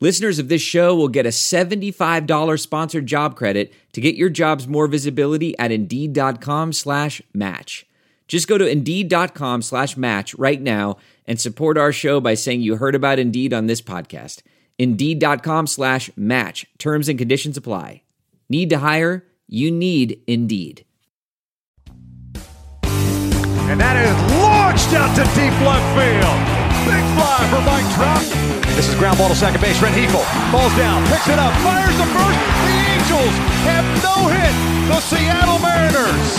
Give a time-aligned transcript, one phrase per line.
[0.00, 4.66] Listeners of this show will get a $75 sponsored job credit to get your jobs
[4.66, 7.86] more visibility at Indeed.com slash match.
[8.26, 12.76] Just go to Indeed.com slash match right now and support our show by saying you
[12.76, 14.42] heard about Indeed on this podcast.
[14.78, 16.66] Indeed.com slash match.
[16.78, 18.02] Terms and conditions apply.
[18.48, 19.26] Need to hire?
[19.46, 20.84] You need Indeed.
[23.66, 26.38] And that is launched out to deep left field.
[26.84, 28.63] Big fly for Mike Trout.
[28.74, 29.78] This is ground ball to second base.
[29.78, 30.20] Rengifo
[30.50, 32.38] falls down, picks it up, fires the first.
[32.66, 33.34] The Angels
[33.70, 34.54] have no hit.
[34.88, 36.38] The Seattle Mariners.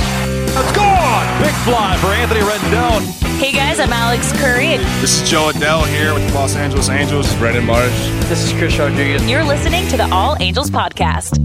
[0.57, 1.41] It's gone.
[1.41, 3.01] Big fly for Anthony Rendon.
[3.39, 4.77] Hey guys, I'm Alex Curry.
[5.01, 7.33] This is Jo Adell here with the Los Angeles Angels.
[7.35, 7.91] Brandon Marsh.
[8.27, 9.29] This is Chris Rodriguez.
[9.29, 11.39] You're listening to the All Angels Podcast.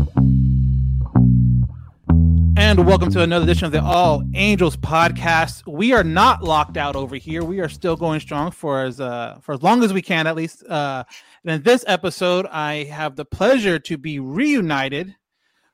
[2.71, 5.67] And welcome to another edition of the All Angels podcast.
[5.67, 7.43] We are not locked out over here.
[7.43, 10.37] We are still going strong for as uh, for as long as we can, at
[10.37, 10.65] least.
[10.65, 11.03] Uh,
[11.43, 15.17] and in this episode, I have the pleasure to be reunited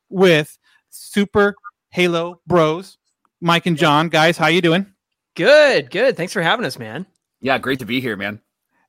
[0.08, 0.56] with
[0.88, 1.54] Super
[1.90, 2.96] Halo Bros,
[3.42, 4.08] Mike and John.
[4.08, 4.86] Guys, how you doing?
[5.34, 6.16] Good, good.
[6.16, 7.04] Thanks for having us, man.
[7.42, 8.40] Yeah, great to be here, man.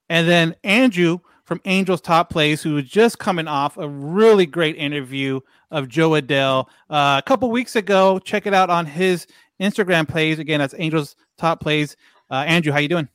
[0.08, 4.76] And then Andrew from Angels Top Plays, who was just coming off a really great
[4.76, 8.18] interview of Jo Adell uh, a couple weeks ago.
[8.18, 9.26] Check it out on his
[9.60, 10.38] Instagram plays.
[10.38, 11.96] Again, that's Angels Top Plays.
[12.30, 13.08] Uh, Andrew, how you doing?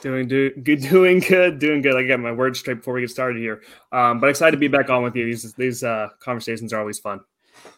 [0.00, 1.96] Doing do, good, doing good, doing good.
[1.96, 3.62] I got my words straight before we get started here.
[3.92, 5.24] Um, but excited to be back on with you.
[5.24, 7.20] These these uh, conversations are always fun.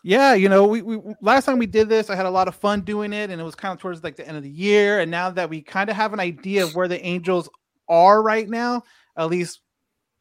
[0.03, 2.55] Yeah, you know, we, we last time we did this, I had a lot of
[2.55, 5.01] fun doing it, and it was kind of towards like the end of the year.
[5.01, 7.49] And now that we kind of have an idea of where the Angels
[7.89, 8.83] are right now,
[9.17, 9.61] at least,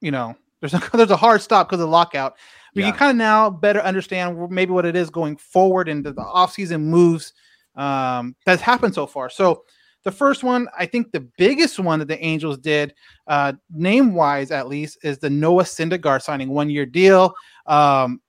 [0.01, 2.37] you know, there's a, there's a hard stop because of lockout.
[2.77, 2.91] We yeah.
[2.91, 6.81] can kind of now better understand maybe what it is going forward into the offseason
[6.81, 7.33] moves
[7.75, 9.31] um, that's happened so far.
[9.31, 9.63] So
[10.03, 12.93] the first one, I think the biggest one that the Angels did,
[13.25, 17.33] uh, name wise at least, is the Noah Syndergaard signing one year deal.
[17.65, 18.21] Um,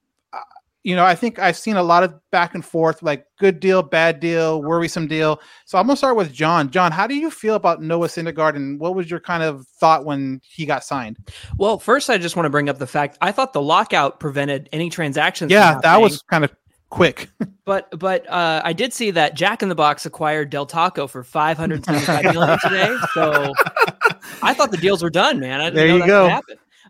[0.89, 3.83] you know, I think I've seen a lot of back and forth, like good deal,
[3.83, 5.39] bad deal, worrisome deal.
[5.67, 6.71] So I'm gonna start with John.
[6.71, 10.07] John, how do you feel about Noah Syndergaard, and what was your kind of thought
[10.07, 11.19] when he got signed?
[11.59, 14.71] Well, first, I just want to bring up the fact I thought the lockout prevented
[14.73, 15.53] any transactions.
[15.53, 16.57] Yeah, that was kind of
[16.89, 17.29] quick.
[17.67, 21.23] but but uh, I did see that Jack in the Box acquired Del Taco for
[21.23, 22.97] 575 million today.
[23.13, 23.53] So
[24.43, 25.61] I thought the deals were done, man.
[25.61, 26.41] I there you go.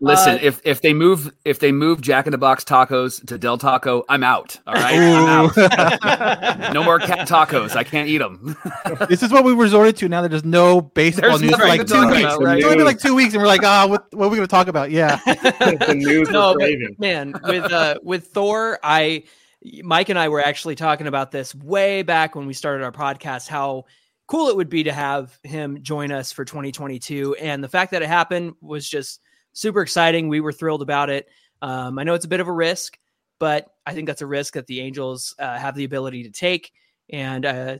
[0.01, 3.37] Listen, uh, if if they move if they move Jack in the Box tacos to
[3.37, 4.57] Del Taco, I'm out.
[4.65, 6.73] All right, I'm out.
[6.73, 7.75] no more cat tacos.
[7.75, 8.55] I can't eat them.
[9.09, 11.85] this is what we resorted to now that there's no baseball there's news for like
[11.85, 12.21] two weeks.
[12.21, 12.57] About, right?
[12.57, 14.37] It's only been like two weeks, and we're like, ah, oh, what, what are we
[14.37, 14.91] going to talk about?
[14.91, 16.29] Yeah, the news.
[16.29, 16.55] No,
[16.97, 19.23] man, with uh, with Thor, I
[19.83, 23.49] Mike and I were actually talking about this way back when we started our podcast.
[23.49, 23.85] How
[24.27, 28.01] cool it would be to have him join us for 2022, and the fact that
[28.01, 29.19] it happened was just
[29.53, 30.27] super exciting.
[30.27, 31.27] We were thrilled about it.
[31.61, 32.97] Um, I know it's a bit of a risk,
[33.39, 36.71] but I think that's a risk that the Angels uh, have the ability to take.
[37.09, 37.77] And uh,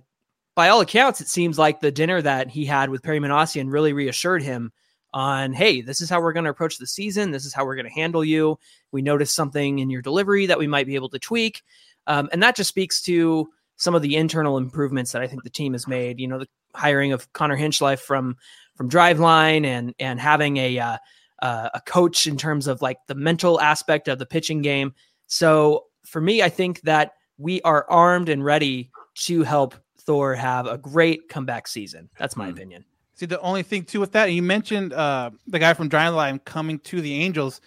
[0.55, 3.93] by all accounts, it seems like the dinner that he had with Perry Minasian really
[3.93, 4.71] reassured him
[5.13, 7.31] on, hey, this is how we're going to approach the season.
[7.31, 8.59] This is how we're going to handle you.
[8.91, 11.63] We noticed something in your delivery that we might be able to tweak.
[12.07, 15.49] Um, and that just speaks to some of the internal improvements that I think the
[15.49, 16.19] team has made.
[16.19, 18.37] You know, the hiring of Connor Hinchlife from
[18.75, 20.97] from Driveline and and having a uh,
[21.41, 24.93] uh, a coach in terms of like the mental aspect of the pitching game.
[25.27, 30.65] So for me, I think that we are armed and ready to help Thor have
[30.65, 32.09] a great comeback season.
[32.17, 32.51] That's my mm.
[32.51, 32.85] opinion.
[33.13, 36.79] See, the only thing too with that, you mentioned uh, the guy from Driveline coming
[36.79, 37.59] to the Angels.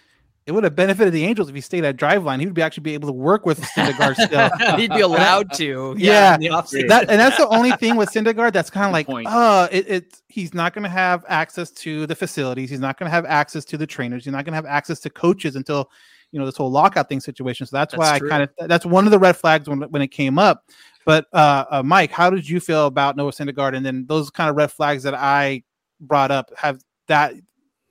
[0.44, 2.41] It would have benefited the Angels if he stayed at Driveline.
[2.41, 4.76] He would be actually be able to work with Syndergaard still.
[4.76, 5.94] He'd be allowed to.
[5.97, 6.62] Yeah, yeah.
[6.88, 9.88] That, and that's the only thing with Syndergaard that's kind of like, oh, uh, it,
[9.88, 12.70] it, he's not going to have access to the facilities.
[12.70, 14.25] He's not going to have access to the trainers.
[14.25, 15.88] He's not going to have access to coaches until
[16.32, 17.67] you know this whole lockout thing situation.
[17.67, 18.28] So that's, that's why true.
[18.28, 20.64] I kind of that's one of the red flags when when it came up.
[21.05, 23.76] But uh, uh, Mike, how did you feel about Noah Syndergaard?
[23.76, 25.62] And then those kind of red flags that I
[26.00, 27.34] brought up have that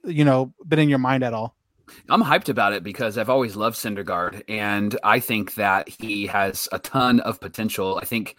[0.04, 1.56] you know been in your mind at all?
[2.10, 6.68] I'm hyped about it because I've always loved Syndergaard, and I think that he has
[6.72, 8.00] a ton of potential.
[8.02, 8.36] I think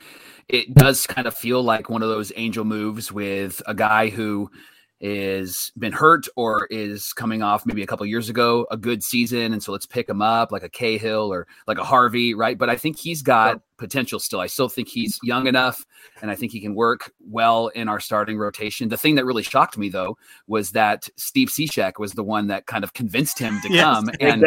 [0.49, 4.50] it does kind of feel like one of those angel moves with a guy who
[5.00, 9.52] is been hurt or is coming off maybe a couple years ago a good season,
[9.52, 12.56] and so let's pick him up like a Cahill or like a Harvey, right?
[12.56, 14.40] But I think he's got potential still.
[14.40, 15.84] I still think he's young enough,
[16.23, 18.88] and I think he can work well in our starting rotation.
[18.88, 22.67] The thing that really shocked me though was that Steve Cishek was the one that
[22.67, 23.82] kind of convinced him to Yes.
[23.82, 24.11] come.
[24.20, 24.43] And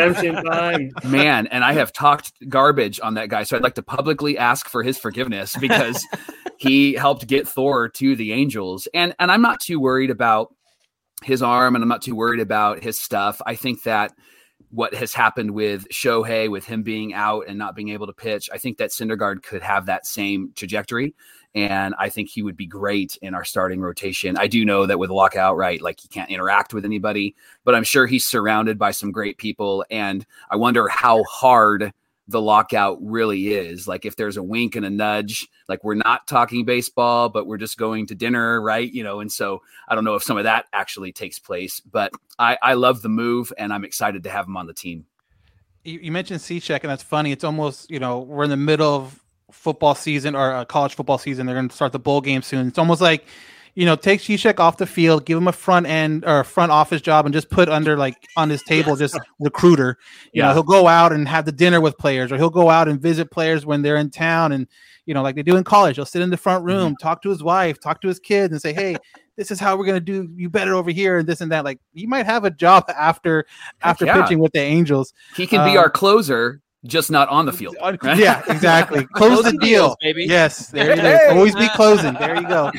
[1.12, 4.70] man, and I have talked garbage on that guy, so I'd like to publicly ask
[4.70, 6.06] for his forgiveness because
[6.58, 10.56] he helped get Thor to the Angels, and and I'm not too worried about
[11.24, 13.42] his arm, and I'm not too worried about his stuff.
[13.46, 14.14] I think that
[14.72, 18.50] what has happened with Shohei, with him being out and not being able to pitch,
[18.52, 21.16] I think that Syndergaard could have that same trajectory.
[21.54, 24.38] And I think he would be great in our starting rotation.
[24.38, 27.34] I do know that with lockout, right, like he can't interact with anybody,
[27.64, 29.86] but I'm sure he's surrounded by some great people.
[29.90, 31.94] And I wonder how hard
[32.28, 33.88] the lockout really is.
[33.88, 37.58] Like if there's a wink and a nudge, like we're not talking baseball, but we're
[37.58, 38.92] just going to dinner, right?
[38.92, 42.12] You know, and so I don't know if some of that actually takes place, but
[42.40, 45.06] I, I love the move and I'm excited to have him on the team.
[45.84, 47.32] You, you mentioned Cishek, and that's funny.
[47.32, 49.22] It's almost you know we're in the middle of
[49.52, 51.46] football season or uh, college football season.
[51.46, 52.68] They're going to start the bowl game soon.
[52.68, 53.26] It's almost like
[53.76, 56.72] you know take Cishek off the field, give him a front end or a front
[56.72, 59.98] office job, and just put under like on his table just recruiter.
[60.34, 60.54] You know Yeah.
[60.54, 63.32] he'll go out and have the dinner with players, or he'll go out and visit
[63.32, 64.68] players when they're in town, and
[65.06, 65.98] you know like they do in college.
[65.98, 68.62] He'll sit in the front room, talk to his wife, talk to his kids, and
[68.62, 68.96] say, "Hey."
[69.38, 71.66] This is how we're gonna do you better over here and this and that.
[71.66, 73.46] Like he might have a job after
[73.82, 74.22] after yeah.
[74.22, 75.12] pitching with the Angels.
[75.36, 77.76] He can be Um, our closer, just not on the field.
[77.84, 78.18] right?
[78.18, 79.06] Yeah, exactly.
[79.16, 80.24] Close the deal, deals, baby.
[80.24, 81.20] Yes, there it is.
[81.36, 82.14] Always be closing.
[82.14, 82.72] There you go.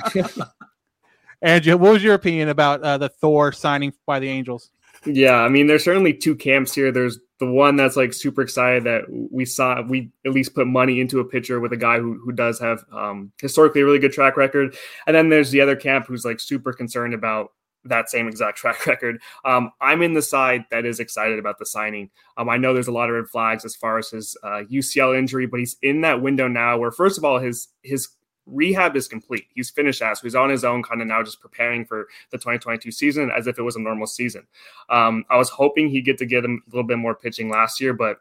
[1.42, 4.70] Andrew, what was your opinion about uh, the Thor signing by the Angels?
[5.04, 6.90] Yeah, I mean, there's certainly two camps here.
[6.90, 11.00] There's the one that's like super excited that we saw we at least put money
[11.00, 14.12] into a pitcher with a guy who who does have um, historically a really good
[14.12, 14.74] track record,
[15.06, 17.52] and then there's the other camp who's like super concerned about
[17.84, 19.20] that same exact track record.
[19.44, 22.10] Um, I'm in the side that is excited about the signing.
[22.36, 25.16] Um, I know there's a lot of red flags as far as his uh, UCL
[25.16, 28.08] injury, but he's in that window now where first of all his his
[28.46, 29.46] rehab is complete.
[29.54, 32.38] He's finished that, so he's on his own, kind of now just preparing for the
[32.38, 34.46] 2022 season as if it was a normal season.
[34.88, 37.80] Um, I was hoping he'd get to get him a little bit more pitching last
[37.80, 38.18] year, but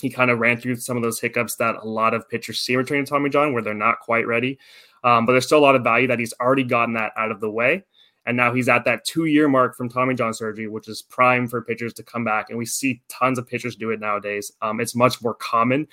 [0.00, 2.76] he kind of ran through some of those hiccups that a lot of pitchers see
[2.76, 4.58] when training Tommy John, where they're not quite ready.
[5.04, 7.40] Um, but there's still a lot of value that he's already gotten that out of
[7.40, 7.84] the way.
[8.24, 11.48] And now he's at that two year mark from Tommy John surgery, which is prime
[11.48, 12.50] for pitchers to come back.
[12.50, 14.52] And we see tons of pitchers do it nowadays.
[14.62, 15.88] Um, it's much more common.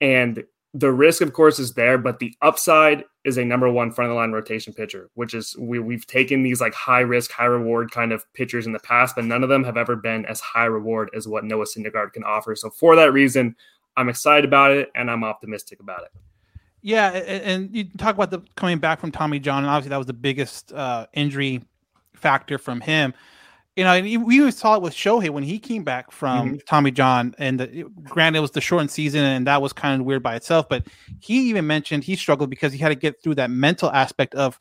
[0.00, 4.10] And the risk, of course, is there, but the upside is a number one front
[4.10, 7.44] of the line rotation pitcher, which is we, we've taken these like high risk, high
[7.44, 10.40] reward kind of pitchers in the past, but none of them have ever been as
[10.40, 12.56] high reward as what Noah Syndergaard can offer.
[12.56, 13.54] So for that reason,
[13.96, 16.10] I'm excited about it and I'm optimistic about it.
[16.80, 20.08] Yeah, and you talk about the coming back from Tommy John, and obviously that was
[20.08, 21.62] the biggest uh, injury
[22.14, 23.14] factor from him.
[23.76, 27.34] You know, and we saw it with Shohei when he came back from Tommy John,
[27.38, 30.36] and the, granted it was the shortened season, and that was kind of weird by
[30.36, 30.68] itself.
[30.68, 30.86] But
[31.20, 34.58] he even mentioned he struggled because he had to get through that mental aspect of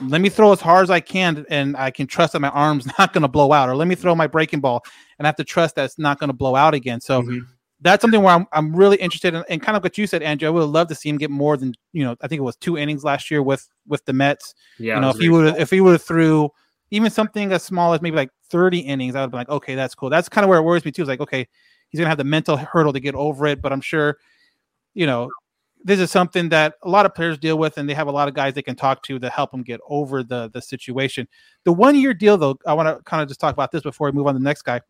[0.00, 2.86] let me throw as hard as I can, and I can trust that my arm's
[2.98, 4.82] not going to blow out, or let me throw my breaking ball,
[5.18, 7.02] and I have to trust that it's not going to blow out again.
[7.02, 7.40] So Mhm.
[7.82, 10.48] that's something where I'm, I'm really interested in, and kind of what you said, Andrew.
[10.48, 12.16] I would love to see him get more than you know.
[12.22, 14.54] I think it was two innings last year with with the Mets.
[14.78, 14.94] Yeah.
[14.94, 16.48] you know, if he would if he would have threw
[16.90, 19.96] even something as small as maybe like 30 innings, I would be like, okay, that's
[19.96, 20.10] cool.
[20.10, 21.02] That's kind of where it worries me too.
[21.02, 21.48] Is like, okay,
[21.88, 24.18] he's gonna have the mental hurdle to get over it, but I'm sure,
[24.94, 25.28] you know,
[25.82, 28.28] this is something that a lot of players deal with, and they have a lot
[28.28, 31.26] of guys they can talk to to help them get over the the situation.
[31.64, 34.08] The one year deal, though, I want to kind of just talk about this before
[34.08, 34.80] we move on to the next guy.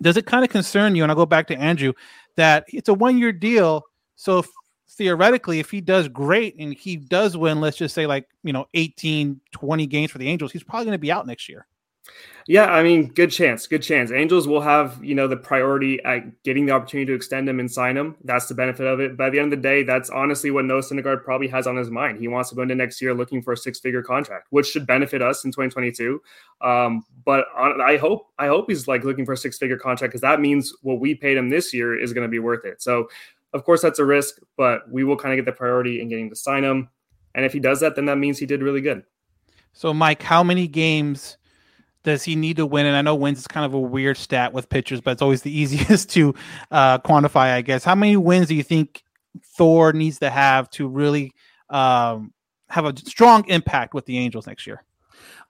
[0.00, 1.02] Does it kind of concern you?
[1.02, 1.92] And I'll go back to Andrew
[2.36, 3.82] that it's a one year deal.
[4.16, 4.48] So if,
[4.88, 8.64] theoretically, if he does great and he does win, let's just say like, you know,
[8.72, 11.66] 18, 20 games for the Angels, he's probably going to be out next year.
[12.46, 14.10] Yeah, I mean, good chance, good chance.
[14.10, 17.70] Angels will have, you know, the priority at getting the opportunity to extend him and
[17.70, 18.16] sign him.
[18.24, 19.16] That's the benefit of it.
[19.16, 21.90] By the end of the day, that's honestly what Noah Syndergaard probably has on his
[21.90, 22.18] mind.
[22.18, 25.22] He wants to go into next year looking for a six-figure contract, which should benefit
[25.22, 26.20] us in 2022.
[26.60, 30.22] Um, but on, I hope, I hope he's like looking for a six-figure contract because
[30.22, 32.82] that means what we paid him this year is going to be worth it.
[32.82, 33.08] So,
[33.52, 36.30] of course, that's a risk, but we will kind of get the priority in getting
[36.30, 36.88] to sign him.
[37.34, 39.04] And if he does that, then that means he did really good.
[39.72, 41.38] So, Mike, how many games
[42.04, 42.86] does he need to win?
[42.86, 45.42] And I know wins is kind of a weird stat with pitchers, but it's always
[45.42, 46.34] the easiest to
[46.70, 47.84] uh, quantify, I guess.
[47.84, 49.02] How many wins do you think
[49.56, 51.32] Thor needs to have to really
[51.70, 52.32] um,
[52.68, 54.84] have a strong impact with the Angels next year?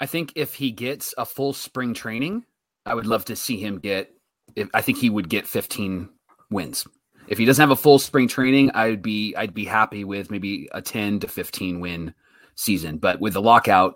[0.00, 2.44] I think if he gets a full spring training,
[2.85, 4.12] I would love to see him get.
[4.56, 6.09] If, I think he would get 15
[6.50, 6.87] wins.
[7.28, 10.68] If he doesn't have a full spring training, I'd be I'd be happy with maybe
[10.73, 12.12] a 10 to 15 win
[12.56, 12.99] season.
[12.99, 13.94] But with the lockout,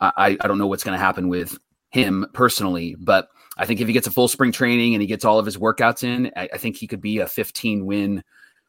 [0.00, 1.58] I, I don't know what's going to happen with
[1.90, 5.24] him personally, but I think if he gets a full spring training and he gets
[5.24, 8.24] all of his workouts in, I, I think he could be a 15 win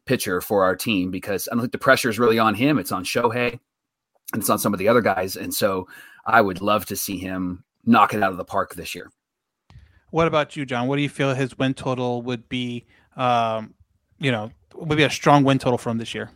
[0.05, 2.77] pitcher for our team because I don't think the pressure is really on him.
[2.77, 3.59] It's on Shohei
[4.33, 5.35] and it's on some of the other guys.
[5.35, 5.87] And so
[6.25, 9.11] I would love to see him knock it out of the park this year.
[10.09, 10.87] What about you, John?
[10.87, 12.85] What do you feel his win total would be?
[13.15, 13.73] Um,
[14.19, 16.29] you know, would be a strong win total from this year.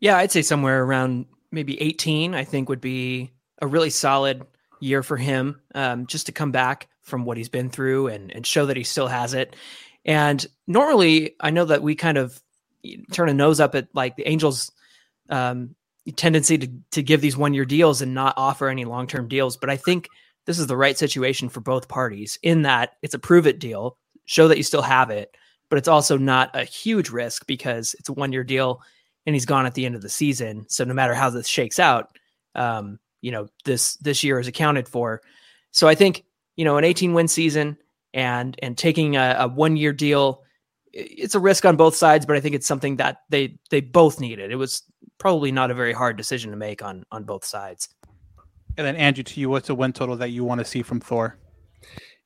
[0.00, 2.34] Yeah, I'd say somewhere around maybe 18.
[2.34, 3.32] I think would be
[3.62, 4.44] a really solid
[4.80, 8.46] year for him, um, just to come back from what he's been through and and
[8.46, 9.56] show that he still has it.
[10.04, 12.40] And normally, I know that we kind of
[13.12, 14.70] turn a nose up at like the Angels'
[15.30, 15.74] um,
[16.16, 19.56] tendency to to give these one year deals and not offer any long term deals,
[19.56, 20.08] but I think
[20.46, 23.96] this is the right situation for both parties in that it's a prove it deal,
[24.26, 25.34] show that you still have it,
[25.70, 28.82] but it's also not a huge risk because it's a one year deal
[29.26, 30.66] and he's gone at the end of the season.
[30.68, 32.18] So no matter how this shakes out,
[32.54, 35.22] um, you know this this year is accounted for.
[35.70, 36.24] So I think
[36.56, 37.78] you know an 18 win season
[38.12, 40.42] and and taking a, a one year deal,
[40.92, 44.20] it's a risk on both sides, but I think it's something that they they both
[44.20, 44.52] needed.
[44.52, 44.82] It was
[45.16, 47.88] probably not a very hard decision to make on on both sides.
[48.76, 51.00] And then Andrew, to you, what's the win total that you want to see from
[51.00, 51.38] Thor?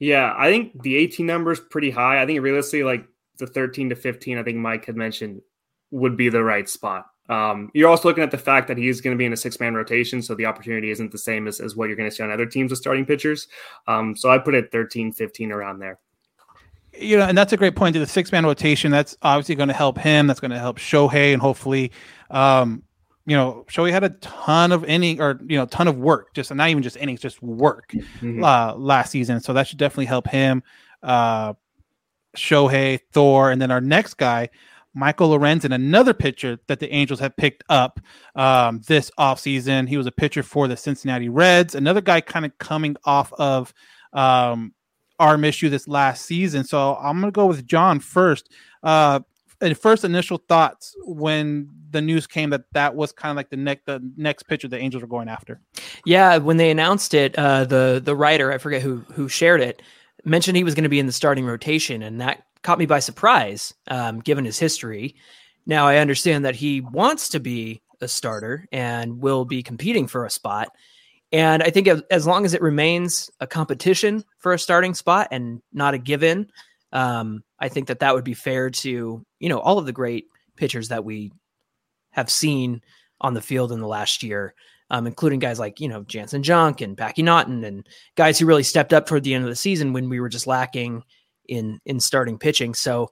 [0.00, 2.20] Yeah, I think the 18 number is pretty high.
[2.20, 3.06] I think realistically, like
[3.38, 5.42] the 13 to 15, I think Mike had mentioned
[5.90, 7.06] would be the right spot.
[7.28, 9.60] Um, you're also looking at the fact that he's going to be in a six
[9.60, 12.22] man rotation, so the opportunity isn't the same as, as what you're going to see
[12.22, 13.48] on other teams with starting pitchers.
[13.86, 15.98] Um, so I put it 13, 15 around there.
[16.98, 18.90] You know, and that's a great point to the six man rotation.
[18.90, 20.26] That's obviously going to help him.
[20.26, 21.92] That's going to help Shohei, and hopefully,
[22.30, 22.82] um,
[23.26, 26.52] you know, Shohei had a ton of inning or you know, ton of work, just
[26.52, 28.42] not even just innings, just work mm-hmm.
[28.42, 29.40] uh, last season.
[29.40, 30.62] So that should definitely help him.
[31.02, 31.52] Uh,
[32.36, 34.48] Shohei, Thor, and then our next guy,
[34.94, 38.00] Michael Lorenz Lorenzen, another pitcher that the Angels have picked up
[38.34, 39.88] um, this offseason.
[39.88, 43.72] He was a pitcher for the Cincinnati Reds, another guy kind of coming off of
[44.12, 44.72] um,
[45.18, 46.64] arm issue this last season.
[46.64, 48.50] So I'm going to go with John first.
[48.82, 49.20] Uh,
[49.60, 53.56] and first initial thoughts when the news came that that was kind of like the
[53.56, 55.60] next the next pitcher the Angels were going after.
[56.04, 59.82] Yeah, when they announced it, uh, the the writer I forget who who shared it
[60.24, 62.98] mentioned he was going to be in the starting rotation, and that caught me by
[63.00, 65.16] surprise, um, given his history.
[65.66, 70.24] Now I understand that he wants to be a starter and will be competing for
[70.24, 70.68] a spot.
[71.30, 75.60] And I think as long as it remains a competition for a starting spot and
[75.72, 76.50] not a given,
[76.92, 80.26] um, I think that that would be fair to you know all of the great
[80.56, 81.32] pitchers that we
[82.10, 82.80] have seen
[83.20, 84.54] on the field in the last year,
[84.90, 88.62] um, including guys like you know Jansen Junk and Packy Naughton and guys who really
[88.62, 91.02] stepped up toward the end of the season when we were just lacking
[91.48, 92.74] in in starting pitching.
[92.74, 93.10] So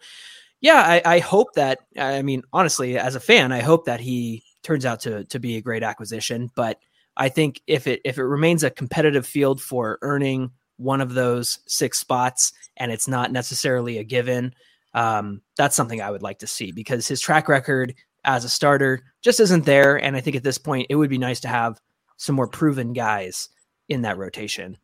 [0.60, 4.42] yeah, I, I hope that I mean honestly, as a fan, I hope that he
[4.62, 6.50] turns out to to be a great acquisition.
[6.54, 6.78] But
[7.16, 11.58] I think if it if it remains a competitive field for earning one of those
[11.66, 14.54] six spots and it's not necessarily a given,
[14.94, 19.02] um, that's something I would like to see because his track record as a starter
[19.22, 19.96] just isn't there.
[19.96, 21.80] And I think at this point, it would be nice to have
[22.18, 23.48] some more proven guys
[23.88, 24.76] in that rotation.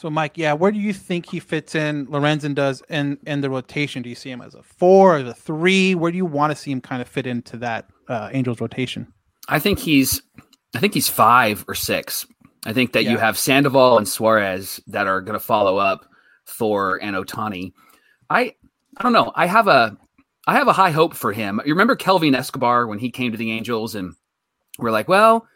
[0.00, 2.06] So, Mike, yeah, where do you think he fits in?
[2.06, 4.00] Lorenzen does in in the rotation.
[4.00, 5.94] Do you see him as a four, as a three?
[5.94, 9.12] Where do you want to see him kind of fit into that uh, Angels rotation?
[9.48, 10.22] I think he's,
[10.74, 12.26] I think he's five or six.
[12.64, 13.10] I think that yeah.
[13.10, 16.06] you have Sandoval and Suarez that are going to follow up
[16.46, 17.74] Thor and Ohtani.
[18.30, 18.54] I,
[18.96, 19.32] I don't know.
[19.34, 19.98] I have a,
[20.46, 21.60] I have a high hope for him.
[21.66, 24.14] You remember Kelvin Escobar when he came to the Angels, and
[24.78, 25.46] we're like, well,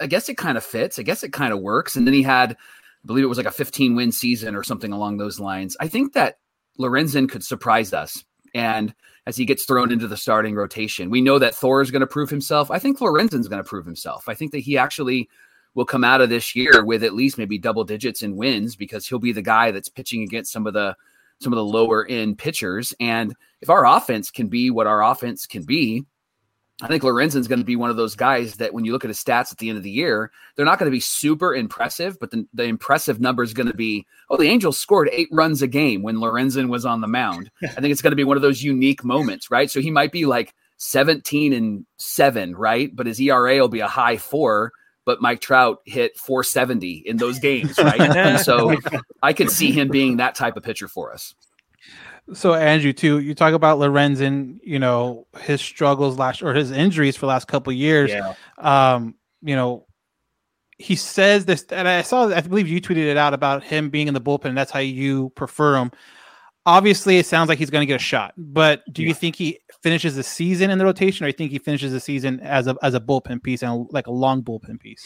[0.00, 0.98] I guess it kind of fits.
[0.98, 1.94] I guess it kind of works.
[1.94, 2.56] And then he had
[3.04, 5.76] I believe it was like a 15 win season or something along those lines.
[5.80, 6.38] I think that
[6.78, 8.24] Lorenzen could surprise us.
[8.54, 8.94] And
[9.26, 12.06] as he gets thrown into the starting rotation, we know that Thor is going to
[12.06, 12.70] prove himself.
[12.70, 14.28] I think Lorenzen's going to prove himself.
[14.28, 15.28] I think that he actually
[15.74, 19.06] will come out of this year with at least maybe double digits in wins because
[19.06, 20.94] he'll be the guy that's pitching against some of the
[21.40, 22.94] some of the lower end pitchers.
[23.00, 26.04] And if our offense can be what our offense can be,
[26.80, 29.08] I think Lorenzen's going to be one of those guys that when you look at
[29.08, 32.18] his stats at the end of the year, they're not going to be super impressive,
[32.18, 35.62] but the, the impressive number is going to be, oh, the Angels scored eight runs
[35.62, 37.50] a game when Lorenzen was on the mound.
[37.62, 39.70] I think it's going to be one of those unique moments, right?
[39.70, 42.94] So he might be like 17 and seven, right?
[42.94, 44.72] But his ERA will be a high four,
[45.04, 48.00] but Mike Trout hit 470 in those games, right?
[48.16, 48.76] and so
[49.22, 51.34] I could see him being that type of pitcher for us
[52.34, 57.16] so Andrew, too, you talk about Lorenzen, you know, his struggles last or his injuries
[57.16, 58.10] for the last couple years.
[58.10, 58.34] Yeah.
[58.58, 59.86] Um, you know,
[60.78, 64.08] he says this, and I saw, I believe you tweeted it out about him being
[64.08, 64.46] in the bullpen.
[64.46, 65.92] And that's how you prefer him.
[66.64, 69.08] Obviously, it sounds like he's going to get a shot, but do yeah.
[69.08, 71.98] you think he finishes the season in the rotation, or you think he finishes the
[71.98, 75.04] season as a as a bullpen piece and like a long bullpen piece?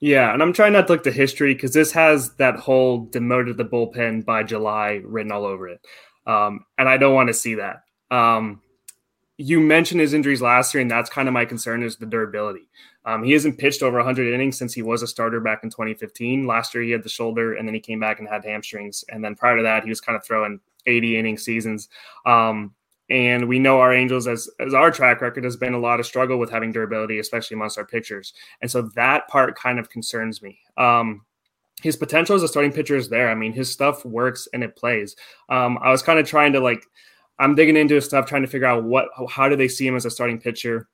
[0.00, 3.58] Yeah, and I'm trying not to look to history because this has that whole demoted
[3.58, 5.86] the bullpen by July written all over it,
[6.26, 7.84] um, and I don't want to see that.
[8.10, 8.60] Um,
[9.36, 12.68] you mentioned his injuries last year, and that's kind of my concern is the durability.
[13.04, 16.46] Um, he hasn't pitched over 100 innings since he was a starter back in 2015.
[16.46, 19.04] Last year, he had the shoulder, and then he came back and had hamstrings.
[19.08, 21.88] And then prior to that, he was kind of throwing 80 inning seasons.
[22.24, 22.74] Um,
[23.10, 26.06] and we know our Angels, as, as our track record, has been a lot of
[26.06, 28.32] struggle with having durability, especially amongst our pitchers.
[28.62, 30.58] And so that part kind of concerns me.
[30.78, 31.26] Um,
[31.84, 33.28] his potential as a starting pitcher is there.
[33.28, 35.16] I mean, his stuff works and it plays.
[35.50, 36.82] Um, I was kind of trying to like,
[37.38, 39.94] I'm digging into his stuff, trying to figure out what, how do they see him
[39.94, 40.88] as a starting pitcher.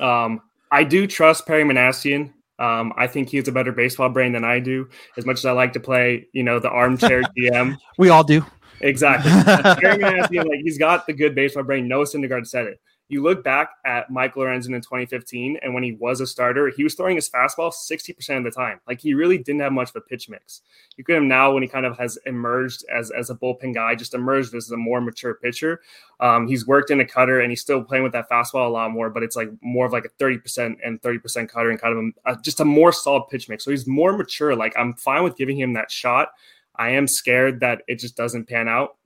[0.00, 0.40] Um,
[0.72, 2.32] I do trust Perry Minasian.
[2.58, 4.88] Um, I think he has a better baseball brain than I do.
[5.18, 7.76] As much as I like to play, you know, the armchair GM.
[7.98, 8.42] we all do.
[8.80, 9.30] Exactly.
[9.82, 11.88] Perry Minasian, like he's got the good baseball brain.
[11.88, 12.80] Noah Syndergaard said it.
[13.08, 16.82] You look back at Michael Lorenzen in 2015, and when he was a starter, he
[16.82, 18.80] was throwing his fastball 60% of the time.
[18.88, 20.62] Like he really didn't have much of a pitch mix.
[20.96, 23.94] You get him now when he kind of has emerged as, as a bullpen guy,
[23.94, 25.82] just emerged as a more mature pitcher.
[26.18, 28.90] Um, he's worked in a cutter and he's still playing with that fastball a lot
[28.90, 32.36] more, but it's like more of like a 30% and 30% cutter and kind of
[32.36, 33.64] a, just a more solid pitch mix.
[33.64, 34.56] So he's more mature.
[34.56, 36.30] Like I'm fine with giving him that shot.
[36.74, 38.96] I am scared that it just doesn't pan out.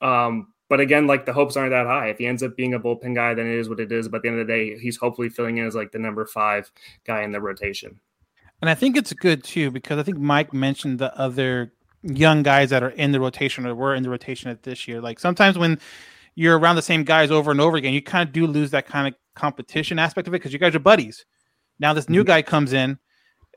[0.00, 2.08] Um, but again, like the hopes aren't that high.
[2.08, 4.08] If he ends up being a bullpen guy, then it is what it is.
[4.08, 6.24] But at the end of the day, he's hopefully filling in as like the number
[6.26, 6.70] five
[7.06, 8.00] guy in the rotation.
[8.60, 12.70] And I think it's good too because I think Mike mentioned the other young guys
[12.70, 15.00] that are in the rotation or were in the rotation at this year.
[15.00, 15.78] Like sometimes when
[16.34, 18.86] you're around the same guys over and over again, you kind of do lose that
[18.86, 21.26] kind of competition aspect of it because you guys are buddies.
[21.78, 22.28] Now this new mm-hmm.
[22.28, 22.98] guy comes in,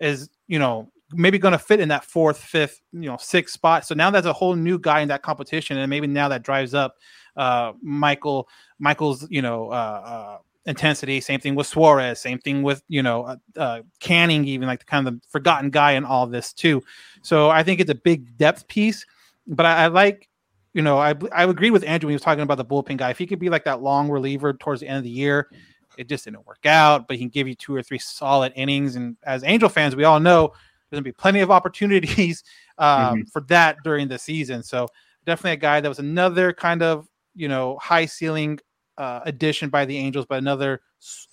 [0.01, 3.85] is you know maybe going to fit in that fourth, fifth, you know, sixth spot.
[3.85, 6.73] So now there's a whole new guy in that competition, and maybe now that drives
[6.73, 6.95] up
[7.35, 8.47] uh, Michael,
[8.79, 9.73] Michael's, you know, uh,
[10.05, 11.19] uh, intensity.
[11.21, 12.19] Same thing with Suarez.
[12.19, 15.69] Same thing with you know uh, uh, Canning, even like the kind of the forgotten
[15.69, 16.81] guy in all this too.
[17.21, 19.05] So I think it's a big depth piece.
[19.47, 20.27] But I, I like.
[20.73, 23.09] You know, I I agree with Andrew when he was talking about the bullpen guy.
[23.09, 25.49] If he could be like that long reliever towards the end of the year,
[25.97, 27.07] it just didn't work out.
[27.07, 28.95] But he can give you two or three solid innings.
[28.95, 30.53] And as Angel fans, we all know
[30.89, 32.43] there's gonna be plenty of opportunities
[32.77, 33.21] um, mm-hmm.
[33.31, 34.63] for that during the season.
[34.63, 34.87] So
[35.25, 38.59] definitely a guy that was another kind of you know high ceiling
[38.97, 40.81] uh, addition by the Angels, but another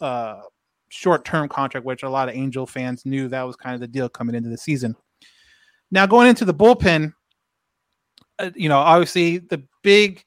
[0.00, 0.40] uh,
[0.88, 3.88] short term contract, which a lot of Angel fans knew that was kind of the
[3.88, 4.96] deal coming into the season.
[5.90, 7.12] Now going into the bullpen,
[8.38, 10.24] uh, you know, obviously the big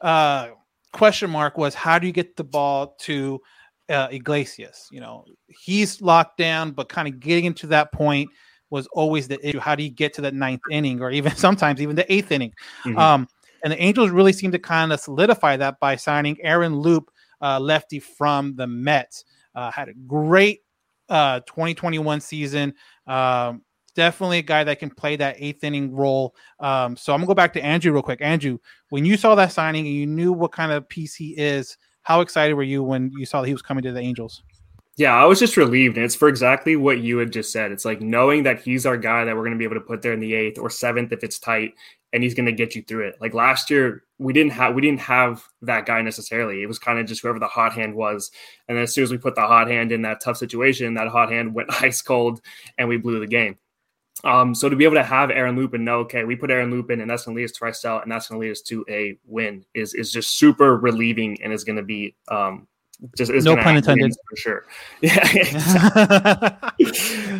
[0.00, 0.48] uh,
[0.92, 3.40] question mark was how do you get the ball to
[3.88, 4.88] uh, Iglesias?
[4.90, 8.30] You know, he's locked down, but kind of getting into that point
[8.70, 9.58] was always the issue.
[9.58, 12.54] How do you get to that ninth inning or even sometimes even the eighth inning?
[12.84, 12.98] Mm-hmm.
[12.98, 13.28] Um,
[13.62, 17.10] and the Angels really seem to kind of solidify that by signing Aaron Loup,
[17.42, 19.24] uh, lefty from the Mets.
[19.54, 20.60] Uh, had a great
[21.08, 22.74] uh, 2021 season.
[23.06, 23.62] Um,
[23.94, 26.34] definitely a guy that can play that eighth inning role.
[26.60, 28.20] Um, so I'm gonna go back to Andrew real quick.
[28.22, 28.58] Andrew,
[28.90, 32.20] when you saw that signing and you knew what kind of piece he is, how
[32.20, 34.42] excited were you when you saw that he was coming to the Angels?
[35.00, 35.96] Yeah, I was just relieved.
[35.96, 37.72] And it's for exactly what you had just said.
[37.72, 40.02] It's like knowing that he's our guy that we're going to be able to put
[40.02, 41.72] there in the eighth or seventh if it's tight,
[42.12, 43.16] and he's going to get you through it.
[43.18, 46.62] Like last year, we didn't have we didn't have that guy necessarily.
[46.62, 48.30] It was kind of just whoever the hot hand was.
[48.68, 51.08] And then as soon as we put the hot hand in that tough situation, that
[51.08, 52.42] hot hand went ice cold,
[52.76, 53.56] and we blew the game.
[54.22, 56.70] Um, so to be able to have Aaron Loup and know, okay, we put Aaron
[56.70, 58.52] Loup in, and that's going to lead us to Raisel, and that's going to lead
[58.52, 62.68] us to a win, is is just super relieving, and is going to be um,
[63.16, 64.66] just no pun intended for sure.
[65.00, 65.24] Yeah,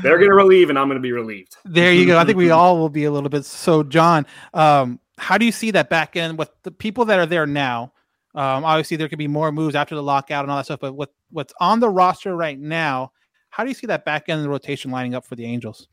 [0.03, 1.57] they're gonna relieve, and I'm gonna be relieved.
[1.64, 2.18] There you go.
[2.18, 3.44] I think we all will be a little bit.
[3.44, 7.27] So, John, um, how do you see that back end with the people that are
[7.27, 7.92] there now?
[8.35, 10.94] Um, obviously, there could be more moves after the lockout and all that stuff, but
[10.94, 13.12] what what's on the roster right now?
[13.51, 15.88] How do you see that back end of the rotation lining up for the Angels?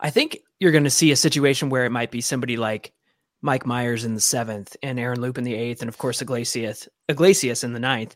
[0.00, 2.92] I think you're going to see a situation where it might be somebody like
[3.42, 6.88] Mike Myers in the seventh and Aaron Loup in the eighth, and of course Iglesias
[7.08, 8.14] Iglesias in the ninth.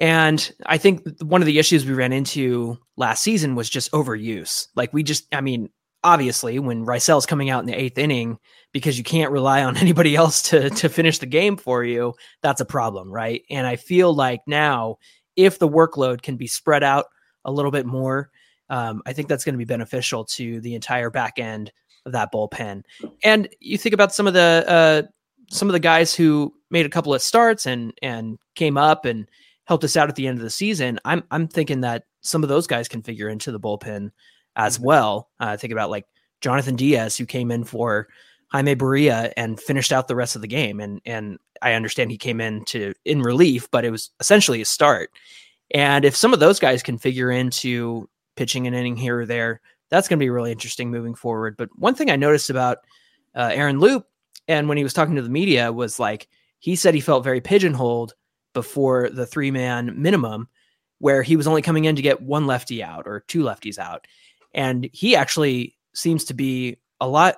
[0.00, 4.66] And I think one of the issues we ran into last season was just overuse.
[4.74, 5.68] Like we just, I mean,
[6.02, 8.38] obviously when Raisel's coming out in the eighth inning
[8.72, 12.60] because you can't rely on anybody else to to finish the game for you, that's
[12.60, 13.42] a problem, right?
[13.50, 14.96] And I feel like now
[15.36, 17.06] if the workload can be spread out
[17.44, 18.30] a little bit more,
[18.68, 21.72] um, I think that's going to be beneficial to the entire back end
[22.06, 22.82] of that bullpen.
[23.22, 25.02] And you think about some of the uh,
[25.50, 29.28] some of the guys who made a couple of starts and and came up and
[29.70, 30.98] helped us out at the end of the season.
[31.04, 34.10] I'm I'm thinking that some of those guys can figure into the bullpen
[34.56, 34.86] as mm-hmm.
[34.86, 35.30] well.
[35.38, 36.06] Uh, think about like
[36.42, 38.08] Jhonathan Diaz, who came in for
[38.48, 40.80] Jaime Barria and finished out the rest of the game.
[40.80, 44.64] And and I understand he came in to in relief, but it was essentially a
[44.64, 45.10] start.
[45.72, 49.60] And if some of those guys can figure into pitching an inning here or there.
[49.90, 51.56] That's going to be really interesting moving forward.
[51.56, 52.78] But one thing I noticed about
[53.36, 54.04] uh, Aaron Loup,
[54.48, 56.26] and when he was talking to the media, was like
[56.58, 58.14] he said he felt very pigeonholed
[58.52, 60.48] before the three man minimum,
[60.98, 64.06] where he was only coming in to get one lefty out or two lefties out.
[64.52, 67.36] And he actually seems to be a lot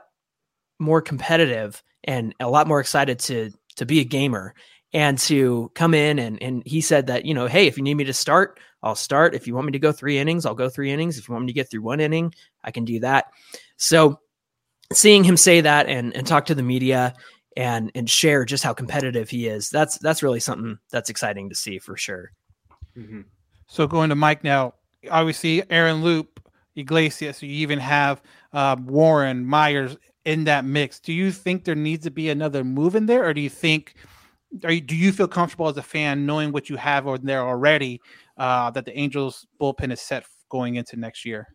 [0.78, 4.54] more competitive and a lot more excited to to be a gamer
[4.92, 7.94] and to come in and and he said that you know hey if you need
[7.94, 9.36] me to start I'll start.
[9.36, 11.16] If you want me to go 3 innings I'll go 3 innings.
[11.16, 13.26] If you want me to get through one inning I can do that.
[13.76, 14.18] So
[14.92, 17.14] seeing him say that and and talk to the media
[17.56, 21.54] and and share just how competitive he is that's that's really something that's exciting to
[21.54, 22.32] see for sure
[22.96, 23.20] mm-hmm.
[23.66, 24.74] so going to Mike now
[25.10, 26.40] obviously Aaron Loup
[26.76, 31.00] Iglesias you even have uh, Warren Myers in that mix.
[31.00, 33.94] Do you think there needs to be another move in there, or do you think,
[34.64, 37.42] are you, do you feel comfortable as a fan knowing what you have on there
[37.42, 38.00] already
[38.36, 41.48] uh, that the Angels bullpen is set going into next year?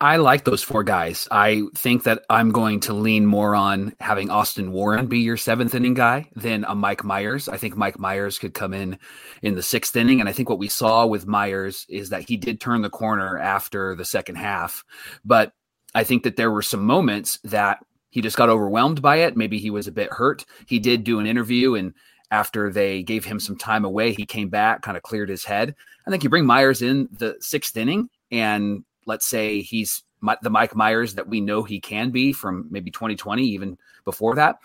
[0.00, 1.26] I like those four guys.
[1.30, 5.74] I think that I'm going to lean more on having Austin Warren be your seventh
[5.74, 7.48] inning guy than a Mike Myers.
[7.48, 8.98] I think Mike Myers could come in
[9.42, 10.20] in the sixth inning.
[10.20, 13.38] And I think what we saw with Myers is that he did turn the corner
[13.38, 14.84] after the second half.
[15.24, 15.52] But
[15.94, 17.78] I think that there were some moments that
[18.10, 19.36] he just got overwhelmed by it.
[19.36, 20.44] Maybe he was a bit hurt.
[20.66, 21.94] He did do an interview, and
[22.30, 25.74] after they gave him some time away, he came back, kind of cleared his head.
[26.06, 30.02] I think you bring Myers in the sixth inning, and let's say he's
[30.42, 34.56] the Mike Myers that we know he can be from maybe 2020, even before that.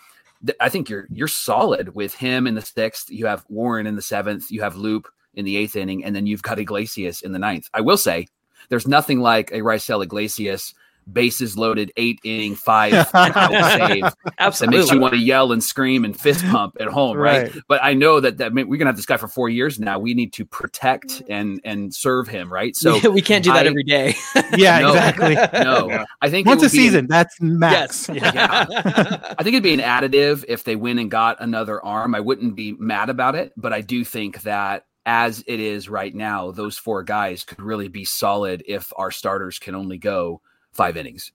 [0.59, 3.09] I think you're you're solid with him in the sixth.
[3.09, 4.49] You have Warren in the seventh.
[4.49, 7.69] You have Loup in the eighth inning, and then you've got Iglesias in the ninth.
[7.73, 8.27] I will say,
[8.69, 10.73] there's nothing like a Raisel Iglesias
[11.13, 14.03] bases loaded, eight inning, five save.
[14.37, 14.77] Absolutely.
[14.77, 17.53] That makes you want to yell and scream and fist pump at home, right?
[17.53, 17.63] right?
[17.67, 19.99] But I know that that we're gonna have this guy for four years now.
[19.99, 21.25] We need to protect mm.
[21.29, 22.75] and and serve him, right?
[22.75, 24.15] So we can't do that I, every day.
[24.55, 25.35] yeah, no, exactly.
[25.35, 28.09] No, I think once a season, an, that's max.
[28.09, 28.33] Yes.
[28.33, 28.65] Yeah.
[28.69, 32.15] I think it'd be an additive if they win and got another arm.
[32.15, 36.13] I wouldn't be mad about it, but I do think that as it is right
[36.13, 40.41] now, those four guys could really be solid if our starters can only go
[40.79, 41.31] five innings.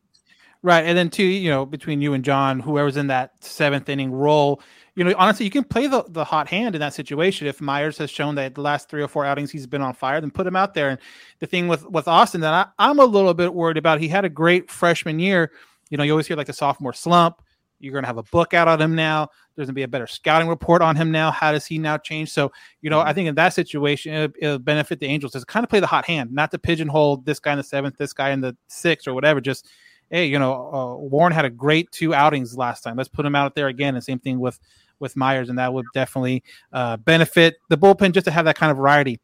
[0.63, 0.87] Right.
[0.87, 4.63] And then two, you know, between you and John, whoever's in that seventh inning role,
[4.95, 7.47] you know, honestly, you can play the, the hot hand in that situation.
[7.47, 10.23] If Myers has shown that the last three or four outings he's been on fire,
[10.23, 10.89] then put him out there.
[10.89, 10.99] And
[11.41, 14.25] the thing with with Austin that I, I'm a little bit worried about, he had
[14.25, 15.53] a great freshman year.
[15.91, 17.43] You know, you always hear like the sophomore slump.
[17.85, 19.29] You're going to have a book out on him now.
[19.55, 21.31] There's going to be a better scouting report on him now.
[21.31, 22.33] How does he now change?
[22.33, 25.63] So, you know, I think in that situation, it, it'll benefit the Angels to kind
[25.63, 28.31] of play the hot hand, not to pigeonhole this guy in the seventh, this guy
[28.31, 29.41] in the sixth, or whatever.
[29.41, 29.69] Just,
[30.11, 32.97] hey, you know, uh, Warren had a great two outings last time.
[32.97, 33.95] Let's put him out there again.
[33.95, 34.59] And same thing with
[35.01, 36.43] with Myers, and that would definitely
[36.73, 39.21] uh, benefit the bullpen just to have that kind of variety.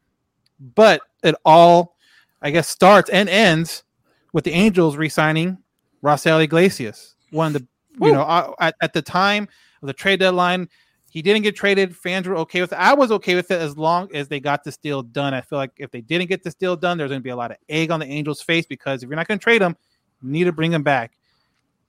[0.75, 1.97] But it all,
[2.43, 3.85] I guess, starts and ends
[4.33, 5.59] with the Angels re-signing
[6.03, 7.67] Raisel Iglesias, one of the
[8.01, 9.49] you know, at, at the time
[9.83, 10.69] of the trade deadline,
[11.11, 11.97] he didn't get traded.
[11.97, 12.79] Fans were okay with it.
[12.79, 15.35] I was okay with it as long as they got this deal done.
[15.35, 17.37] I feel like if they didn't get this deal done, there's going to be a
[17.37, 19.77] lot of egg on the Angels' face because if you're not going to trade him,
[20.23, 21.13] you need to bring him back.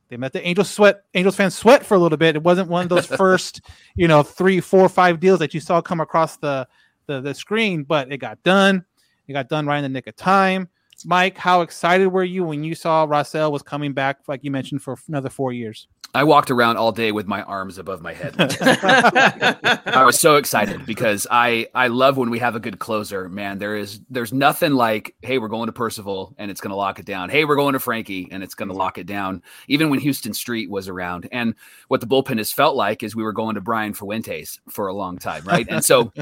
[0.09, 1.03] They met the Angels sweat.
[1.13, 2.35] Angels fans sweat for a little bit.
[2.35, 3.61] It wasn't one of those first,
[3.95, 6.67] you know, three, four, five deals that you saw come across the,
[7.05, 8.83] the the screen, but it got done.
[9.27, 10.67] It got done right in the nick of time.
[11.05, 14.81] Mike, how excited were you when you saw Raisel was coming back, like you mentioned,
[14.83, 15.87] for another four years?
[16.13, 18.35] I walked around all day with my arms above my head.
[19.85, 23.29] I was so excited because I I love when we have a good closer.
[23.29, 26.75] Man, there is there's nothing like hey we're going to Percival and it's going to
[26.75, 27.29] lock it down.
[27.29, 28.79] Hey we're going to Frankie and it's going to mm-hmm.
[28.79, 29.41] lock it down.
[29.67, 31.55] Even when Huston Street was around, and
[31.87, 34.93] what the bullpen has felt like is we were going to Brian Fuentes for a
[34.93, 35.67] long time, right?
[35.69, 36.11] And so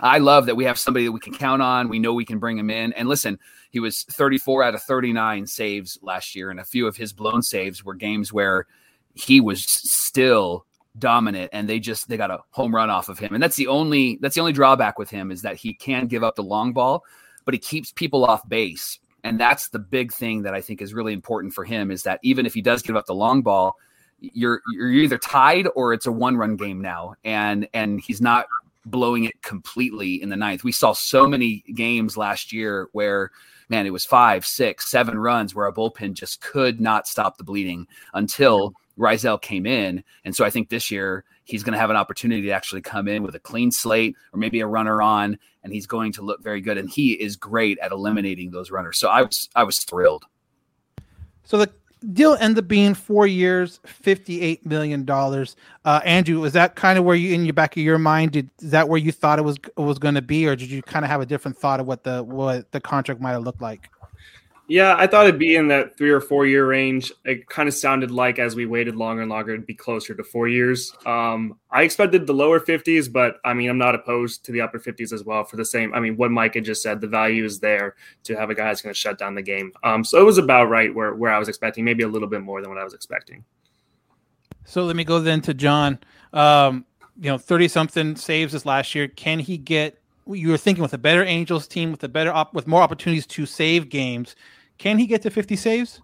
[0.00, 1.88] I love that we have somebody that we can count on.
[1.88, 2.92] We know we can bring him in.
[2.92, 3.38] And listen,
[3.70, 7.42] he was 34 out of 39 saves last year, and a few of his blown
[7.42, 8.66] saves were games where
[9.16, 10.64] he was still
[10.98, 13.34] dominant and they just they got a home run off of him.
[13.34, 16.22] And that's the only that's the only drawback with him is that he can give
[16.22, 17.04] up the long ball
[17.44, 18.98] but he keeps people off base.
[19.22, 22.20] And that's the big thing that i think is really important for him is that
[22.22, 23.76] even if he does give up the long ball
[24.20, 27.14] you're you're either tied or it's a one run game now.
[27.24, 28.46] And and he's not
[28.84, 30.64] blowing it completely in the ninth.
[30.64, 33.30] We saw so many games last year where
[33.68, 37.44] man it was five six seven runs where a bullpen just could not stop the
[37.44, 40.02] bleeding until Raisel came in.
[40.24, 43.08] And so I think this year he's going to have an opportunity to actually come
[43.08, 46.42] in with a clean slate or maybe a runner on, and he's going to look
[46.42, 46.78] very good.
[46.78, 48.98] And he is great at eliminating those runners.
[48.98, 50.24] So I was I was thrilled.
[51.44, 51.70] So the
[52.12, 55.56] deal ended up being four years, fifty-eight million dollars.
[55.84, 58.32] Uh, Andrew, was that kind of where you in your back of your mind?
[58.32, 60.82] Did is that where you thought it was was going to be, or did you
[60.82, 63.62] kind of have a different thought of what the what the contract might have looked
[63.62, 63.88] like?
[64.68, 67.12] Yeah, I thought it'd be in that three or four year range.
[67.24, 70.24] It kind of sounded like as we waited longer and longer, it'd be closer to
[70.24, 70.92] four years.
[71.06, 74.80] Um, I expected the lower 50s, but I mean, I'm not opposed to the upper
[74.80, 75.94] 50s as well for the same.
[75.94, 78.64] I mean, what Mike had just said, the value is there to have a guy
[78.64, 79.72] that's going to shut down the game.
[79.84, 82.42] Um, so it was about right where, where I was expecting, maybe a little bit
[82.42, 83.44] more than what I was expecting.
[84.64, 86.00] So let me go then to John.
[86.32, 86.84] Um,
[87.20, 89.06] you know, 30 something saves this last year.
[89.06, 92.52] Can he get, you were thinking with a better Angels team, with a better, op,
[92.52, 94.34] with more opportunities to save games
[94.78, 96.00] can he get to 50 saves?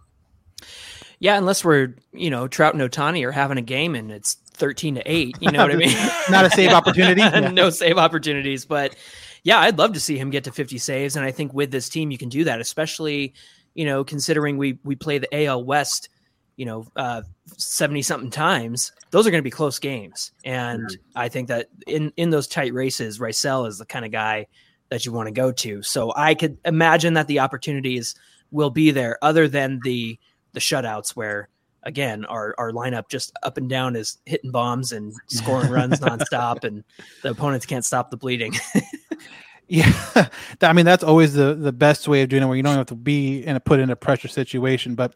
[1.22, 4.96] Yeah, unless we're, you know, Trout and Ohtani are having a game and it's 13
[4.96, 5.36] to 8.
[5.40, 5.96] You know what I mean?
[6.30, 7.20] Not a save opportunity.
[7.22, 7.50] Yeah.
[7.50, 8.64] no save opportunities.
[8.64, 8.96] But
[9.44, 11.14] yeah, I'd love to see him get to 50 saves.
[11.14, 13.34] And I think with this team, you can do that, especially,
[13.74, 16.08] you know, considering we we play the AL West,
[16.56, 17.22] you know, uh
[17.56, 18.92] 70 something times.
[19.10, 20.32] Those are going to be close games.
[20.44, 21.18] And mm-hmm.
[21.18, 24.46] I think that in in those tight races, Raisel is the kind of guy
[24.88, 25.82] that you want to go to.
[25.82, 28.16] So I could imagine that the opportunities–
[28.52, 30.18] will be there other than the
[30.52, 31.48] the shutouts where
[31.82, 36.64] again our our lineup just up and down is hitting bombs and scoring runs nonstop
[36.64, 36.84] and
[37.22, 38.54] the opponents can't stop the bleeding.
[39.68, 39.92] yeah.
[40.60, 42.86] I mean that's always the the best way of doing it where you don't have
[42.86, 44.94] to be in a put in a pressure situation.
[44.94, 45.14] But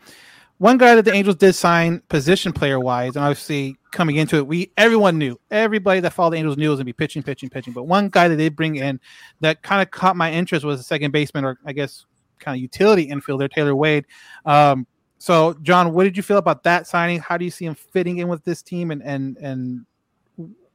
[0.58, 4.46] one guy that the Angels did sign position player wise, and obviously coming into it,
[4.46, 7.50] we everyone knew everybody that followed the Angels knew it was gonna be pitching, pitching,
[7.50, 7.74] pitching.
[7.74, 8.98] But one guy that they bring in
[9.40, 12.06] that kind of caught my interest was the second baseman, or I guess
[12.38, 14.06] kind of utility infielder, Tyler Wade.
[14.44, 14.86] Um,
[15.18, 17.20] so, John, what did you feel about that signing?
[17.20, 19.86] How do you see him fitting in with this team, and and and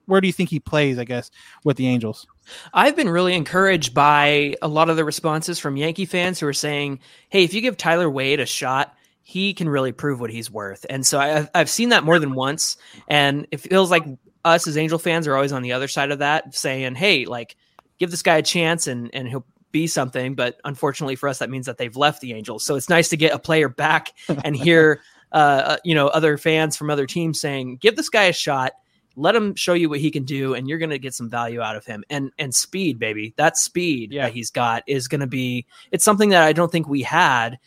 [0.06, 0.98] where do you think he plays?
[0.98, 1.32] I guess
[1.64, 2.28] with the Angels.
[2.74, 6.54] I've been really encouraged by a lot of the responses from Yankee fans who are
[6.54, 10.52] saying, "Hey, if you give Tyler Wade a shot." He can really prove what he's
[10.52, 12.76] worth, and so I've I've seen that more than once,
[13.08, 14.04] and it feels like
[14.44, 17.56] us as Angel fans are always on the other side of that, saying, "Hey, like,
[18.00, 20.36] give this guy a chance, and and he'll be something.
[20.36, 22.66] But unfortunately for us, that means that they've left the Angels.
[22.66, 26.38] So it's nice to get a player back and hear, uh, uh, you know, other
[26.38, 28.74] fans from other teams saying, "Give this guy a shot."
[29.18, 31.60] Let him show you what he can do, and you're going to get some value
[31.60, 32.04] out of him.
[32.10, 34.26] And and speed, baby, that speed yeah.
[34.26, 35.66] that he's got is going to be.
[35.92, 37.60] It's something that I don't think we had,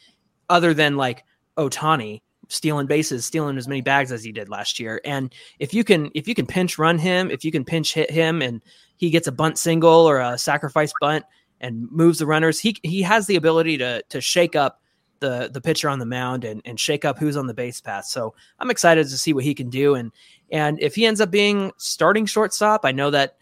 [0.48, 1.24] other than like
[1.58, 5.00] Ohtani stealing bases, stealing as many bags as he did last year.
[5.04, 8.10] And if you can if you can pinch run him, if you can pinch hit
[8.10, 8.62] him and
[8.96, 11.24] he gets a bunt single or a sacrifice bunt,
[11.60, 12.60] and moves the runners.
[12.60, 14.80] He he has the ability to to shake up
[15.20, 18.04] the the pitcher on the mound and and shake up who's on the base path.
[18.04, 19.94] So I'm excited to see what he can do.
[19.94, 20.12] And
[20.50, 23.36] and if he ends up being starting shortstop, I know that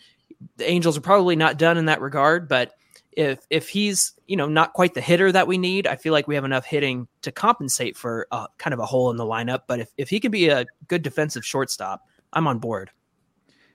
[0.57, 2.75] the Angels are probably not done in that regard, but
[3.12, 6.27] if if he's you know not quite the hitter that we need, I feel like
[6.27, 9.62] we have enough hitting to compensate for a, kind of a hole in the lineup.
[9.66, 12.90] But if if he can be a good defensive shortstop, I'm on board.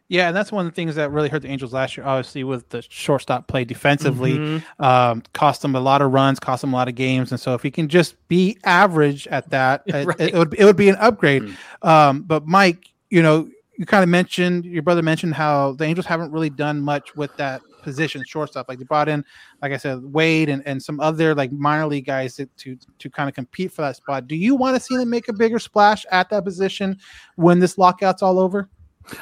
[0.09, 2.05] Yeah, and that's one of the things that really hurt the Angels last year.
[2.05, 4.83] Obviously, with the shortstop play defensively, mm-hmm.
[4.83, 7.31] um, cost them a lot of runs, cost them a lot of games.
[7.31, 10.15] And so, if he can just be average at that, right.
[10.19, 11.43] it, it, would it would be an upgrade.
[11.43, 11.87] Mm-hmm.
[11.87, 16.05] Um, but Mike, you know, you kind of mentioned your brother mentioned how the Angels
[16.05, 18.69] haven't really done much with that position, shortstop.
[18.69, 19.25] Like they brought in,
[19.61, 23.09] like I said, Wade and, and some other like minor league guys to, to to
[23.09, 24.27] kind of compete for that spot.
[24.27, 26.97] Do you want to see them make a bigger splash at that position
[27.35, 28.69] when this lockout's all over?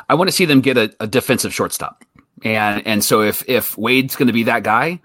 [0.10, 2.04] I want to see them get a, a defensive shortstop.
[2.44, 5.00] And and so if if Wade's going to be that guy,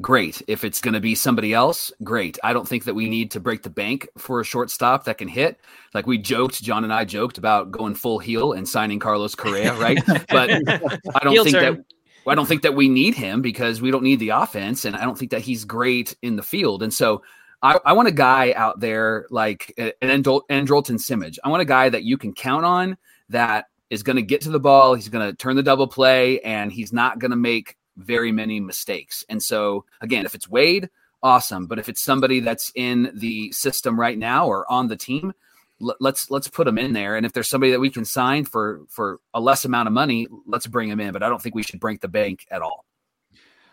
[0.00, 0.42] great.
[0.48, 2.38] If it's going to be somebody else, great.
[2.44, 5.28] I don't think that we need to break the bank for a shortstop that can
[5.28, 5.58] hit.
[5.94, 9.74] Like we joked, John and I joked about going full heel and signing Carlos Correa,
[9.74, 9.98] right?
[10.28, 11.74] but I don't heel think turn.
[11.76, 11.84] that
[12.26, 15.04] I don't think that we need him because we don't need the offense, and I
[15.04, 16.82] don't think that he's great in the field.
[16.82, 17.22] And so
[17.62, 21.38] I, I want a guy out there like an Andrelton Simmons.
[21.44, 22.96] I want a guy that you can count on
[23.30, 24.94] that is going to get to the ball.
[24.94, 28.60] He's going to turn the double play, and he's not going to make very many
[28.60, 29.24] mistakes.
[29.28, 30.88] And so, again, if it's Wade,
[31.22, 31.66] awesome.
[31.66, 35.32] But if it's somebody that's in the system right now or on the team,
[35.80, 37.16] let's let's put them in there.
[37.16, 40.26] And if there's somebody that we can sign for for a less amount of money,
[40.46, 41.12] let's bring him in.
[41.12, 42.84] But I don't think we should break the bank at all.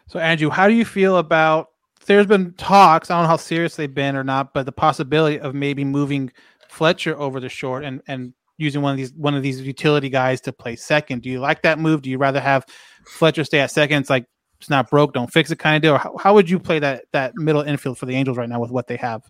[0.07, 1.69] So, Andrew, how do you feel about?
[2.05, 3.11] There's been talks.
[3.11, 6.31] I don't know how serious they've been or not, but the possibility of maybe moving
[6.67, 10.41] Fletcher over the short and and using one of these one of these utility guys
[10.41, 11.21] to play second.
[11.21, 12.01] Do you like that move?
[12.01, 12.65] Do you rather have
[13.05, 14.01] Fletcher stay at second?
[14.01, 14.25] It's like
[14.59, 15.97] it's not broke, don't fix it kind of deal.
[15.97, 18.71] How, how would you play that that middle infield for the Angels right now with
[18.71, 19.23] what they have?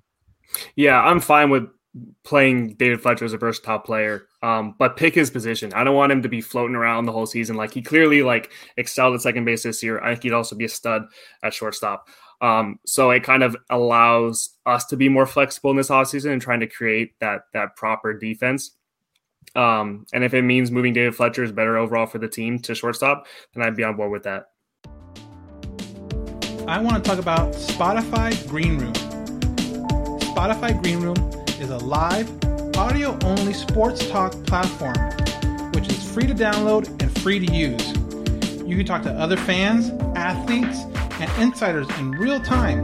[0.75, 1.67] Yeah, I'm fine with
[2.23, 5.73] playing David Fletcher as a versatile player, um, but pick his position.
[5.73, 7.55] I don't want him to be floating around the whole season.
[7.55, 10.01] Like he clearly like excelled at second base this year.
[10.01, 11.03] I think he'd also be a stud
[11.43, 12.07] at shortstop.
[12.41, 16.41] Um, so it kind of allows us to be more flexible in this offseason and
[16.41, 18.75] trying to create that that proper defense.
[19.55, 22.75] Um, and if it means moving David Fletcher is better overall for the team to
[22.75, 24.45] shortstop, then I'd be on board with that.
[26.67, 28.93] I want to talk about Spotify Green Room.
[30.21, 31.17] Spotify Green Room
[31.59, 32.29] is a live,
[32.77, 34.95] audio only sports talk platform,
[35.73, 37.89] which is free to download and free to use.
[38.65, 40.83] You can talk to other fans, athletes,
[41.19, 42.83] and insiders in real time.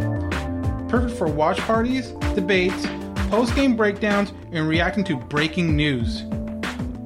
[0.89, 2.85] Perfect for watch parties, debates,
[3.29, 6.23] post game breakdowns, and reacting to breaking news.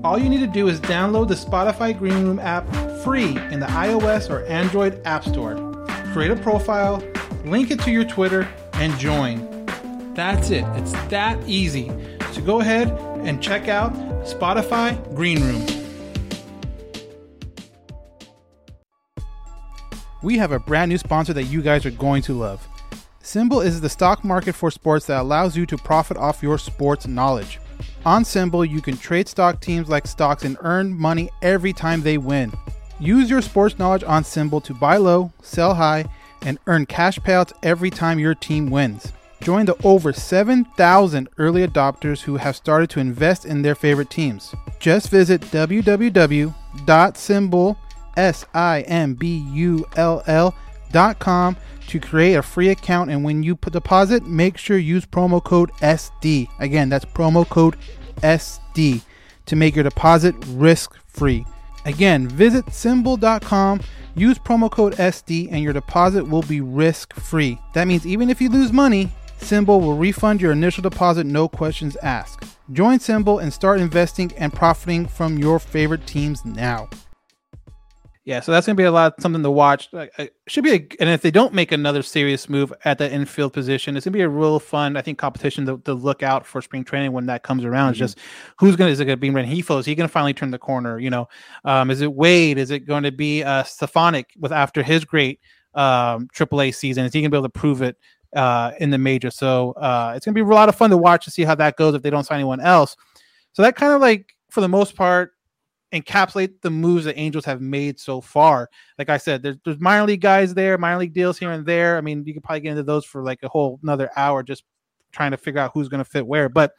[0.04, 2.68] All you need to do is download the Spotify Green Room app
[3.04, 5.56] free in the iOS or Android App Store.
[6.12, 7.04] Create a profile,
[7.46, 9.66] link it to your Twitter, and join.
[10.16, 10.66] That's it.
[10.76, 11.92] It's that easy.
[12.32, 12.90] So go ahead
[13.24, 13.94] and check out
[14.26, 15.66] Spotify Green Room.
[20.24, 22.68] We have a brand new sponsor that you guys are going to love.
[23.22, 27.06] SimBull is the stock market for sports that allows you to profit off your sports
[27.06, 27.60] knowledge.
[28.06, 32.18] On SimBull, you can trade stock teams like stocks and earn money every time they
[32.18, 32.52] win.
[33.00, 36.06] Use your sports knowledge on SimBull to buy low, sell high,
[36.42, 39.12] and earn cash payouts every time your team wins.
[39.42, 44.54] Join the over 7,000 early adopters who have started to invest in their favorite teams.
[44.80, 45.42] Just visit
[46.86, 47.16] dot
[51.20, 55.06] com to create a free account and when you put deposit make sure you use
[55.06, 56.48] promo code SD.
[56.60, 57.76] Again, that's promo code
[58.18, 59.02] SD
[59.46, 61.46] to make your deposit risk free.
[61.86, 63.82] Again, visit simbull.com,
[64.16, 67.58] use promo code SD and your deposit will be risk free.
[67.74, 71.98] That means even if you lose money, SimBull will refund your initial deposit no questions
[71.98, 72.46] asked.
[72.72, 76.90] Join SimBull and start investing and profiting from your favorite teams now.
[78.24, 79.90] Yeah, so that's gonna be a lot something to watch.
[79.92, 83.12] Like, uh, should be, a, and if they don't make another serious move at the
[83.12, 86.46] infield position, it's gonna be a real fun, I think, competition to, to look out
[86.46, 87.96] for spring training when that comes around.
[87.96, 88.04] Mm-hmm.
[88.04, 88.20] It's just
[88.60, 89.80] who's gonna is it gonna be Rengifo?
[89.80, 91.00] Is he gonna finally turn the corner?
[91.00, 91.30] You know,
[91.66, 92.60] um, is it Wade?
[92.60, 95.40] Is it going to be uh, Stefanic with after his great
[95.74, 97.06] um, AAA season?
[97.06, 97.98] Is he gonna be able to prove it
[98.36, 99.32] uh, in the major?
[99.32, 101.76] So uh, it's gonna be a lot of fun to watch to see how that
[101.76, 102.96] goes if they don't sign anyone else.
[103.54, 105.32] So that kind of like, for the most part,
[105.94, 108.70] encapsulate the moves the Angels have made so far.
[108.98, 111.98] Like I said, there's, there's minor league guys there, minor league deals here and there.
[111.98, 114.64] I mean, you could probably get into those for like a whole another hour just
[115.12, 116.50] trying to figure out who's going to fit where.
[116.50, 116.74] But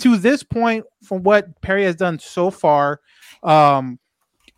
[0.00, 3.00] to this point, from what Perry has done so far,
[3.42, 3.98] um,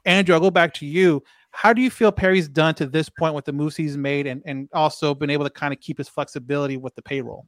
[0.04, 1.22] Andrew, I'll go back to you.
[1.50, 4.42] How do you feel Perry's done to this point with the moves he's made and,
[4.44, 7.46] and also been able to kind of keep his flexibility with the payroll?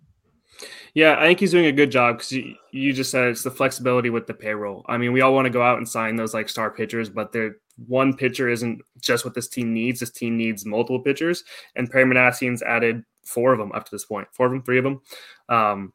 [0.95, 3.51] Yeah, I think he's doing a good job because you, you just said it's the
[3.51, 4.85] flexibility with the payroll.
[4.89, 7.33] I mean, we all want to go out and sign those like star pitchers, but
[7.33, 7.55] the
[7.87, 10.01] one pitcher isn't just what this team needs.
[10.01, 11.45] This team needs multiple pitchers,
[11.77, 14.79] and Perry Minasian's added four of them up to this point, four of them, three
[14.79, 15.01] of them,
[15.49, 15.93] um,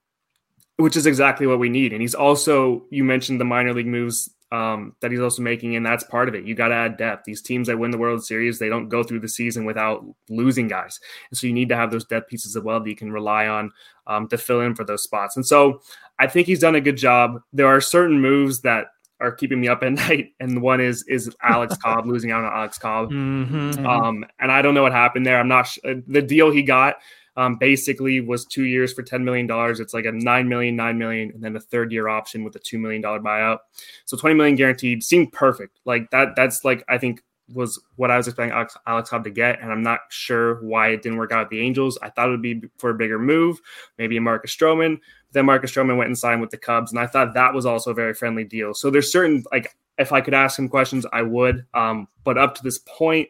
[0.77, 1.91] which is exactly what we need.
[1.91, 5.83] And he's also, you mentioned the minor league moves um, that he's also making, and
[5.83, 6.45] that's part of it.
[6.45, 7.23] You got to add depth.
[7.25, 10.67] These teams that win the World Series, they don't go through the season without losing
[10.67, 10.99] guys,
[11.31, 13.47] and so you need to have those depth pieces as well that you can rely
[13.47, 13.71] on
[14.05, 15.35] um, to fill in for those spots.
[15.35, 15.81] And so
[16.19, 17.41] I think he's done a good job.
[17.51, 18.85] There are certain moves that
[19.19, 22.53] are keeping me up at night, and one is is Alex Cobb losing out on
[22.53, 23.09] Alex Cobb.
[23.09, 23.87] Mm-hmm.
[23.87, 25.39] Um, and I don't know what happened there.
[25.39, 26.97] I'm not sh- the deal he got
[27.35, 29.47] um, basically was two years for $10 million.
[29.49, 32.59] It's like a $9 million, $9 million, and then a third year option with a
[32.59, 33.59] $2 million buyout.
[34.05, 35.79] So 20 million guaranteed seemed perfect.
[35.85, 39.29] Like that, that's like, I think was what I was expecting Alex, Alex Cobb to
[39.29, 39.61] get.
[39.61, 41.97] And I'm not sure why it didn't work out with the Angels.
[42.01, 43.59] I thought it would be for a bigger move,
[43.97, 44.99] maybe Marcus Stroman.
[45.31, 46.91] Then Marcus Stroman went and signed with the Cubs.
[46.91, 48.73] And I thought that was also a very friendly deal.
[48.73, 51.65] So there's certain, like, if I could ask him questions, I would.
[51.73, 53.29] Um, but up to this point,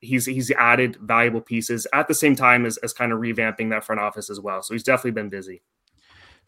[0.00, 3.84] he's he's added valuable pieces at the same time as, as kind of revamping that
[3.84, 4.62] front office as well.
[4.62, 5.62] So he's definitely been busy.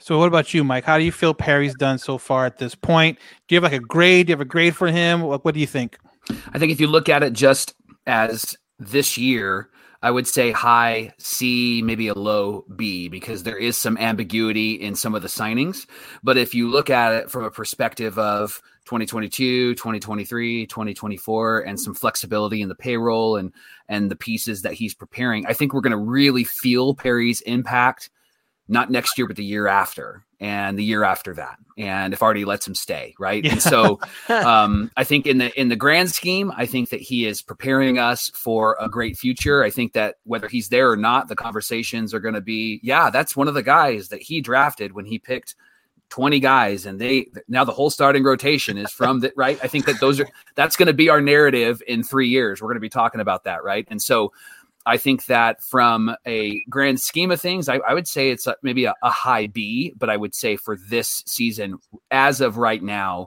[0.01, 0.85] So what about you, Mike?
[0.85, 3.19] How do you feel Perry's done so far at this point?
[3.49, 4.27] Do you have like a grade?
[4.27, 5.23] Do you have a grade for him?
[5.23, 5.99] What, what do you think?
[6.53, 7.75] I think if you look at it just
[8.07, 13.77] as this year, I would say high C, maybe a low B, because there is
[13.77, 15.89] some ambiguity in some of the signings.
[16.23, 21.95] But if you look at it from a perspective of 2022, 2023, 2024, and some
[21.95, 23.53] flexibility in the payroll and
[23.87, 28.09] and the pieces that he's preparing, I think we're going to really feel Perry's impact
[28.67, 32.47] not next year, but the year after, and the year after that, and if Artie
[32.47, 33.45] lets him stay, right?
[33.45, 33.53] Yeah.
[33.53, 37.27] And so, um, I think in the in the grand scheme, I think that he
[37.27, 39.63] is preparing us for a great future.
[39.63, 43.11] I think that whether he's there or not, the conversations are going to be, yeah,
[43.11, 45.55] that's one of the guys that he drafted when he picked
[46.11, 49.59] 20 guys and they now the whole starting rotation is from that right?
[49.63, 52.61] I think that those are that's going to be our narrative in three years.
[52.61, 53.87] We're going to be talking about that right?
[53.91, 54.33] And so
[54.87, 58.85] i think that from a grand scheme of things i, I would say it's maybe
[58.85, 61.79] a, a high b but i would say for this season
[62.13, 63.27] as of right now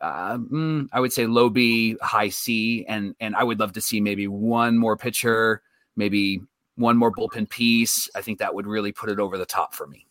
[0.00, 3.80] uh, mm, i would say low b high c and and i would love to
[3.82, 5.60] see maybe one more pitcher
[5.96, 6.40] maybe
[6.76, 8.08] one more bullpen piece.
[8.14, 10.06] I think that would really put it over the top for me.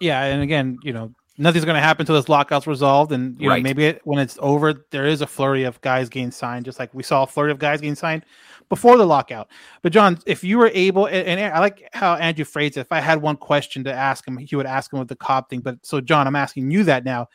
[0.00, 3.48] Yeah, and again, you know, nothing's going to happen until this lockout's resolved, and you
[3.48, 3.58] Right.
[3.58, 6.78] know, maybe it, when it's over, there is a flurry of guys getting signed, just
[6.78, 8.24] like we saw a flurry of guys getting signed
[8.68, 9.48] before the lockout.
[9.82, 12.80] But John, if you were able, and, and I like how Andrew phrased it.
[12.80, 15.48] If I had one question to ask him, he would ask him with the Cobb
[15.48, 15.60] thing.
[15.60, 17.28] But so, John, I'm asking you that now.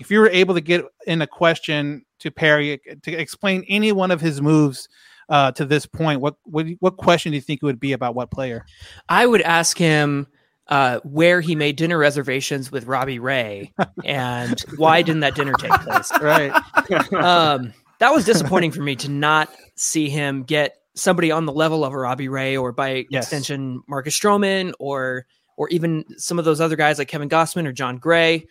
[0.00, 4.12] If you were able to get in a question to Perry to explain any one
[4.12, 4.88] of his moves
[5.28, 8.14] uh, to this point, what what what question do you think it would be about
[8.14, 8.64] what player?
[9.08, 10.28] I would ask him
[10.68, 13.72] uh, where he made dinner reservations with Robbie Ray
[14.04, 16.10] and why didn't that dinner take place?
[16.20, 16.52] Right.
[17.14, 21.84] um, that was disappointing for me to not see him get somebody on the level
[21.84, 23.24] of a Robbie Ray or by Yes.
[23.24, 27.72] extension Marcus Stroman or or even some of those other guys like Kevin Gausman or
[27.72, 28.46] Jon Gray.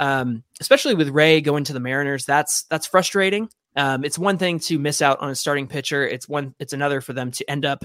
[0.00, 3.48] Um, especially with Ray going to the Mariners, that's that's frustrating.
[3.76, 6.06] Um, it's one thing to miss out on a starting pitcher.
[6.06, 6.54] It's one.
[6.58, 7.84] It's another for them to end up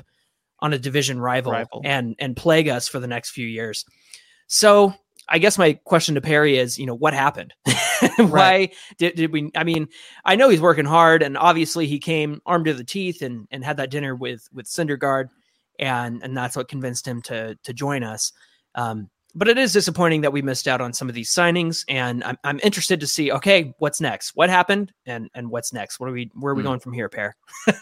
[0.60, 1.82] on a division rival, Rival.
[1.86, 3.86] and and plague us for the next few years.
[4.48, 4.94] So
[5.30, 7.54] I guess my question to Perry is, you know, what happened?
[8.18, 9.52] Why did, did we?
[9.56, 9.88] I mean,
[10.24, 13.64] I know he's working hard, and obviously he came armed to the teeth and and
[13.64, 15.30] had that dinner with with Syndergaard,
[15.80, 18.32] and and that's what convinced him to to join us.
[18.76, 22.24] Um, but it is disappointing that we missed out on some of these signings, and
[22.24, 23.32] I'm I'm interested to see.
[23.32, 24.32] Okay, what's next?
[24.36, 24.94] What happened?
[25.06, 26.00] And and what's next?
[26.00, 26.32] What are we?
[26.36, 26.68] Where are we Hmm.
[26.70, 27.36] going from here, Pear?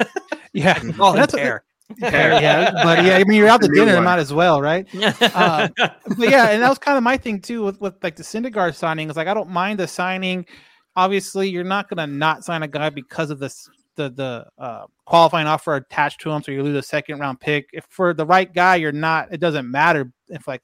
[0.54, 0.80] Yeah.
[1.02, 1.62] All in that's-
[1.98, 4.88] Yeah, but yeah, I mean, you're out to dinner, might as well, right?
[5.36, 8.24] Uh, but yeah, and that was kind of my thing too with, with like the
[8.24, 9.10] Syndergaard signing.
[9.10, 10.46] Is like I don't mind the signing.
[10.96, 15.48] Obviously, you're not gonna not sign a guy because of this the the uh, qualifying
[15.48, 17.70] offer attached to him, so you lose a second round pick.
[17.74, 19.32] If for the right guy, you're not.
[19.32, 20.62] It doesn't matter if like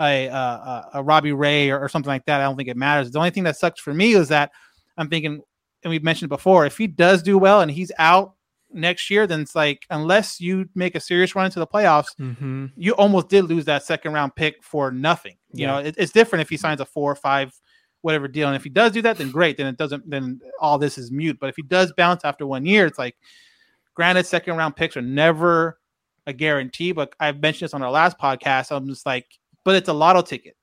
[0.00, 2.40] a uh, a, a Robbie Ray or, or something like that.
[2.40, 3.10] I don't think it matters.
[3.10, 4.50] The only thing that sucks for me is that
[4.96, 5.40] I'm thinking,
[5.82, 8.34] and we've mentioned before, if he does do well and he's out
[8.72, 12.66] next year, then it's like unless you make a serious run into the playoffs mm-hmm.
[12.76, 15.36] you almost did lose that second round pick for nothing.
[15.52, 15.72] You Yeah.
[15.72, 17.52] know, it, it's different if he signs a four or five,
[18.02, 18.48] whatever deal.
[18.48, 19.56] And if he does do that, then great.
[19.56, 21.38] Then it doesn't, then all this is mute.
[21.40, 23.16] But if he does bounce after one year, it's like,
[23.94, 25.78] granted, second round picks are never
[26.26, 26.92] a guarantee.
[26.92, 28.74] But I've mentioned this on our last podcast.
[28.74, 29.26] I'm just like,
[29.64, 30.56] but it's a lotto ticket.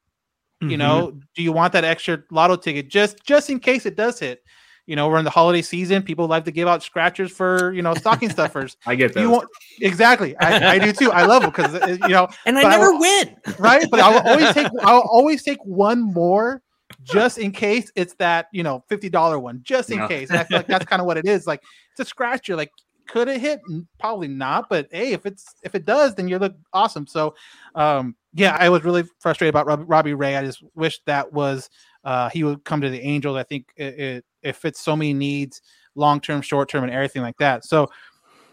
[0.62, 0.72] Mm-hmm.
[0.72, 4.20] You know, do you want that extra lotto ticket just just in case it does
[4.20, 4.44] hit?
[4.88, 6.02] You know, we're in the holiday season.
[6.02, 8.78] People like to give out scratchers for you know stocking stuffers.
[8.88, 9.22] I get that.
[9.22, 9.50] you want
[9.82, 10.36] exactly?
[10.38, 11.12] I, I do too.
[11.12, 13.36] I love them because you know and I but I never will- win.
[13.60, 13.86] right?
[13.92, 16.62] But I'll always take I'll always take one more
[17.04, 20.08] just in case it's that you know fifty dollar one, just in Yeah.
[20.08, 20.30] case.
[20.30, 21.46] And I feel like that's kind of what it is.
[21.46, 21.62] Like
[21.92, 22.56] it's a scratcher.
[22.56, 22.72] Like
[23.10, 23.60] could it hit?
[24.00, 24.68] Probably not.
[24.70, 27.08] But hey, if it's if it does, then you look awesome.
[27.08, 27.36] So
[27.76, 30.36] um yeah, I was really frustrated about Rob, Robbie Ray.
[30.36, 31.70] I just wish that was
[32.08, 33.38] uh he would come to the Angels.
[33.38, 35.62] I think it it, it fits so many needs,
[35.96, 37.66] long term, short term, and everything like that.
[37.66, 37.90] So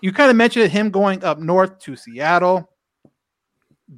[0.00, 2.68] you kind of mentioned him going up north to Seattle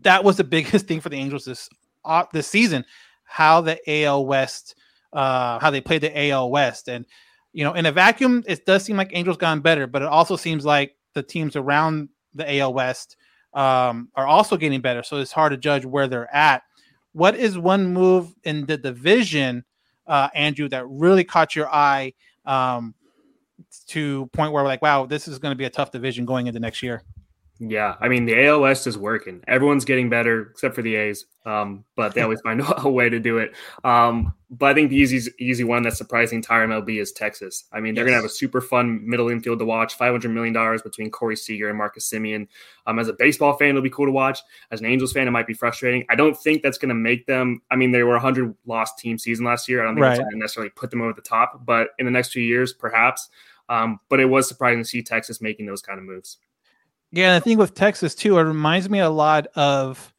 [0.03, 1.69] that was the biggest thing for the Angels this
[2.05, 2.85] uh, this season.
[3.25, 4.77] How the AL West,
[5.13, 7.05] uh, how they played the AL West, and
[7.53, 10.37] you know, in a vacuum, it does seem like Angels gotten better, but it also
[10.37, 13.17] seems like the teams around the AL West
[13.55, 15.03] um, are also getting better.
[15.03, 16.63] So it's hard to judge where they're at.
[17.17, 19.65] What is one move in the division,
[20.07, 22.13] uh, Andrew, that really caught your eye
[22.45, 22.95] um,
[23.87, 26.47] to point where we're like, wow, this is going to be a tough division going
[26.47, 27.03] into next year?
[27.59, 29.43] Yeah, I mean the AL West is working.
[29.49, 33.19] Everyone's getting better except for the A's, um, but they always find a way to
[33.19, 33.55] do it.
[33.83, 37.65] Um, but I think the easy easy one that's surprising entire MLB is Texas.
[37.73, 39.95] I mean they're gonna have a super fun middle infield to watch.
[39.95, 42.47] Five hundred million dollars between Corey Seager and Marcus Semien.
[42.87, 44.41] Um, as a baseball fan, it'll be cool to watch.
[44.71, 46.05] As an Angels fan, it might be frustrating.
[46.11, 47.63] I don't think that's gonna make them.
[47.71, 49.81] I mean they were a hundred lost team season last year.
[49.81, 50.27] I don't think that's Right.
[50.27, 53.31] gonna necessarily put them over the top, but in the next few years, perhaps.
[53.71, 56.37] Um, but it was surprising to see Texas making those kind of moves.
[57.17, 60.13] Yeah, and I think with Texas too, it reminds me a lot of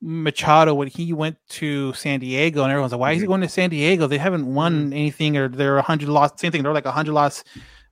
[0.00, 3.48] Machado when he went to San Diego, and everyone's like, "Why is he going to
[3.48, 4.06] San Diego?
[4.06, 6.38] They haven't won anything, or they're a hundred lost.
[6.38, 6.62] Same thing.
[6.62, 7.44] They're like a hundred lost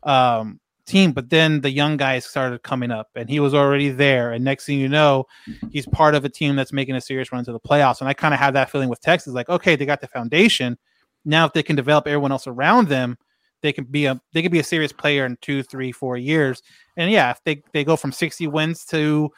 [0.04, 4.30] um, team." But then the young guys started coming up, and he was already there.
[4.30, 5.24] And next thing you know,
[5.72, 7.98] he's part of a team that's making a serious run to the playoffs.
[8.00, 9.34] And I kind of have that feeling with Texas.
[9.34, 10.78] Like, okay, they got the foundation.
[11.24, 13.18] Now, if they can develop everyone else around them,
[13.62, 16.62] they can be a they can be a serious player in two, three, four years.
[16.96, 19.30] And yeah, if they, they go from 60 wins to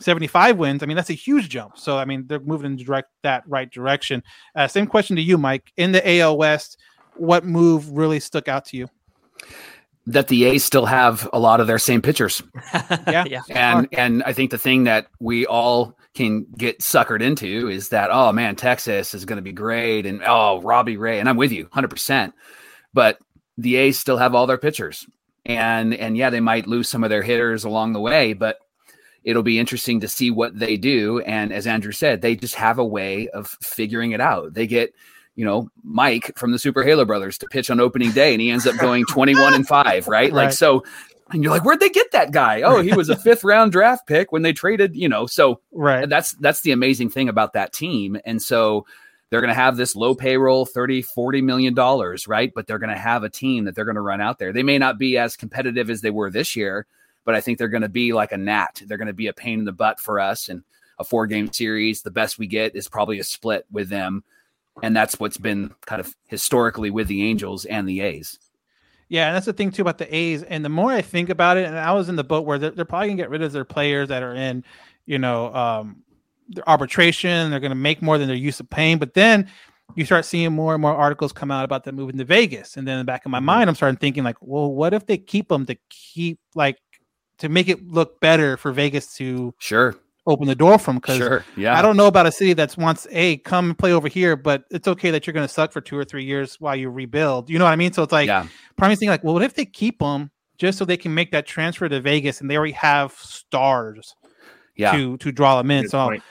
[0.00, 1.78] 75 wins, I mean that's a huge jump.
[1.78, 4.22] So I mean they're moving in direct that right direction.
[4.54, 5.72] Uh, same question to you, Mike.
[5.76, 6.78] In the AL West,
[7.16, 8.88] what move really stuck out to you?
[10.06, 12.42] That the A's still have a lot of their same pitchers.
[13.06, 13.24] Yeah.
[13.26, 13.42] yeah.
[13.50, 18.10] and and I think the thing that we all can get suckered into is that
[18.12, 21.52] oh man, Texas is going to be great, and oh Robbie Ray, and I'm with
[21.52, 21.88] you 100.
[21.88, 22.34] percent
[22.92, 23.18] But
[23.56, 25.06] the A's still have all their pitchers,
[25.46, 28.58] and and yeah, they might lose some of their hitters along the way, but
[29.24, 31.20] it'll be interesting to see what they do.
[31.20, 34.52] And as Andrew said, they just have a way of figuring it out.
[34.54, 34.94] They get,
[35.34, 38.50] you know, Mike from the Super Halo Brothers to pitch on opening day, and he
[38.50, 40.30] ends up going 21 and 5, right?
[40.32, 40.84] Like, so,
[41.30, 42.60] and you're like, where'd they get that guy?
[42.60, 46.06] Oh, he was a fifth round draft pick when they traded, you know, so Right.
[46.06, 48.18] that's that's the amazing thing about that team.
[48.26, 48.84] And so
[49.34, 52.52] they're going to have this low payroll 30 40 million dollars right?
[52.54, 54.52] But they're going to have a team that they're going to run out there.
[54.52, 56.86] They may not be as competitive as they were this year
[57.24, 58.82] but i think they're going to be like a gnat.
[58.86, 60.62] They're going to be a pain in the butt for us and
[60.98, 64.22] a four game series the best we get is probably a split with them.
[64.82, 68.38] And that's what's been kind of historically with the angels and the a's.
[69.08, 70.42] Yeah, and that's the thing too about the A's.
[70.42, 72.70] And the more I think about it, and I was in the boat where they're,
[72.70, 74.64] they're probably gonna get rid of their players that are in,
[75.06, 76.02] you know, um,
[76.48, 77.50] their arbitration.
[77.50, 78.98] They're gonna make more than they're used to paying.
[78.98, 79.48] But then
[79.94, 82.76] you start seeing more and more articles come out about them moving to Vegas.
[82.76, 83.46] And then in the back of my mm-hmm.
[83.46, 86.78] mind, I'm starting thinking like, well, what if they keep them to keep like
[87.38, 89.94] to make it look better for Vegas to sure
[90.26, 90.96] open the door from?
[90.96, 93.92] Because sure yeah I don't know about a city that's wants, hey, come and play
[93.92, 96.60] over here, but it's okay that you're going to suck for two or three years
[96.60, 97.50] while you rebuild.
[97.50, 97.92] You know what I mean?
[97.92, 100.84] So it's like, yeah probably thinking like, well, what if they keep them just so
[100.84, 104.14] they can make that transfer to Vegas and they already have stars
[104.76, 105.82] yeah to to draw them in?
[105.82, 106.22] Good So, point.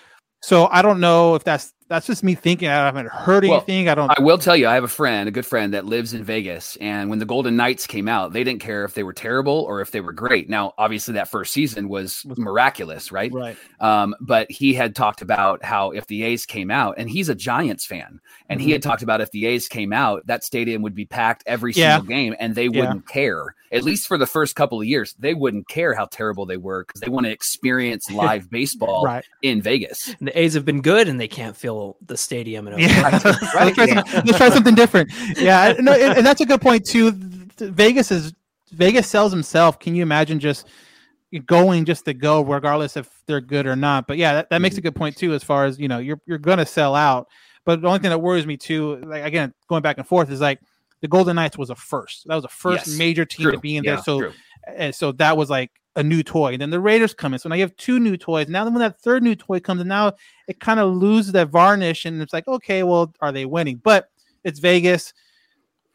[0.44, 2.68] So I don't know if that's that's just me thinking.
[2.68, 3.90] I haven't heard Well, anything.
[3.90, 4.10] I don't.
[4.10, 6.76] I will tell you, I have a friend, a good friend that lives in Vegas.
[6.78, 9.82] And when the Golden Knights came out, they didn't care if they were terrible or
[9.82, 10.50] if they were great.
[10.50, 13.32] Now, obviously, that first season was miraculous, right?
[13.32, 13.58] right.
[13.80, 17.36] Um, but he had talked about how if the A's came out, and he's a
[17.36, 18.20] Giants fan,
[18.50, 21.44] and he had talked about if the A's came out, that stadium would be packed
[21.46, 21.98] every Yeah.
[21.98, 22.80] single game, and they Yeah.
[22.82, 23.56] wouldn't care.
[23.72, 26.84] At least for the first couple of years, they wouldn't care how terrible they were
[26.86, 29.26] because they want to experience live baseball Right.
[29.42, 30.14] in Vegas.
[30.20, 32.68] And the A's have been good, and they can't fill the stadium.
[32.70, 33.08] In Yeah.
[33.14, 33.38] Oakland.
[33.56, 35.12] let's, try some- let's try something different.
[35.38, 35.74] Yeah.
[35.80, 37.12] No, and, and that's a good point too.
[37.58, 38.34] Vegas is
[38.72, 39.80] Vegas sells himself.
[39.80, 40.68] Can you imagine just
[41.46, 44.08] going just to go, regardless if they're good or not?
[44.08, 44.88] But yeah, that, that makes a mm-hmm.
[44.88, 45.34] good point too.
[45.34, 47.28] As far as you know, you're you're gonna sell out.
[47.66, 50.42] But the only thing that worries me too, like again, going back and forth, is
[50.42, 50.60] like
[51.02, 52.28] the Golden Knights was a first.
[52.28, 52.98] That was a first Yes.
[52.98, 53.52] major team True.
[53.54, 54.04] to be in Yeah, there.
[54.04, 54.34] So true.
[54.68, 56.54] and so that was like a new toy.
[56.54, 57.40] And then the Raiders come in.
[57.40, 58.48] So now you have two new toys.
[58.48, 60.14] Now when that third new toy comes in, now
[60.48, 62.06] it kind of loses that varnish.
[62.06, 63.78] And it's like, okay, well, are they winning?
[63.84, 64.10] But
[64.44, 65.14] it's Vegas.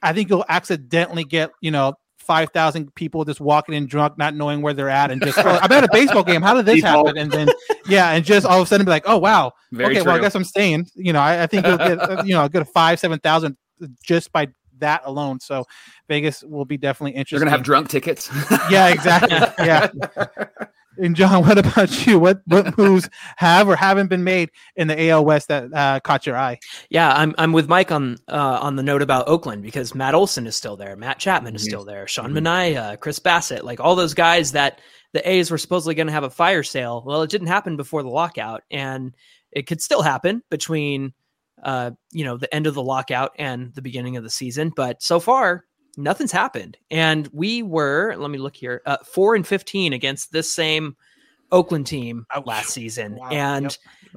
[0.03, 4.61] I think you'll accidentally get, you know, 5,000 people just walking in drunk, not knowing
[4.61, 6.43] where they're at, and just, oh, I'm at a baseball game.
[6.43, 7.07] How did this Default.
[7.07, 7.23] happen?
[7.23, 7.49] And then,
[7.89, 9.53] yeah, and just all of a sudden be like, oh, wow.
[9.73, 10.89] Very okay, well, I guess I'm staying.
[10.95, 13.57] You know, I, I think you'll get, uh, you know, a good five, 7,000
[14.03, 14.49] just by
[14.81, 15.41] that alone.
[15.41, 15.65] So
[16.09, 17.37] Vegas will be definitely interested.
[17.37, 18.31] They're going to have drunk tickets.
[18.71, 19.65] Yeah, exactly.
[19.65, 19.89] Yeah.
[21.01, 22.19] And John, what about you?
[22.19, 26.27] What what moves have or haven't been made in the AL West that uh, caught
[26.27, 26.59] your eye?
[26.91, 30.47] Yeah, I'm I'm with Mike on uh, on the note about Oakland because Matt Olson
[30.47, 34.15] is still there, Matt Chapman is still there, Sean Manaea, Chris Bassitt, like all those
[34.15, 34.81] guys that
[35.13, 37.03] the A's were supposedly going to have a fire sale.
[37.07, 39.15] Well, it didn't happen before the lockout, and
[39.53, 41.13] it could still happen between
[41.63, 44.73] uh, you know the end of the lockout and the beginning of the season.
[44.75, 45.65] But so far,
[45.97, 50.53] nothing's happened, and we were let me look here, uh, four and fifteen against this
[50.53, 50.97] same
[51.53, 52.47] Oakland team Ouch.
[52.47, 53.29] last season, Wow.
[53.31, 53.65] and.
[53.65, 53.73] Yep.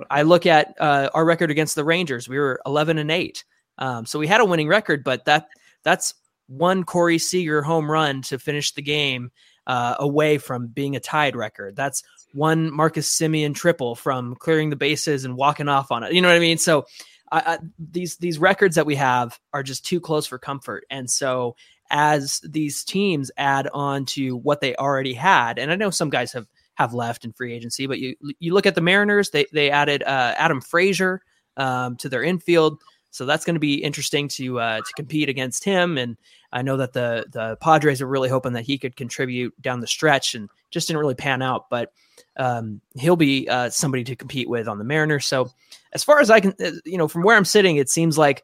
[0.10, 2.30] I look at uh, our record against the Rangers.
[2.30, 3.44] We were 11 and 8.
[3.78, 5.48] Um, so we had a winning record, but that
[5.84, 6.14] that's
[6.48, 9.32] one Corey Seager home run to finish the game
[9.68, 11.76] uh, away from being a tied record.
[11.76, 16.14] That's one Marcus Semien triple from clearing the bases and walking off on it.
[16.14, 16.58] You know what I mean?
[16.58, 16.86] So
[17.32, 20.86] I, I, these these records that we have are just too close for comfort.
[20.90, 21.56] And so
[21.90, 26.32] as these teams add on to what they already had, and I know some guys
[26.34, 29.72] have have left in free agency, but you you look at the Mariners, they they
[29.72, 31.22] added uh, Adam Frazier
[31.58, 35.64] um, to their infield, so that's going to be interesting to uh, to compete against
[35.64, 35.98] him.
[35.98, 36.18] And
[36.52, 39.88] I know that the the Padres are really hoping that he could contribute down the
[39.88, 41.70] stretch, and just didn't really pan out.
[41.70, 41.92] But
[42.38, 45.28] um, he'll be uh, somebody to compete with on the Mariners.
[45.28, 45.52] So
[45.94, 48.44] as far as I can, uh, you know, from where I'm sitting, it seems like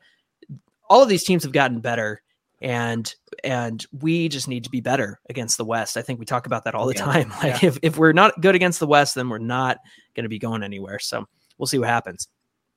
[0.89, 2.21] all of these teams have gotten better
[2.61, 3.13] and
[3.43, 6.63] and we just need to be better against the west i think we talk about
[6.63, 7.05] that all the Yeah.
[7.05, 9.77] time like if, if we're not good against the west then we're not
[10.15, 11.27] going to be going anywhere so
[11.59, 12.27] we'll see what happens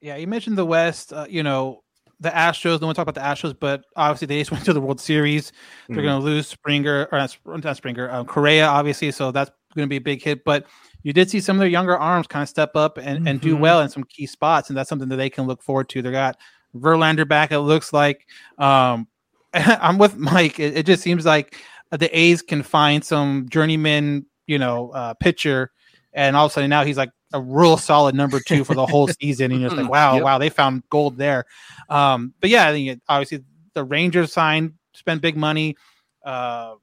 [0.00, 1.12] Yeah, you mentioned the West.
[1.12, 1.82] Uh, you know,
[2.20, 2.80] the Astros.
[2.80, 5.52] No one talked about the Astros, but obviously they just went to the World Series.
[5.88, 6.02] They're Mhm.
[6.02, 9.10] going to lose Springer or not, not Springer, um, Correa, obviously.
[9.10, 10.44] So that's going to be a big hit.
[10.44, 10.66] But
[11.02, 13.56] you did see some of their younger arms kind of step up and, and do
[13.56, 13.60] Mhm.
[13.60, 16.02] well in some key spots, and that's something that they can look forward to.
[16.02, 16.36] They got
[16.76, 17.52] Verlander back.
[17.52, 18.26] It looks like.
[18.58, 19.06] Um,
[19.54, 20.60] I'm with Mike.
[20.60, 21.56] It, it just seems like
[21.90, 25.72] the A's can find some journeyman, you know, uh, pitcher,
[26.12, 28.86] and all of a sudden now he's like a real solid number two for the
[28.86, 29.52] whole season.
[29.52, 30.24] And you're just like, wow, Yep.
[30.24, 31.44] wow, they found gold there.
[31.88, 33.44] Um, but yeah, I think it, obviously
[33.74, 35.76] the Rangers signed, spent big money.
[36.24, 36.74] Uh,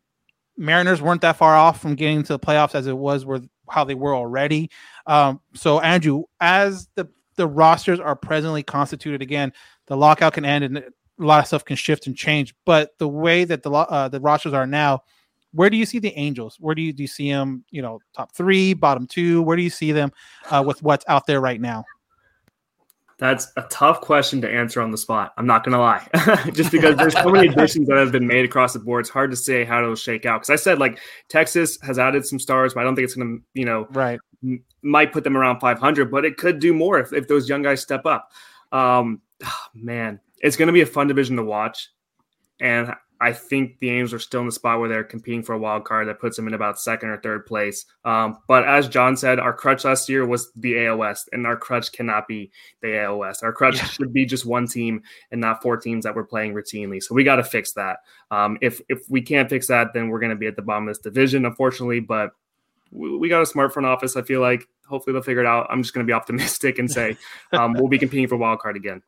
[0.58, 3.84] Mariners weren't that far off from getting to the playoffs as it was with how
[3.84, 4.70] they were already.
[5.06, 9.54] Um, so Andrew, as the the rosters are presently constituted again,
[9.86, 10.84] the lockout can end and a
[11.20, 12.56] lot of stuff can shift and change.
[12.66, 15.04] But the way that the uh, the rosters are now,
[15.54, 16.58] where do you see the Angels?
[16.60, 17.64] Where do you do you see them?
[17.72, 19.42] You know, top three, bottom two.
[19.42, 20.12] Where do you see them
[20.50, 21.86] uh, with what's out there right now?
[23.20, 25.34] That's a tough question to answer on the spot.
[25.38, 26.08] I'm not gonna lie,
[26.54, 29.02] just because there's so many additions that have been made across the board.
[29.02, 30.42] It's hard to say how it'll shake out.
[30.42, 33.38] Because I said like Texas has added some stars, but I don't think it's gonna,
[33.56, 37.12] you know, right, m- might put them around 500, but it could do more if,
[37.12, 38.32] if those young guys step up.
[38.72, 41.90] Um, oh, man, it's gonna be a fun division to watch,
[42.62, 45.58] and I think the Angels are still in the spot where they're competing for a
[45.58, 47.86] wild card that puts them in about second or third place.
[48.06, 51.58] Um, but as John said, our crutch last year was the AL West, and our
[51.58, 52.52] crutch cannot be
[52.82, 53.44] the AL West.
[53.44, 53.86] Our crutch yeah.
[53.86, 55.02] should be just one team
[55.32, 57.02] and not four teams that we're playing routinely.
[57.02, 58.00] So we got to fix that.
[58.30, 60.88] Um, if if we can't fix that, then we're going to be at the bottom
[60.88, 62.00] of this division, unfortunately.
[62.00, 62.32] But
[62.92, 64.16] we, we got a smart front office.
[64.16, 65.68] I feel like hopefully they'll figure it out.
[65.70, 67.18] I'm just going to be optimistic and say
[67.54, 69.02] um, we'll be competing for wild card again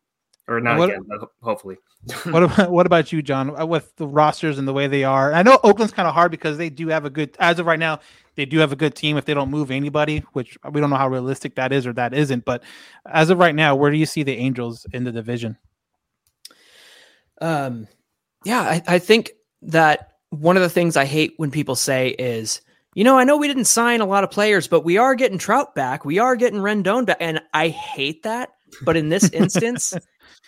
[0.50, 1.06] or not what, again,
[1.41, 1.78] hopefully.
[2.24, 3.58] what about what about you, John?
[3.58, 6.32] Uh, with the rosters and the way they are, I know Oakland's kind of hard
[6.32, 8.00] because they do have a good as of right now.
[8.36, 10.95] They do have a good team if they don't move anybody, which we don't know
[10.95, 12.45] how realistic that is or that isn't.
[12.45, 12.64] But
[13.06, 15.58] as of right now, where do you see the Angels in the division?
[17.41, 17.88] Um,
[18.45, 22.62] yeah, I, I think that one of the things I hate when people say is,
[22.95, 25.38] you know, I know we didn't sign a lot of players, but we are getting
[25.38, 26.06] Trout back.
[26.06, 27.18] We are getting Rendon back.
[27.20, 28.50] And I hate that.
[28.84, 29.93] But in this instance,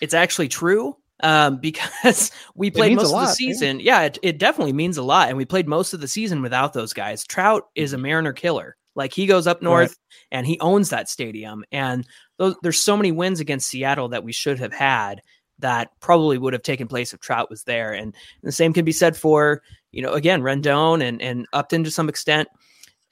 [0.00, 3.80] it's actually true um, because we played most of the season.
[3.80, 5.28] Yeah, yeah it, it, definitely means a lot.
[5.28, 7.24] And we played most of the season without those guys.
[7.24, 8.02] Trout is a mm-hmm.
[8.02, 8.76] Mariner killer.
[8.94, 10.28] Like he goes up north right.
[10.30, 11.64] and he owns that stadium.
[11.72, 12.06] And
[12.38, 15.22] those, there's so many wins against Seattle that we should have had
[15.60, 17.92] that probably would have taken place if Trout was there.
[17.92, 19.62] And, and the same can be said for,
[19.92, 22.48] you know, again, Rendon and, and Upton to some extent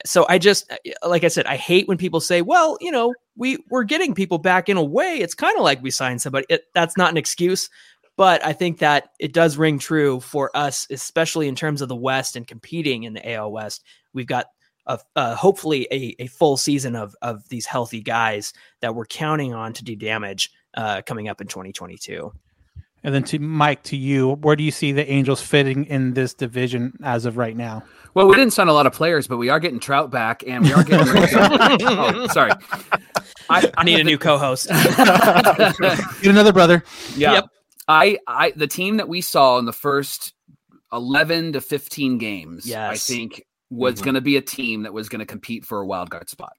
[0.05, 3.13] so I just uh, like I said, I hate when people say, "Well, you know,
[3.35, 5.17] we we're getting people back in a way.
[5.19, 7.69] It's kind of like we signed somebody." It, that's not an excuse,
[8.17, 11.95] but I think that it does ring true for us, especially in terms of the
[11.95, 13.83] West and competing in the AL West.
[14.13, 14.47] We've got
[14.87, 19.53] a, uh, hopefully a, a full season of of these healthy guys that we're counting
[19.53, 22.31] on to do damage uh, coming up in 2022.
[23.03, 26.33] And then to Mike, to you, where do you see the Angels fitting in this
[26.35, 27.83] division as of right now?
[28.13, 30.63] Well, we didn't sign a lot of players, but we are getting Trout back, and
[30.63, 31.07] we are getting.
[31.87, 32.51] oh, sorry.
[33.49, 34.67] I, I, need a new co-host.
[34.69, 36.83] Get another brother.
[37.15, 37.33] Yeah.
[37.33, 37.45] Yep.
[37.87, 40.33] I, I, the team that we saw in the first
[40.91, 42.91] eleven to fifteen games, yes.
[42.91, 44.03] I think was mm-hmm.
[44.03, 46.53] going to be a team that was going to compete for a wild card spot,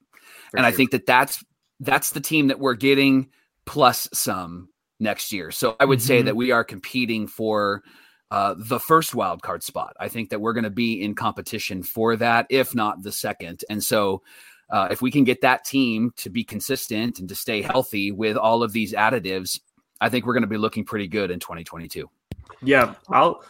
[0.51, 0.73] for and sure.
[0.73, 1.45] I think that that's
[1.81, 3.29] that's the team that we're getting
[3.67, 4.69] plus some
[5.03, 5.51] next year.
[5.51, 6.07] So I would mm-hmm.
[6.07, 7.83] say that we are competing for
[8.31, 9.95] uh, the first wild card spot.
[10.01, 13.63] I think that we're going to be in competition for that, if not the second.
[13.69, 14.23] And so,
[14.71, 18.39] uh, if we can get that team to be consistent and to stay healthy with
[18.39, 19.61] all of these additives,
[20.01, 22.09] I think we're going to be looking pretty good in 2022.
[22.63, 23.45] Yeah, I'll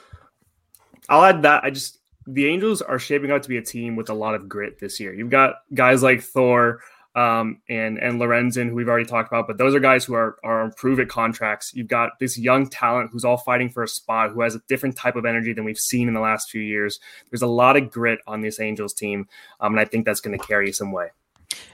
[1.09, 1.63] I'll add that.
[1.63, 4.49] I just the Angels are shaping out to be a team with a lot of
[4.49, 5.15] grit this year.
[5.15, 6.81] You've got guys like Thor,
[7.15, 9.47] um, and and Lorenzen, who we've already talked about.
[9.47, 11.73] But those are guys who are are improved at contracts.
[11.75, 14.97] You've got this young talent who's all fighting for a spot, who has a different
[14.97, 16.99] type of energy than we've seen in the last few years.
[17.31, 19.29] There's a lot of grit on this Angels team,
[19.61, 21.09] um, and I think that's going to carry some way.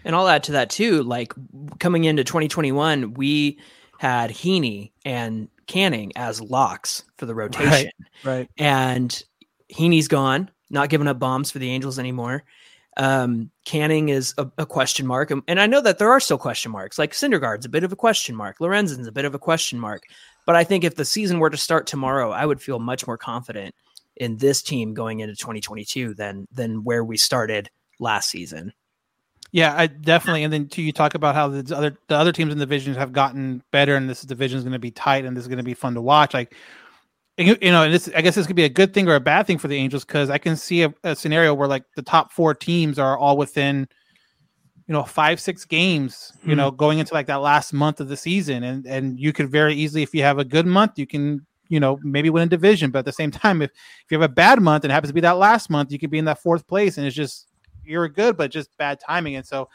[0.04, 1.02] And I'll add to that too.
[1.02, 1.32] Like
[1.78, 3.58] coming into 2021, we
[3.98, 7.90] had Heaney and Canning as locks for the rotation,
[8.24, 8.24] right?
[8.24, 8.50] right.
[8.56, 9.22] And
[9.72, 12.44] Heaney's gone, not giving up bombs for the Angels anymore.
[12.98, 16.36] Um, Canning is a, a, question mark, and, and I know that there are still
[16.36, 16.98] question marks.
[16.98, 20.02] Like Syndergaard's a bit of a question mark, Lorenzen's a bit of a question mark.
[20.46, 23.18] But I think if the season were to start tomorrow, I would feel much more
[23.18, 23.74] confident
[24.16, 27.70] in this team going into 2022 than than where we started
[28.00, 28.72] last season.
[29.50, 30.44] Yeah, I definitely.
[30.44, 32.96] And then to you talk about how the other the other teams in the divisions
[32.96, 35.58] have gotten better, and this division is going to be tight, and this is going
[35.58, 36.34] to be fun to watch.
[36.34, 36.54] Like
[37.38, 39.46] you know, and this I guess this could be a good thing or a bad
[39.46, 42.32] thing for the Angels because I can see a, a, scenario where like the top
[42.32, 43.86] four teams are all within,
[44.88, 46.32] you know, five six games.
[46.42, 46.56] You mm-hmm.
[46.56, 49.74] know, going into like that last month of the season, and and you could very
[49.74, 52.90] easily, if you have a good month, you can you know maybe win a division.
[52.90, 55.14] But at the same time, if if you have a bad month and happens to
[55.14, 57.46] be that last month, you could be in that fourth place, and it's just
[57.84, 59.36] you're good, but just bad timing.
[59.36, 59.68] And so,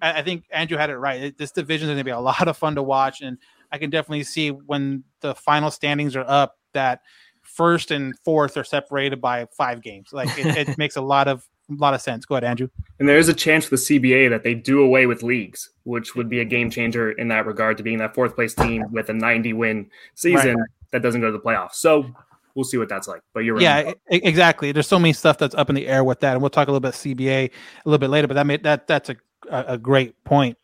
[0.00, 1.36] I, I think Andrew had it right.
[1.36, 3.36] This division is going to be a lot of fun to watch, and
[3.72, 7.00] I can definitely see when the final standings are up that
[7.42, 10.12] first and fourth are separated by five games.
[10.12, 12.24] Like it, it makes a lot of a lot of sense.
[12.24, 12.68] Go ahead, Andrew.
[12.98, 16.16] And there is a chance for the CBA that they do away with leagues, which
[16.16, 19.08] would be a game changer in that regard to being that fourth place team with
[19.08, 20.68] a 90 win season right.
[20.90, 21.74] that doesn't go to the playoffs.
[21.74, 22.10] So
[22.54, 23.22] we'll see what that's like.
[23.32, 23.62] But you're right.
[23.62, 24.72] Yeah, exactly.
[24.72, 26.72] There's so many stuff that's up in the air with that, and we'll talk a
[26.72, 28.26] little bit CBA a little bit later.
[28.26, 29.16] But that made, that that's a
[29.50, 30.56] a a great point.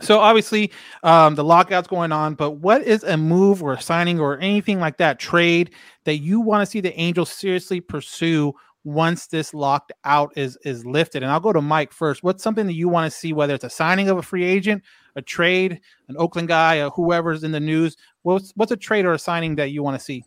[0.00, 0.72] So obviously,
[1.02, 4.80] um, the lockout's going on, but what is a move or a signing or anything
[4.80, 5.70] like that trade
[6.04, 10.86] that you want to see the Angels seriously pursue once this locked out is is
[10.86, 11.22] lifted?
[11.22, 12.22] And I'll go to Mike first.
[12.22, 14.82] What's something that you want to see, whether it's a signing of a free agent,
[15.14, 17.96] a trade, an Oakland guy, or whoever's in the news?
[18.22, 20.24] What's what's a trade or a signing that you want to see?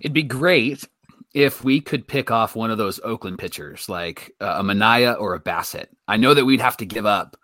[0.00, 0.86] It'd be great
[1.32, 5.34] if we could pick off one of those Oakland pitchers, like uh, a Manaea or
[5.34, 5.86] a Bassitt.
[6.08, 7.36] I know that we'd have to give up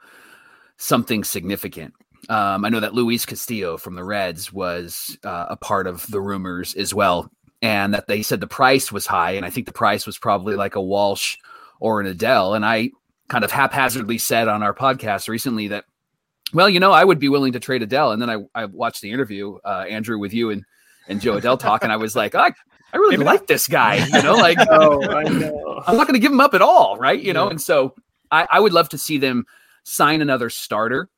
[0.83, 1.95] something significant.
[2.29, 6.21] Um, I know that Luis Castillo from the Reds was uh, a part of the
[6.21, 7.31] rumors as well,
[7.61, 10.57] and that they said the price was high, and I think the price was probably
[10.57, 11.37] like a Walsh
[11.81, 12.55] or an Adell.
[12.55, 12.91] And I
[13.29, 15.85] kind of haphazardly said on our podcast recently that,
[16.53, 19.03] well, you know, I would be willing to trade Adell, and then I, I watched
[19.03, 20.65] the interview, uh, Andrew, with you and
[21.09, 22.53] and Jo Adell talk, and I was like, I,
[22.93, 25.83] I really Maybe like this guy, you know, like Oh, I know.
[25.87, 27.21] I'm not going to give him up at all, right?
[27.21, 27.95] You know, and so
[28.31, 29.47] I, I would love to see them
[29.85, 31.09] sign another starter,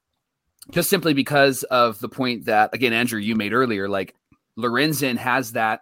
[0.70, 3.88] just simply because of the point that again, Andrew, you made earlier.
[3.88, 4.14] Like
[4.58, 5.80] Lorenzen has that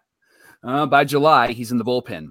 [0.65, 2.29] uh, by July, he's in the bullpen,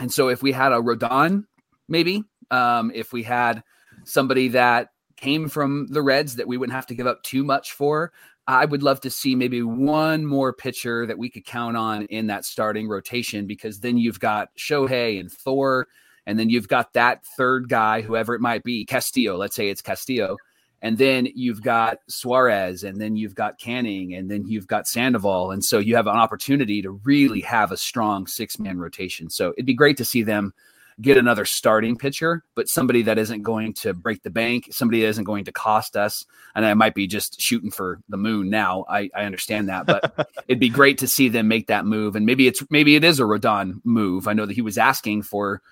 [0.00, 1.44] and so if we had a Rodon,
[1.88, 3.62] maybe um, if we had
[4.04, 7.72] somebody that came from the Reds that we wouldn't have to give up too much
[7.72, 8.12] for.
[8.46, 12.26] I would love to see maybe one more pitcher that we could count on in
[12.26, 15.88] that starting rotation because then you've got Shohei and Thor,
[16.26, 19.36] and then you've got that third guy, whoever it might be, Castillo.
[19.36, 20.36] Let's say it's Castillo.
[20.82, 25.50] And then you've got Suarez, and then you've got Canning, and then you've got Sandoval.
[25.50, 29.30] And so you have an opportunity to really have a strong six man rotation.
[29.30, 30.52] So it'd be great to see them
[31.00, 35.08] get another starting pitcher, but somebody that isn't going to break the bank, somebody that
[35.08, 36.24] isn't going to cost us.
[36.54, 38.84] And I might be just shooting for the moon now.
[38.88, 42.14] I, I understand that, but it'd be great to see them make that move.
[42.14, 44.28] And maybe it's maybe it is a Rodon move.
[44.28, 45.62] I know that he was asking for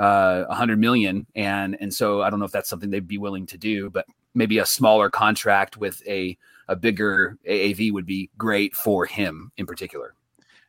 [0.00, 3.18] uh, a hundred million, and and so I don't know if that's something they'd be
[3.18, 6.36] willing to do, but maybe a smaller contract with a
[6.68, 10.14] a bigger AAV would be great for him in particular.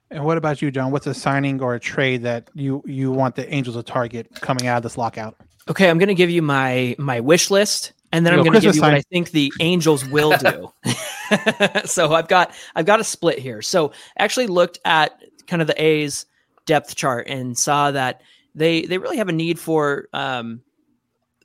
[0.09, 0.91] And what about you, John?
[0.91, 4.67] What's a signing or a trade that you you want the Angels to target coming
[4.67, 5.37] out of this lockout?
[5.69, 8.53] Okay, I'm going to give you my my wish list, and then Yo, I'm going
[8.53, 8.93] to give Christmas you what.
[8.93, 10.73] I think the Angels will do.
[11.85, 13.61] so I've got I've got a split here.
[13.61, 15.17] So actually looked at
[15.47, 16.25] kind of the A's
[16.65, 18.21] depth chart and saw that
[18.55, 20.61] they they really have a need for um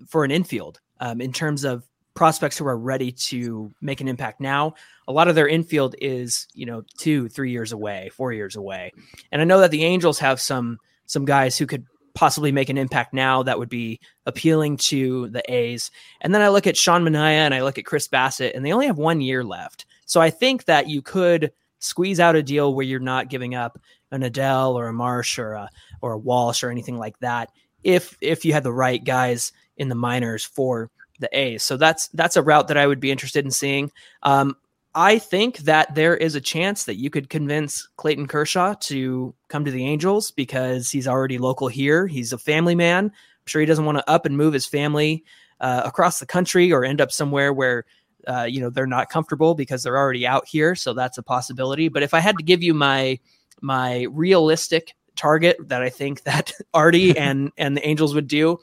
[0.06, 1.84] for an infield um, in terms of
[2.14, 4.74] prospects who are ready to make an impact now.
[5.06, 8.92] A lot of their infield is you know two three years away, four years away,
[9.32, 12.78] and I know that the Angels have some some guys who could possibly make an
[12.78, 15.90] impact now that would be appealing to the A's.
[16.22, 18.72] And then I look at Sean Manaea and I look at Chris Bassitt, and they
[18.72, 19.84] only have one year left.
[20.06, 23.78] So I think that you could squeeze out a deal where you're not giving up
[24.10, 27.50] an Adell or a Marsh or a or a Walsh or anything like that
[27.84, 30.90] if if you had the right guys in the minors for
[31.20, 31.62] the A's.
[31.62, 33.90] So that's that's a route that I would be interested in seeing.
[34.22, 34.56] Um,
[34.94, 39.64] I think that there is a chance that you could convince Clayton Kershaw to come
[39.64, 42.06] to the Angels because he's already local here.
[42.06, 43.04] He's a family man.
[43.06, 45.22] I'm sure he doesn't want to up and move his family
[45.60, 47.84] uh, across the country or end up somewhere where
[48.26, 50.74] uh, you know they're not comfortable because they're already out here.
[50.74, 51.88] So that's a possibility.
[51.88, 53.20] But if I had to give you my
[53.60, 58.58] my realistic target that I think that Artie and and the Angels would do,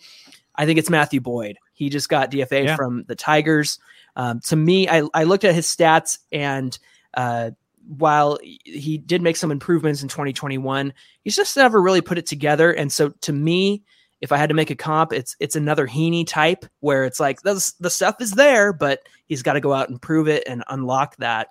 [0.55, 1.57] I think it's Matthew Boyd.
[1.73, 2.75] He just got DFA Yeah.
[2.75, 3.79] from the Tigers.
[4.15, 6.77] Um, to me, I, I looked at his stats and
[7.15, 7.51] uh,
[7.97, 12.71] while he did make some improvements in 2021, he's just never really put it together.
[12.71, 13.83] And so to me,
[14.21, 17.41] if I had to make a comp, it's it's another Heaney type where it's like
[17.41, 20.63] the, the stuff is there, but he's got to go out and prove it and
[20.69, 21.49] unlock that.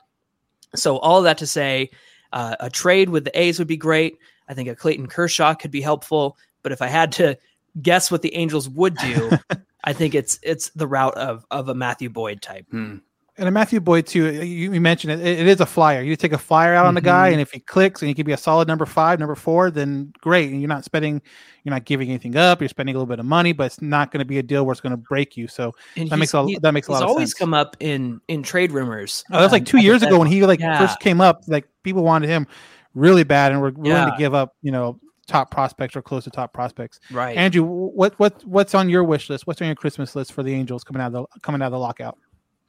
[0.74, 1.90] So all that to say,
[2.33, 4.18] uh, a trade with the A's would be great.
[4.49, 6.37] I think a Clayton Kershaw could be helpful.
[6.62, 7.39] But if I had to
[7.80, 9.30] guess what the Angels would do,
[9.85, 12.66] I think it's it's the route of of a Matthew Boyd type.
[12.70, 12.99] Hmm.
[13.39, 14.30] And a Matthew Boyd too.
[14.45, 15.47] You, you mentioned it, it.
[15.47, 16.03] Is a flyer.
[16.03, 17.33] You take a flyer out on the guy, Mhm.
[17.33, 20.12] and if he clicks and he can be a solid number five, number four, then
[20.20, 20.51] great.
[20.51, 21.22] And you're not spending,
[21.64, 22.61] you're not giving anything up.
[22.61, 24.66] You're spending a little bit of money, but it's not going to be a deal
[24.66, 25.49] where it's going to break you.
[25.49, 27.35] So And that makes a he- that makes a lot of always sense.
[27.39, 29.24] come up in in trade rumors.
[29.30, 30.78] Oh, that was like um, two years ago when he like Yeah.
[30.78, 31.41] first came up.
[31.49, 32.47] Like people wanted him
[32.95, 34.11] really bad, and were willing Yeah.
[34.11, 37.01] to give up, you know, top prospects or close to top prospects.
[37.11, 37.35] right.
[37.35, 39.47] Andrew, what what what's on your wish list?
[39.47, 41.72] What's on your Christmas list for the Angels coming out of the coming out of
[41.72, 42.18] the lockout?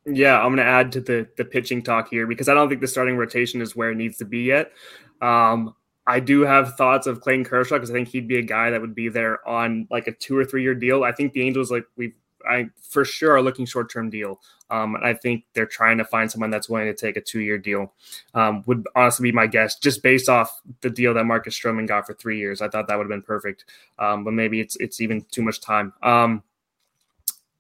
[0.06, 2.82] Yeah, I'm going to add to the the pitching talk here because I don't think
[2.82, 4.72] the starting rotation is where it needs to be yet.
[5.22, 5.76] Um,
[6.06, 8.82] I do have thoughts of Clayton Kershaw because I think he'd be a guy that
[8.82, 11.06] would be there on like a two or three year deal.
[11.06, 12.14] I think the Angels, like we've
[12.45, 14.41] I for sure are looking short term deal.
[14.70, 17.39] Um, and I think they're trying to find someone that's willing to take a two
[17.39, 17.93] year deal.
[18.34, 22.06] Um, would honestly be my guess, just based off the deal that Marcus Stroman got
[22.06, 22.62] for three years.
[22.62, 23.66] I thought that would have been perfect,
[23.99, 25.93] um, but maybe it's it's even too much time.
[26.01, 26.43] Um,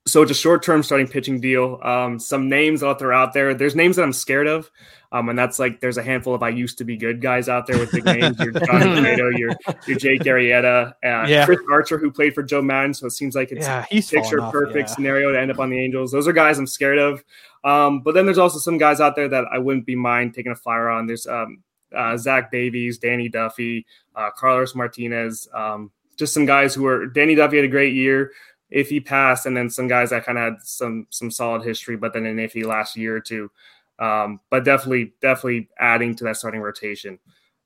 [0.05, 1.79] so it's a short-term starting pitching deal.
[1.81, 3.53] Um, some names that throw out there.
[3.53, 4.69] There's names that I'm scared of,
[5.13, 7.67] um, and that's like there's a handful of I used to be good guys out
[7.67, 8.37] there with big names.
[8.39, 9.51] Your Johnny Tomato, your
[9.87, 11.45] your Jake Arrieta, uh, Yeah.
[11.45, 12.93] Chris Archer, who played for Joe Maddon.
[12.93, 14.95] So it seems like it's Yeah, picture perfect yeah.
[14.95, 16.11] scenario to end up on the Angels.
[16.11, 17.23] Those are guys I'm scared of.
[17.63, 20.51] Um, but then there's also some guys out there that I wouldn't be mind taking
[20.51, 21.07] a flyer on.
[21.07, 21.63] There's um,
[21.95, 23.85] uh, Zach Davies, Danny Duffy,
[24.17, 25.47] uh, Carlos Martinez.
[25.53, 27.07] Um, just some guys who are.
[27.07, 28.31] Danny Duffy had a great year.
[28.73, 31.95] If he passed, and then some guys that kind of had some some solid history,
[31.95, 33.51] but then an iffy last year or two.
[33.99, 37.19] Um, but definitely, definitely adding to that starting rotation.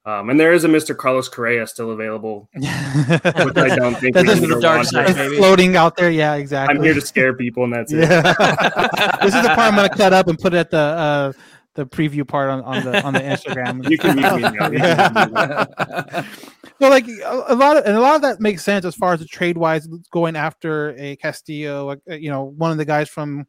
[0.06, 0.96] Um, and there is a Mr.
[0.96, 5.38] Carlos Correa still available, which I don't think That's we the dark side, with.
[5.38, 6.10] floating out there.
[6.10, 6.78] Yeah, exactly.
[6.78, 8.00] I'm here to scare people, and that's it.
[9.22, 11.34] This is the part I'm going to cut up and put at the uh,
[11.74, 13.90] the preview part on, on the on the Instagram.
[13.90, 16.24] You can mute me now.
[16.80, 19.20] So like a, lot of and a lot of that makes sense as far as
[19.20, 23.48] the trade wise going after a Castillo, uh, you know, one of the guys from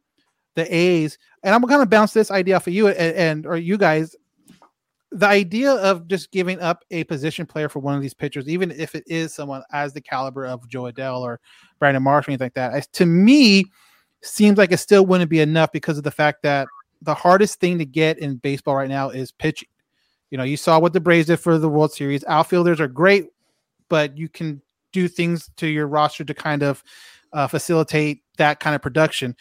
[0.55, 1.17] the A's.
[1.43, 4.15] And I'm gonna bounce this idea off of you and, and or you guys.
[5.11, 8.69] The idea of just giving up a position player for one of these pitchers, even
[8.71, 11.39] if it is someone as the caliber of Jo Adell or
[11.79, 13.65] Brandon Marsh or anything like that, as- to me
[14.21, 16.67] seems like it still wouldn't be enough because of the fact that
[17.01, 19.69] the hardest thing to get in baseball right now is pitching.
[20.31, 22.23] You know, you saw what the Braves did for the World Series.
[22.25, 23.27] Outfielders are great,
[23.89, 24.61] but you can
[24.91, 26.83] do things to your roster to kind of
[27.33, 29.35] uh, facilitate that kind of production.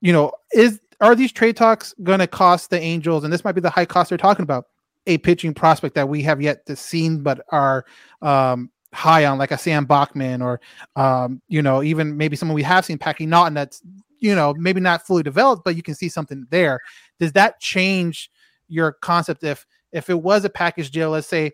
[0.00, 3.24] You know, is are these trade talks going to cost the Angels?
[3.24, 4.66] And this might be the high cost they're talking about
[5.06, 7.84] a pitching prospect that we have yet to seen, but are
[8.20, 10.60] um, high on, like a Sam Bachman, or
[10.96, 13.82] um, you know, even maybe someone we have seen, Packy Naughton, that's
[14.18, 16.80] you know maybe not fully developed, but you can see something there.
[17.18, 18.30] Does that change
[18.68, 21.10] your concept if if it was a package deal?
[21.10, 21.52] Let's say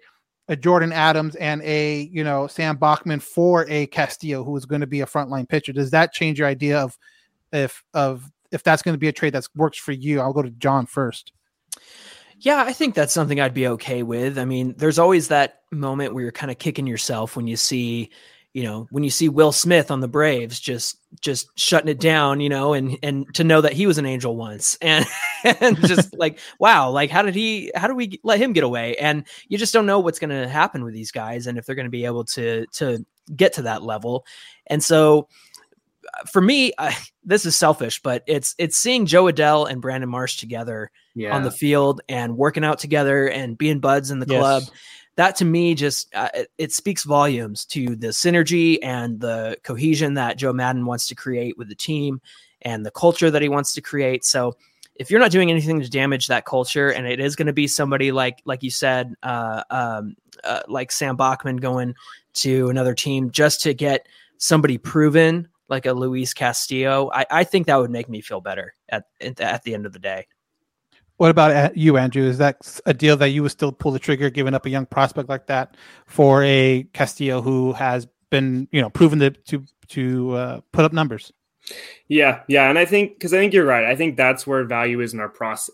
[0.49, 4.81] a Jordyn Adams and a you know Sam Bachman for a Castillo who is going
[4.81, 5.73] to be a frontline pitcher.
[5.73, 6.99] Does that change your idea of
[7.53, 10.21] if of if that's going to be a trade that works for you?
[10.21, 11.33] I'll go to John first.
[12.39, 14.39] Yeah, I think that's something I'd be okay with.
[14.39, 18.11] I mean, there's always that moment where you're kind of kicking yourself when you see,
[18.55, 22.41] you know, when you see Will Smith on the Braves just just shutting it down,
[22.41, 25.05] you know, and and to know that he was an angel once and
[25.45, 28.95] and just like, wow, like how did he how do we let him get away?
[28.97, 31.75] And you just don't know what's going to happen with these guys and if they're
[31.75, 34.25] going to be able to to get to that level.
[34.69, 35.27] And so
[36.15, 40.09] uh, for me, I, this is selfish, but it's it's seeing Jo Adell and Brandon
[40.09, 41.35] Marsh together Yeah.
[41.35, 44.39] on the field and working out together and being buds in the Yes.
[44.39, 44.63] club.
[45.17, 50.15] That to me just uh, it, it speaks volumes to the synergy and the cohesion
[50.15, 52.21] that Joe Maddon wants to create with the team
[52.63, 54.25] and the culture that he wants to create.
[54.25, 54.57] So
[54.97, 57.67] if you're not doing anything to damage that culture, and it is going to be
[57.67, 61.95] somebody like like you said, uh, um, uh, like Sam Bachman going
[62.35, 64.07] to another team just to get
[64.39, 68.75] somebody proven like a Luis Castillo, I, I think that would make me feel better
[68.89, 70.27] at at the- at the end of the day.
[71.17, 72.25] What about uh, you, Andrew?
[72.25, 74.87] Is that a deal that you would still pull the trigger, giving up a young
[74.87, 80.33] prospect like that for a Castillo who has been, you know, proven to to to
[80.33, 81.33] uh, put up numbers?
[82.09, 83.85] Yeah, yeah, and I think because I think you're right.
[83.85, 85.71] I think that's where value is in our pros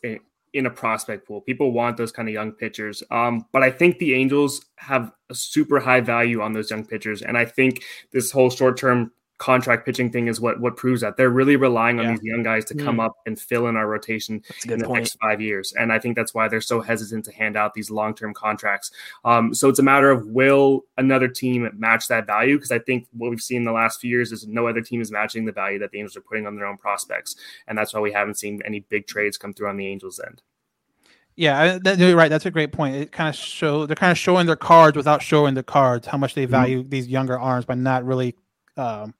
[0.53, 1.41] in a prospect pool.
[1.41, 3.03] People want those kind of young pitchers.
[3.11, 7.23] Um, but I think the Angels have a super high value on those young pitchers,
[7.23, 7.83] and I think
[8.13, 11.99] this whole short term contract pitching thing is what what proves that they're really relying
[11.99, 12.11] on Yeah.
[12.13, 15.05] these young guys to come up and fill in our rotation That's in the point.
[15.05, 15.73] next five years.
[15.73, 18.91] And I think that's why they're so hesitant to hand out these long term contracts.
[19.25, 22.57] Um, so it's a matter of will another team match that value?
[22.57, 25.01] Because I think what we've seen in the last few years is no other team
[25.01, 27.35] is matching the value that the Angels are putting on their own prospects.
[27.67, 30.43] And that's why we haven't seen any big trades come through on the Angels end.
[31.37, 32.29] Yeah, that, you're right.
[32.29, 32.97] That's a great point.
[32.97, 36.07] It kind of show they're kind of showing their cards without showing the cards.
[36.07, 38.37] How much they value these younger arms by not really
[38.77, 39.15] um,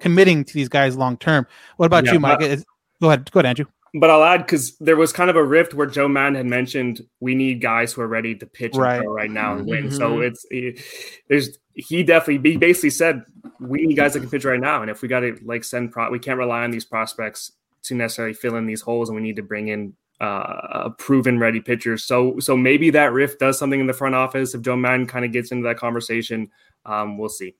[0.00, 1.46] committing to these guys long term.
[1.76, 2.38] What about Yeah, you, Mike?
[2.40, 2.64] but-
[3.00, 3.66] go ahead, go ahead, Andrew.
[3.94, 7.00] But I'll add because there was kind of a rift where Joe Maddon had mentioned
[7.18, 9.02] we need guys who are ready to pitch Right.
[9.02, 9.88] throw right now and win.
[9.88, 9.96] Mhm.
[9.96, 10.80] So it's it,
[11.28, 13.24] there's he definitely he basically said
[13.58, 15.90] we need guys that can pitch right now, and if we got to like send
[15.90, 17.50] pro, we can't rely on these prospects
[17.82, 21.40] to necessarily fill in these holes, and we need to bring in uh, a proven
[21.40, 22.04] ready pitchers.
[22.04, 24.54] So so maybe that rift does something in the front office.
[24.54, 26.48] If Joe Maddon kind of gets into that conversation,
[26.86, 27.56] um, we'll see.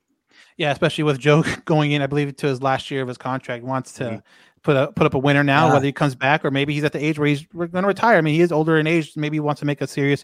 [0.61, 3.65] Yeah, especially with Joe going in, I believe to his last year of his contract,
[3.65, 4.23] wants to
[4.63, 5.73] put a put up a winner now, Yeah.
[5.73, 8.19] whether he comes back or maybe he's at the age where he's going to retire.
[8.19, 9.17] I mean, he is older in age.
[9.17, 10.23] Maybe he wants to make a serious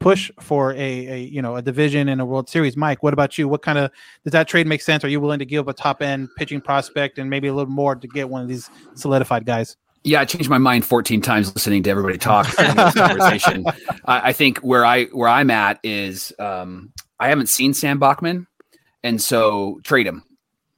[0.00, 2.76] push for a, a you know a division and a World Series.
[2.76, 3.46] Mike, what about you?
[3.46, 3.92] What kind of
[4.24, 5.04] does that trade make sense?
[5.04, 7.72] Are you willing to give up a top end pitching prospect and maybe a little
[7.72, 9.76] more to get one of these solidified guys?
[10.02, 13.64] Yeah, I changed my mind 14 times listening to everybody talk in this conversation.
[14.04, 18.48] I, I think where I where I'm at is um, I haven't seen Sam Bachman,
[19.02, 20.22] and so trade him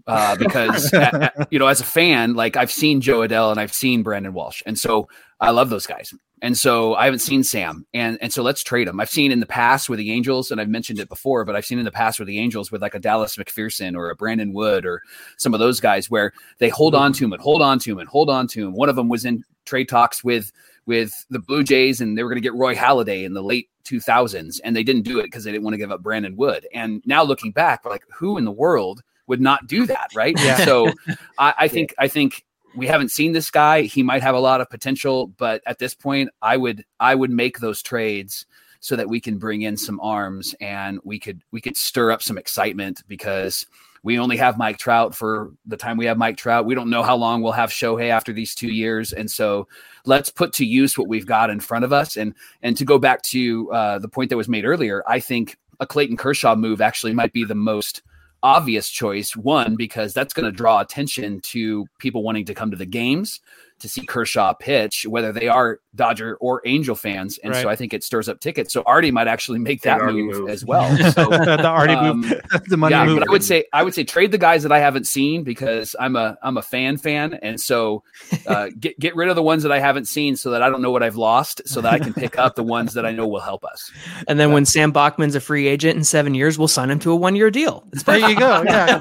[0.09, 3.21] uh, because uh, uh, a- a- you know as a fan, like I've seen Jo
[3.21, 5.09] Adell and I've seen Brandon Walsh, and so
[5.41, 6.13] I love those guys.
[6.41, 9.01] And so I haven't seen Sam, and and so let's trade him.
[9.01, 11.67] I've seen in the past with the Angels, and I've mentioned it before, but I've
[11.67, 14.53] seen in the past with the Angels with like a Dallas McPherson or a Brandon
[14.53, 15.03] Wood or
[15.37, 17.03] some of those guys where they hold mm-hmm.
[17.03, 18.73] on to him and hold on to him and hold on to him.
[18.73, 20.53] One of them was in trade talks with
[20.89, 23.69] with the Blue Jays, and they were going to get Roy Halladay in the late
[23.85, 26.67] 2000s, and they didn't do it because they didn't want to give up Brandon Wood.
[26.73, 30.35] And now looking back, like who in the world would not do that, right?
[30.39, 30.57] Yeah.
[30.65, 30.91] So
[31.39, 33.83] I, I think I think we haven't seen this guy.
[33.83, 37.31] He might have a lot of potential, but at this point, I would I would
[37.31, 38.47] make those trades
[38.81, 42.23] so that we can bring in some arms and we could we could stir up
[42.23, 43.67] some excitement because
[44.03, 46.67] we only have Mike Trout for the time we have Mike Trout.
[46.67, 49.69] We don't know how long we'll have Shohei after these two years, and so
[50.05, 52.17] let's put to use what we've got in front of us.
[52.17, 55.57] And and to go back to uh, the point that was made earlier, I think
[55.81, 58.03] a Clayton Kershaw move actually might be the most
[58.43, 59.37] obvious choice.
[59.37, 63.41] One because that's going to draw attention to people wanting to come to the games
[63.81, 67.39] to see Kershaw pitch, whether they are Dodger or Angel fans.
[67.45, 68.73] And so I think it stirs up tickets.
[68.73, 70.49] So Artie might actually make that move, move.
[70.49, 70.89] as well.
[71.19, 73.19] So the Artie um, move, the money yeah, move.
[73.19, 75.97] but I would say I would say trade the guys that I haven't seen because
[75.99, 78.05] I'm a I'm a fan fan, and so
[78.47, 80.83] uh, get get rid of the ones that I haven't seen so that I don't
[80.83, 83.27] know what I've lost, so that I can pick up the ones that I know
[83.27, 83.91] will help us.
[84.29, 87.11] And then when Sam Bachman's a free agent in seven years, we'll sign him to
[87.11, 87.85] a one year deal.
[87.93, 88.63] It's there you go.
[88.63, 89.01] Yeah,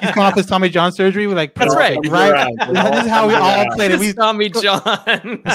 [0.00, 1.26] he's coming off his Tommy John surgery.
[1.26, 1.98] With like, That's right.
[2.08, 2.54] right.
[2.58, 3.98] This is how we all played it.
[3.98, 4.82] We Tommy John.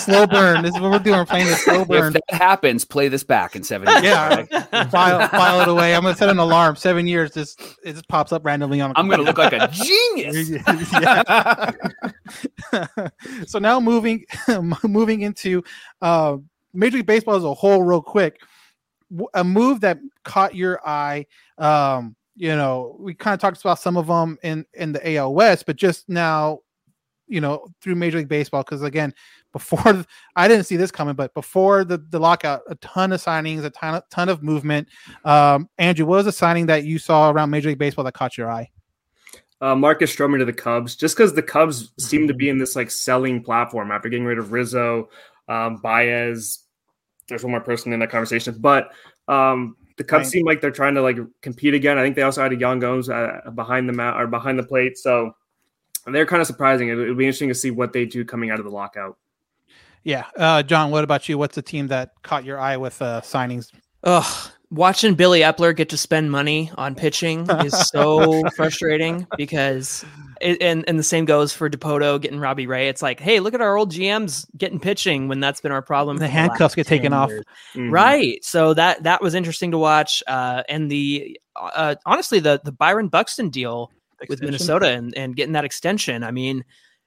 [0.01, 0.63] slow burn.
[0.63, 1.17] This is what we're doing.
[1.17, 4.03] We're playing the slow If that happens, play this back in seven years.
[4.03, 4.43] Yeah,
[4.89, 5.95] file, file it away.
[5.95, 6.75] I'm gonna set an alarm.
[6.75, 7.31] Seven years.
[7.31, 8.93] This it just pops up randomly on.
[8.95, 10.61] I'm going to look like a genius.
[13.47, 14.25] So now moving
[14.83, 15.63] moving into
[16.01, 16.37] uh,
[16.73, 18.39] Major League Baseball as a whole, real quick.
[19.33, 21.25] A move that caught your eye.
[21.57, 25.33] Um, you know, we kind of talked about some of them in in the AL
[25.33, 26.59] West, but just now,
[27.27, 29.13] you know, through Major League Baseball, because again,
[29.55, 30.03] before
[30.35, 33.69] I didn't see this coming, but before the, the lockout, a ton of signings, a
[33.69, 34.89] ton of, ton of movement.
[35.23, 38.37] Um, Andrew, what was a signing that you saw around Major League Baseball that caught
[38.37, 38.69] your eye?
[39.61, 42.75] uh, Marcus Stroman to the Cubs, just because the Cubs seem to be in this
[42.75, 45.09] like selling platform after getting rid of Rizzo,
[45.47, 46.59] um, Baez.
[47.27, 48.91] There's one more person in that conversation, but
[49.27, 50.31] um, the Cubs Right.
[50.31, 51.97] seem like they're trying to like compete again.
[51.97, 54.63] I think they also had a Yan Gomes uh, behind the mat or behind the
[54.63, 55.35] plate, so
[56.05, 56.89] they're kind of surprising.
[56.89, 59.17] It would be interesting to see what they do coming out of the lockout.
[60.05, 60.91] Yeah, uh, John.
[60.91, 61.37] What about you?
[61.37, 63.71] What's the team that caught your eye with uh, signings?
[64.03, 70.05] Ugh, watching Billy Eppler get to spend money on pitching is so frustrating because,
[70.41, 72.87] it, and and the same goes for Dipoto getting Robbie Ray.
[72.87, 76.17] It's like, hey, look at our old GMs getting pitching when that's been our problem.
[76.17, 77.29] The handcuffs last get taken 10 off.
[77.29, 77.43] years.
[77.73, 77.91] Mhm.
[77.91, 78.45] right?
[78.45, 80.21] So that that was interesting to watch.
[80.27, 83.91] Uh, and the uh, honestly, the the Byron Buxton deal
[84.29, 86.23] with Minnesota and, and getting that extension.
[86.23, 86.63] I mean,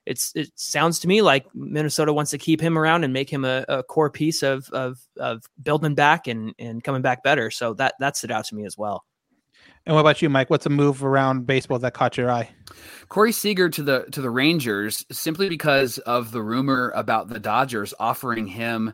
[0.08, 3.44] it's it sounds to me like Minnesota wants to keep him around and make him
[3.44, 7.50] a, a core piece of of of building back and and coming back better.
[7.50, 9.04] So that that stood out to me as well.
[9.86, 10.50] And what about you, Mike?
[10.50, 12.50] What's a move around baseball that caught your eye?
[13.08, 17.94] Corey Seager to the to the Rangers simply because of the rumor about the Dodgers
[17.98, 18.92] offering him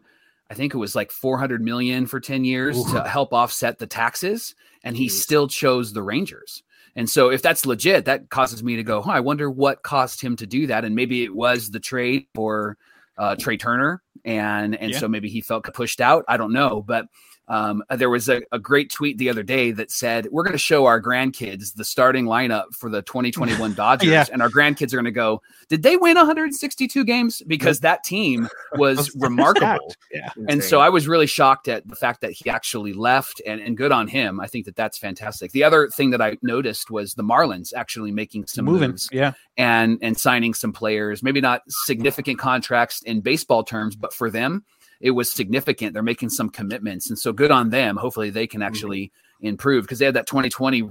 [0.51, 4.55] I think it was like 400 million for 10 years to help offset the taxes
[4.83, 5.13] and he Jeez.
[5.13, 6.63] still chose the Rangers.
[6.97, 10.21] And so if that's legit that causes me to go, huh, I wonder what caused
[10.21, 10.85] him to do that.
[10.85, 12.77] And maybe it was the trade for
[13.19, 14.99] uh, Trea Turner and and Yeah.
[14.99, 17.07] so maybe he felt pushed out, I don't know, but
[17.49, 20.59] um, there was a, a great tweet the other day that said, We're going to
[20.59, 24.09] show our grandkids the starting lineup for the 2021 Dodgers.
[24.09, 24.25] Yeah.
[24.33, 27.43] And our grandkids are going to go, Did they win 162 games?
[27.47, 29.95] Because that team was remarkable.
[30.13, 30.31] Yeah.
[30.49, 33.77] And so I was really shocked at the fact that he actually left and, and
[33.77, 34.41] good on him.
[34.41, 35.53] I think that that's fantastic.
[35.53, 38.91] The other thing that I noticed was the Marlins actually making some moving.
[38.93, 39.33] moves Yeah.
[39.57, 44.65] and and signing some players, maybe not significant contracts in baseball terms, but for them,
[45.01, 45.95] it was significant.
[45.95, 47.97] They're making some commitments, and so good on them.
[47.97, 50.89] Hopefully, they can actually improve because they had that 2020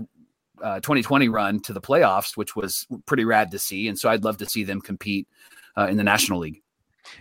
[0.62, 3.88] uh, 2020 run to the playoffs, which was pretty rad to see.
[3.88, 5.28] And so I'd love to see them compete
[5.78, 6.62] uh, in the National League.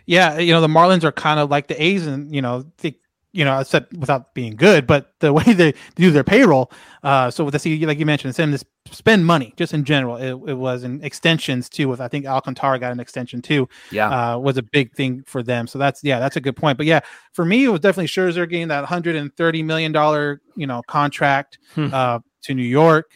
[0.07, 2.97] Yeah, you know the Marlins are kind of like the A's, and you know they,
[3.33, 6.70] you know, I said without being good, but the way they do their payroll.
[7.03, 10.16] Uh, so with the see, like you mentioned, same this spend money just in general.
[10.16, 11.88] It, it was in extensions too.
[11.88, 13.68] With I think Alcantara got an extension too.
[13.90, 15.66] Yeah, uh, was a big thing for them.
[15.66, 16.76] So that's yeah, that's a good point.
[16.78, 17.01] But yeah,
[17.32, 21.88] for me, it was definitely Scherzer getting that 130 million dollar you know contract Hmm.
[21.93, 23.11] uh, to New York.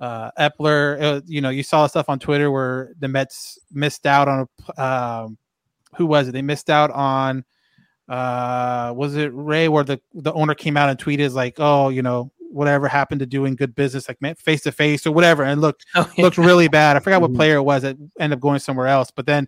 [0.00, 4.28] Uh, Eppler, uh, you know, you saw stuff on Twitter where the Mets missed out
[4.28, 5.36] on a um,
[5.96, 6.32] who was it?
[6.32, 7.44] They missed out on
[8.08, 12.02] uh was it Ray where the the owner came out and tweeted like, oh, you
[12.02, 15.86] know, whatever happened to doing good business like face to face or whatever, and looked
[15.94, 16.22] Oh, yeah.
[16.24, 16.96] looked really bad.
[16.96, 17.36] I forgot what Mhm.
[17.36, 19.46] player it was that ended up going somewhere else, but then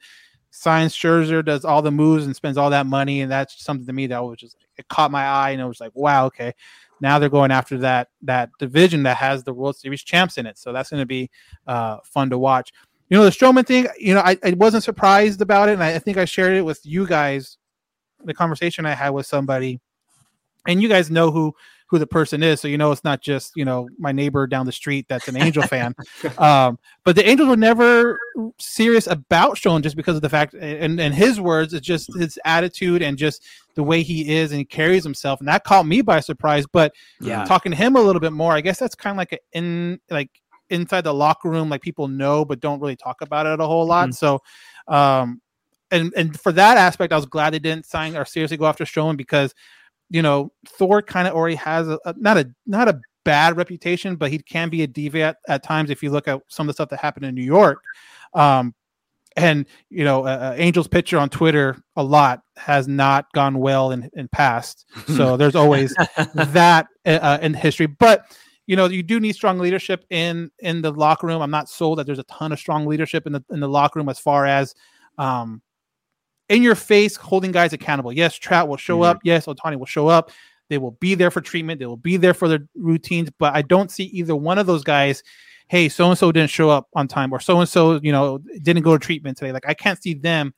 [0.51, 3.93] signs Scherzer does all the moves and spends all that money, and that's something to
[3.93, 6.53] me that was just it caught my eye, and it was like, wow, okay,
[7.01, 10.59] now they're going after that that division that has the World Series champs in it,
[10.59, 11.31] so that's going to be
[11.67, 12.73] uh, fun to watch.
[13.09, 15.95] You know, the Stroman thing, you know, I, I wasn't surprised about it, and I,
[15.95, 17.59] I think I shared it with you guys.
[18.25, 19.81] The conversation I had with somebody,
[20.67, 21.55] and you guys know who
[21.93, 24.65] who the person is, so you know it's not just you know my neighbor down
[24.67, 25.95] the street that's an Angel fan.
[26.39, 28.19] Um, but the Angels were never
[28.59, 32.39] serious about Stroman just because of the fact, and and his words, it's just his
[32.47, 36.01] attitude and just the way he is and he carries himself, and that caught me
[36.03, 36.65] by surprise.
[36.73, 37.45] But Yeah.
[37.45, 40.01] talking to him a little bit more, I guess that's kind of like a in
[40.11, 40.31] like
[40.71, 43.87] inside the locker room, like people know but don't really talk about it a whole
[43.87, 44.09] lot.
[44.09, 44.15] Mhm.
[44.15, 44.41] So,
[44.89, 45.43] um,
[45.91, 48.85] and and for that aspect, I was glad they didn't sign or seriously go after
[48.85, 49.55] Stroman because,
[50.13, 54.17] you know, Thor kind of already has a, a not a not a bad reputation,
[54.17, 56.75] but he can be a diva at, times if you look at some of the
[56.75, 57.83] stuff that happened in New York.
[58.35, 58.75] Um,
[59.35, 63.91] and you know, uh, uh, Angel's picture on Twitter a lot has not gone well
[63.93, 64.87] in in past.
[65.17, 65.95] So there's always
[66.35, 68.27] that uh, in history, but
[68.67, 71.41] you know you do need strong leadership in in the locker room.
[71.41, 73.99] I'm not sold that there's a ton of strong leadership in the in the locker
[73.99, 74.75] room as far as
[75.17, 75.63] um
[76.53, 78.13] in your face holding guys accountable.
[78.13, 79.21] Yes, Trout will show up.
[79.25, 80.31] Yes, Ohtani will show up.
[80.69, 81.81] They will be there for treatment.
[81.81, 83.31] They will be there for their routines.
[83.39, 85.23] But I don't see either one of those guys.
[85.69, 88.39] Hey, so and so didn't show up on time, or so and so, you know,
[88.61, 89.53] didn't go to treatment today.
[89.53, 90.53] Like I can't see them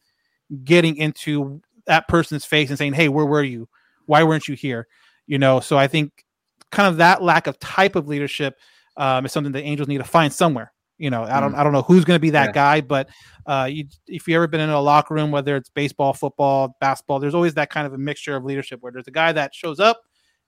[0.65, 3.69] getting into that person's face and saying, "Hey, where were you?
[4.07, 4.89] Why weren't you here?"
[5.29, 5.61] You know.
[5.61, 6.25] So I think
[6.73, 8.57] kind of that lack of type of leadership
[8.97, 10.73] um, is something the Angels need to find somewhere.
[10.99, 12.53] You know, I don't, I don't know who's going to be that Yeah.
[12.53, 13.09] guy, but
[13.47, 17.19] uh, you, if you ever been in a locker room, whether it's baseball, football, basketball,
[17.19, 19.81] there's always that kind of a mixture of leadership where there's a guy that shows
[19.81, 20.01] up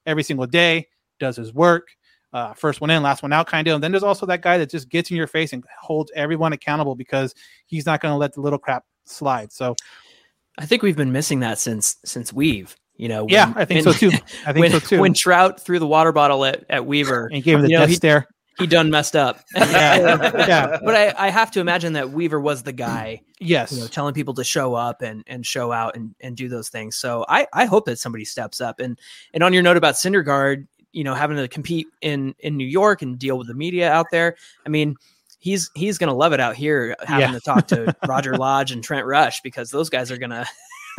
[0.07, 0.87] every single day,
[1.19, 1.89] does his work,
[2.33, 3.75] uh, first one in, last one out, kind of.
[3.75, 6.53] And then there's also that guy that just gets in your face and holds everyone
[6.53, 7.35] accountable because
[7.67, 9.53] he's not going to let the little crap slide.
[9.53, 9.75] So
[10.59, 12.77] I think we've been missing that since since Weave.
[12.99, 14.17] You know, yeah, I think when- so too.
[14.47, 15.01] I think when, so too.
[15.01, 17.81] when Trout threw the water bottle at, at Weaver, and gave him the you know,
[17.81, 18.27] death he- stare.
[18.59, 19.41] He done messed up.
[19.57, 20.79] Yeah, yeah.
[20.85, 23.73] But I, I have to imagine that Weaver was the guy, Yes.
[23.73, 26.69] you know, telling people to show up and and show out and and do those
[26.69, 26.97] things.
[26.97, 28.81] So I I hope that somebody steps up.
[28.81, 28.99] And
[29.35, 33.03] and on your note about Syndergaard, you know, having to compete in in New York
[33.03, 34.37] and deal with the media out there.
[34.65, 34.97] I mean.
[35.39, 37.39] He's he's gonna love it out here having Yeah.
[37.39, 40.45] to talk to Roger Lodge and Trent Rush because those guys are gonna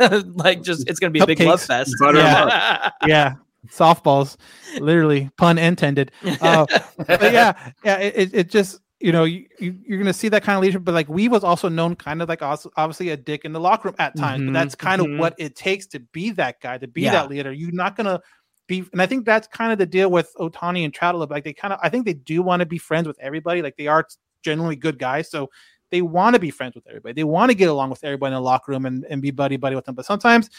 [0.24, 1.92] like just it's gonna be a big love fest.
[2.00, 2.90] Butter 'em Yeah.
[3.06, 3.34] yeah,
[3.68, 4.36] softballs,
[4.80, 6.12] literally pun intended.
[6.40, 6.66] Uh,
[7.06, 10.42] but yeah, yeah, it, it- it just you know you, you you're gonna see that
[10.42, 13.16] kind of leadership, but like we was also known kind of like also, obviously a
[13.16, 15.14] dick in the locker room at times, Mhm, but that's kind mhm.
[15.14, 17.12] of what it takes to be that guy, to be Yeah.
[17.12, 17.52] that leader.
[17.52, 18.20] You're not gonna
[18.66, 21.14] be, and I think that's kind of the deal with Ohtani and Trout.
[21.14, 21.34] a little bit.
[21.34, 23.62] Like they kind of, I think they do want to be friends with everybody.
[23.62, 24.06] Like they are
[24.42, 25.48] generally good guys, so
[25.90, 27.14] they want to be friends with everybody.
[27.14, 29.56] They want to get along with everybody in the locker room and, and be buddy
[29.56, 29.94] buddy with them.
[29.94, 30.50] But sometimes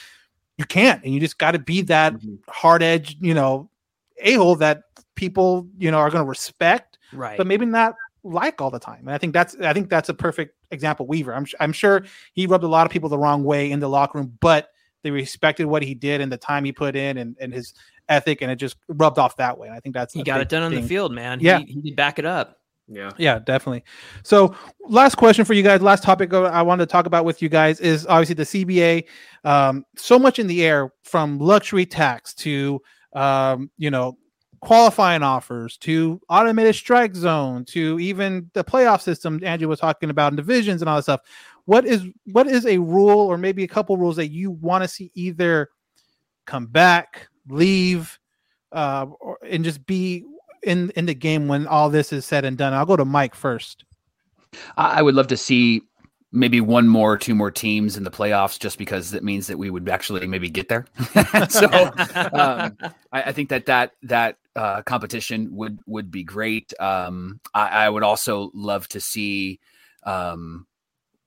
[0.60, 2.36] you can't, and you just got to be that mm-hmm.
[2.50, 3.70] hard edge, you know,
[4.20, 4.84] a hole that
[5.16, 7.38] people you know are going to respect, right.
[7.38, 7.96] but maybe not
[8.26, 9.08] like all the time.
[9.08, 11.08] And I think that's I think that's a perfect example.
[11.08, 12.04] Weaver, I'm I'm sure
[12.34, 14.70] he rubbed a lot of people the wrong way in the locker room, but
[15.02, 17.74] they respected what he did and the time he put in and, and his
[18.10, 19.68] ethic, and it just rubbed off that way.
[19.68, 21.40] And I think that's he got it done on the field, man.
[21.40, 21.60] Yeah.
[21.60, 22.59] he, he did back it up.
[22.92, 23.12] Yeah.
[23.18, 23.84] Yeah, definitely.
[24.24, 24.56] So,
[24.88, 25.82] last question for you guys.
[25.82, 29.06] Last topic I wanted to talk about with you guys is obviously the CBA.
[29.44, 32.82] Um, so much in the air from luxury tax to,
[33.14, 34.18] um, you know,
[34.62, 40.30] qualifying offers to automated strike zone to even the playoff system Andrew was talking about
[40.30, 41.22] and divisions and all that stuff.
[41.66, 44.88] What is what is a rule or maybe a couple rules that you want to
[44.88, 45.70] see either
[46.48, 48.18] come back, leave,
[48.72, 50.26] uh, or, and just be
[50.64, 52.74] in in the game when all this is said and done.
[52.74, 53.86] I'll go to Mike first.
[54.78, 55.84] I would love to see
[56.32, 59.70] maybe one more, two more teams in the playoffs, just because that means that we
[59.70, 60.86] would actually maybe get there.
[61.50, 61.68] so
[62.34, 62.78] um,
[63.12, 66.74] I, I think that that that uh, competition would would be great.
[66.80, 69.60] Um, I, I would also love to see.
[70.04, 70.66] Um,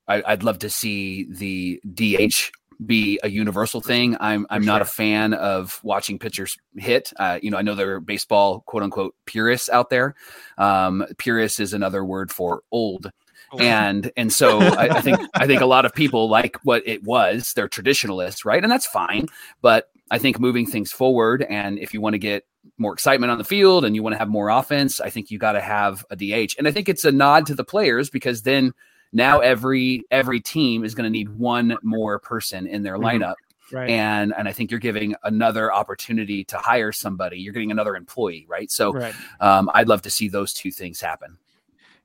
[0.09, 2.51] I, I'd love to see the DH
[2.85, 4.17] be a universal thing.
[4.21, 7.13] I'm I'm not a fan of watching pitchers hit.
[7.19, 10.15] Uh, you know, I know there are baseball quote unquote purists out there.
[10.59, 13.11] Um, purist is another word for old.
[13.59, 17.05] And and so I, I think I think a lot of people like what it
[17.05, 17.53] was.
[17.55, 18.63] They're traditionalists, right?
[18.63, 19.27] And that's fine.
[19.61, 22.47] But I think moving things forward, and if you want to get
[22.79, 25.39] more excitement on the field and you want to have more offense, I think you
[25.39, 26.55] got to have a DH.
[26.59, 28.73] And I think it's a nod to the players because then
[29.13, 33.23] now every every team is going to need one more person in their Mm-hmm.
[33.23, 33.35] lineup.
[33.73, 33.89] Right.
[33.89, 37.39] And and I think you're giving another opportunity to hire somebody.
[37.39, 38.71] You're getting another employee, right?
[38.71, 39.15] So Right.
[39.41, 41.39] um, I'd love to see those two things happen.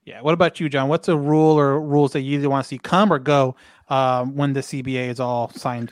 [0.05, 0.21] Yeah.
[0.21, 0.87] What about you, John?
[0.87, 3.57] What's a rule or rules that you either want to see come or go
[3.89, 5.91] um, when the CBA is all signed?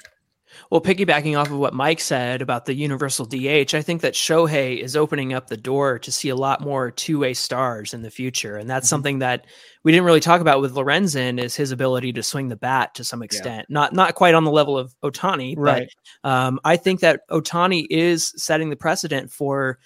[0.69, 4.79] Well, piggybacking off of what Mike said about the universal DH, I think that Shohei
[4.79, 8.55] is opening up the door to see a lot more two-way stars in the future,
[8.55, 8.69] and Mm-hmm.
[8.69, 9.45] that's something that
[9.83, 13.03] we didn't really talk about with Lorenzen is his ability to swing the bat to
[13.03, 13.67] some extent.
[13.69, 15.87] Not not quite on the level of Ohtani, Right.
[16.23, 19.77] but um, I think that Ohtani is setting the precedent for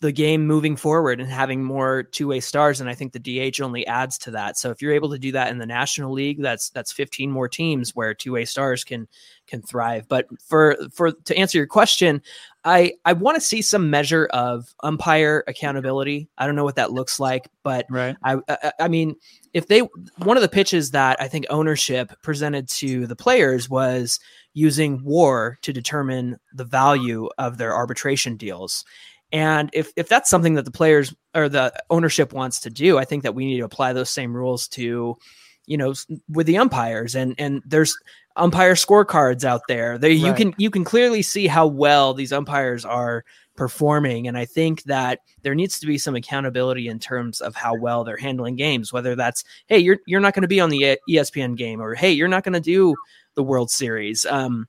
[0.00, 3.86] the game moving forward and having more two-way stars and I think the DH only
[3.86, 4.56] adds to that.
[4.56, 7.48] So if you're able to do that in the National League, that's that's 15 more
[7.48, 9.08] teams where two-way stars can
[9.46, 10.08] can thrive.
[10.08, 12.22] But for for to answer your question,
[12.64, 16.30] I I want to see some measure of umpire accountability.
[16.38, 18.16] I don't know what that looks like, but Right.
[18.24, 19.16] I, I I mean,
[19.52, 19.80] if they
[20.16, 24.18] one of the pitches that I think ownership presented to the players was
[24.54, 28.84] using WAR to determine the value of their arbitration deals.
[29.32, 33.04] And if if that's something that the players or the ownership wants to do, I
[33.04, 35.16] think that we need to apply those same rules to,
[35.66, 35.94] you know,
[36.28, 37.14] with the umpires.
[37.14, 37.96] And and there's
[38.36, 39.98] umpire scorecards out there.
[39.98, 43.24] There you can you can clearly see how well these umpires are
[43.56, 44.26] performing.
[44.26, 48.04] And I think that there needs to be some accountability in terms of how well
[48.04, 48.92] they're handling games.
[48.92, 52.10] Whether that's hey, you're you're not going to be on the ESPN game, or hey,
[52.10, 52.96] you're not going to do
[53.34, 54.26] the World Series.
[54.26, 54.66] Um,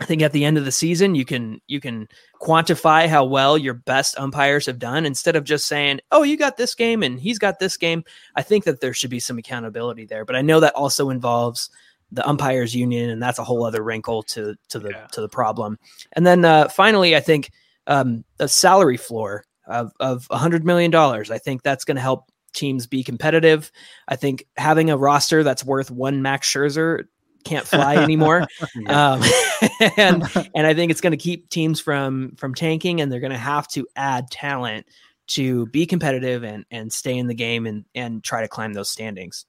[0.00, 2.08] I think at the end of the season, you can you can
[2.42, 6.56] quantify how well your best umpires have done instead of just saying, "Oh, you got
[6.56, 8.02] this game and he's got this game."
[8.34, 11.70] I think that there should be some accountability there, but I know that also involves
[12.10, 15.78] the umpires union, and that's a whole other wrinkle to to the to the problem.
[16.12, 17.52] And then uh, finally, I think
[17.86, 21.30] um, a salary floor of of a hundred million dollars.
[21.30, 23.70] I think that's going to help teams be competitive.
[24.08, 27.04] I think having a roster that's worth one Max Scherzer
[27.44, 28.46] can't fly anymore.
[28.86, 29.22] um,
[29.96, 33.32] and and I think it's going to keep teams from from tanking, and they're going
[33.32, 34.86] to have to add talent
[35.26, 38.90] to be competitive and and stay in the game and and try to climb those
[38.90, 39.46] standings.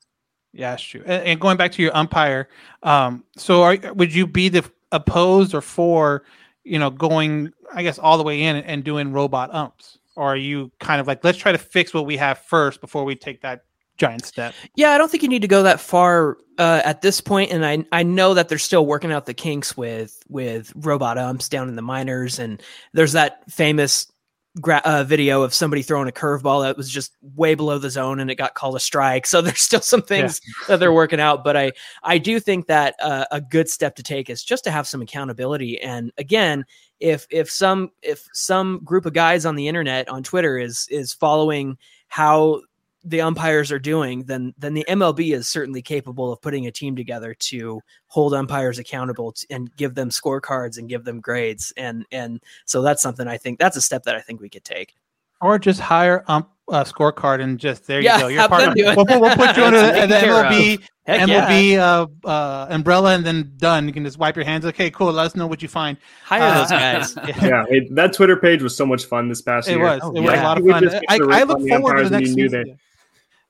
[0.54, 1.04] Yeah, that's true.
[1.06, 2.48] And, and going back to your umpire,
[2.82, 4.64] um, so are, would you be the
[4.94, 6.24] opposed or for,
[6.64, 9.98] you know, going, I guess, all the way in and doing robot umps?
[10.16, 13.04] Or are you kind of like, let's try to fix what we have first before
[13.04, 13.66] we take that
[13.98, 14.54] giant step?
[14.76, 17.66] Yeah, I don't think you need to go that far uh, at this point, and
[17.66, 21.70] I I know that they're still working out the kinks with with robot umps down
[21.70, 22.62] in the minors, and
[22.94, 24.12] there's that famous
[24.60, 28.20] gra- uh, video of somebody throwing a curveball that was just way below the zone
[28.20, 29.26] and it got called a strike.
[29.36, 31.74] So there's still some things that they're working out, but I
[32.04, 35.02] I do think that uh, a good step to take is just to have some
[35.02, 35.82] accountability.
[35.82, 36.66] And again,
[37.00, 41.12] if if some if some group of guys on the internet on Twitter is is
[41.12, 41.78] following
[42.08, 42.62] how
[43.06, 46.96] the umpires are doing, then then the MLB is certainly capable of putting a team
[46.96, 51.72] together to hold umpires accountable t- and give them scorecards and give them grades.
[51.78, 54.64] And and so that's something I think that's a step that I think we could
[54.66, 54.96] take.
[55.42, 58.28] Or just hire ump uh, scorecard and just there Yeah, you go.
[58.30, 60.52] You're part of, we'll, put- we'll put you under the, the care of.
[60.52, 61.26] MLB yeah.
[61.28, 63.86] MLB uh, uh, umbrella and then done.
[63.88, 64.66] You can just wipe your hands.
[64.66, 65.12] Okay, cool.
[65.14, 65.98] Let us know what you find.
[66.24, 67.16] Hire Uh, those guys.
[67.44, 69.84] yeah, it, that Twitter page was so much fun this past It year.
[69.84, 70.00] was.
[70.04, 70.88] Oh, it was a lot of fun.
[71.10, 72.80] I, the I look forward to umpires the and next you knew season.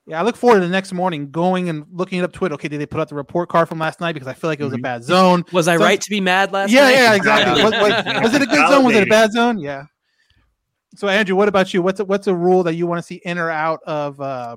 [0.06, 2.54] They- Yeah, I look forward to the next morning going and looking it up Twitter.
[2.54, 4.60] Okay, did they put out the report card from last night because I feel like
[4.60, 4.82] it was a Mhm.
[4.82, 5.44] bad zone?
[5.52, 6.90] Was I So- right to be mad last yeah, night?
[6.92, 7.62] yeah, yeah, exactly.
[7.64, 8.84] was, was- was it a good zone?
[8.84, 9.58] Was it a bad zone?
[9.58, 9.84] Yeah.
[10.94, 11.82] So Andrew, what about you?
[11.82, 14.56] What's a, what's a rule that you want to see in or out of uh,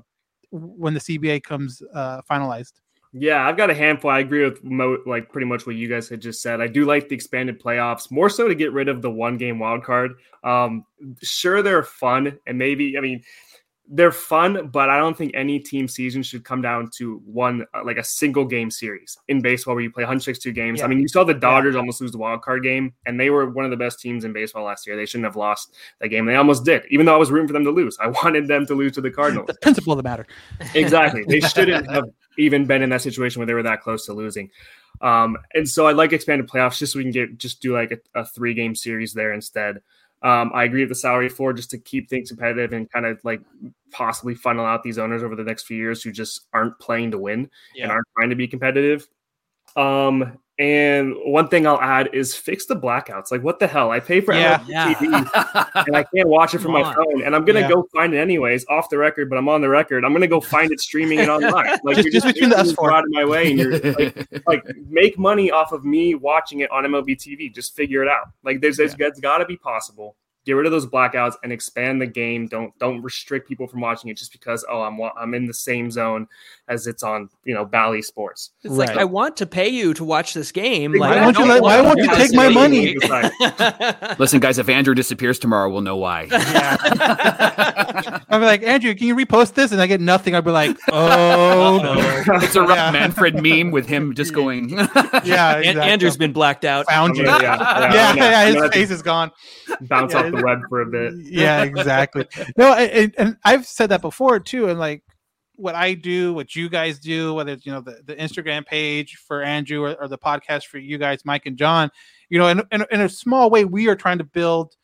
[0.50, 2.72] when the CBA comes uh, finalized?
[3.12, 4.08] Yeah, I've got a handful.
[4.10, 6.60] I agree with mo- like pretty much what you guys had just said.
[6.60, 9.58] I do like the expanded playoffs more so to get rid of the one game
[9.58, 10.12] wild card.
[10.44, 10.84] Um,
[11.20, 13.22] sure, they're fun and maybe I mean
[13.92, 17.82] they're fun, but I don't think any team season should come down to one uh,
[17.84, 20.78] like a single game series in baseball where you play 162 games.
[20.78, 20.84] Yeah.
[20.84, 23.50] I mean, you saw the Dodgers almost lose the wild card game, and they were
[23.50, 24.96] one of the best teams in baseball last year.
[24.96, 26.24] They shouldn't have lost that game.
[26.24, 27.98] They almost did, even though I was rooting for them to lose.
[28.00, 29.48] I wanted them to lose to the Cardinals.
[29.48, 30.26] The principle of the matter.
[30.74, 31.24] exactly.
[31.26, 32.04] They shouldn't have
[32.38, 34.50] even been in that situation where they were that close to losing.
[35.00, 37.90] Um, and so I'd like expanded playoffs just so we can get just do like
[37.90, 39.80] a, a three game series there instead.
[40.22, 43.18] Um, I agree with the salary floor just to keep things competitive and kind of
[43.24, 43.40] like
[43.90, 47.18] possibly funnel out these owners over the next few years who just aren't playing to
[47.18, 47.48] win
[47.84, 49.08] and aren't trying to be competitive.
[49.76, 53.30] Um, And one thing I'll add is fix the blackouts.
[53.30, 53.90] Like, what the hell?
[53.90, 54.58] I pay for Yeah.
[54.58, 54.92] MLB Yeah.
[54.94, 57.22] TV and I can't watch it from my phone.
[57.22, 57.70] And I'm gonna Yeah.
[57.70, 59.30] go find it anyways, off the record.
[59.30, 60.04] But I'm on the record.
[60.04, 61.78] I'm gonna go find it streaming it online.
[61.82, 62.92] Like, Just- you're just between making us me four.
[62.92, 66.70] out of my way, and you're like, like make money off of me watching it
[66.70, 67.48] on MLB TV.
[67.52, 68.26] Just figure it out.
[68.44, 70.16] Like, there's, there's it's got to be possible.
[70.50, 72.48] Get rid of those blackouts and expand the game.
[72.48, 75.92] Don't don't restrict people from watching it just because oh I'm I'm in the same
[75.92, 76.26] zone
[76.66, 78.50] as it's on you know Bally Sports.
[78.64, 80.92] It's like I want to pay you to watch this game.
[80.92, 82.96] Like, Why I won't you let- why want won't you to take my money?
[84.18, 86.26] Listen, guys, if Andrew disappears tomorrow, we'll know why.
[88.28, 89.70] I'll be like, Andrew, can you repost this?
[89.70, 90.34] And I get nothing.
[90.34, 91.94] I'll be like, oh no.
[92.42, 92.90] it's a Rob Yeah.
[92.90, 94.70] Manfred meme with him just going.
[94.70, 95.66] Yeah, exactly.
[95.82, 96.86] Andrew's been blacked out.
[96.88, 97.24] found you.
[97.24, 99.30] Yeah, Yeah, yeah, yeah, I'm his face is gone.
[99.82, 101.12] bounce Yeah, off the web for a bit.
[101.18, 102.26] Yeah, exactly.
[102.56, 104.68] no, and, and I've said that before too.
[104.68, 105.02] And like
[105.56, 109.16] what I do, what you guys do, whether it's you know the, the Instagram page
[109.16, 111.90] for Andrew or, or the podcast for you guys, Mike and John,
[112.28, 114.74] you know, in, in, in a small way, we are trying to build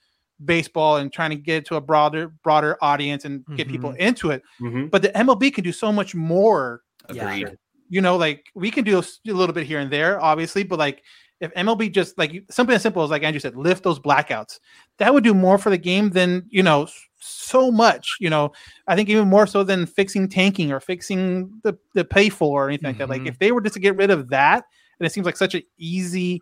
[0.45, 4.43] baseball and trying to get to a broader broader audience and get people into it.
[4.61, 4.91] Mhm.
[4.91, 7.57] But the MLB can do so much more Agreed.
[7.89, 11.03] you know, like we can do a little bit here and there, obviously, but like
[11.41, 14.59] if MLB just like something as simple as like Andrew said, lift those blackouts,
[14.99, 16.89] that would do more for the game than you know
[17.19, 18.17] so much.
[18.21, 18.53] You know,
[18.89, 22.69] I think even more so than fixing tanking or fixing the the pay for or
[22.69, 23.09] anything like that.
[23.11, 23.29] Like Mhm.
[23.29, 24.65] if they were just to get rid of that,
[24.99, 26.41] and it seems like such an easy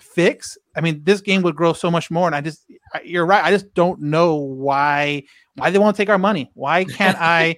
[0.00, 0.56] fix.
[0.76, 2.26] I mean, this game would grow so much more.
[2.28, 3.42] And I just, I- you're right.
[3.42, 5.22] I just don't know why
[5.56, 6.50] why they want to take our money.
[6.54, 7.56] Why can't I,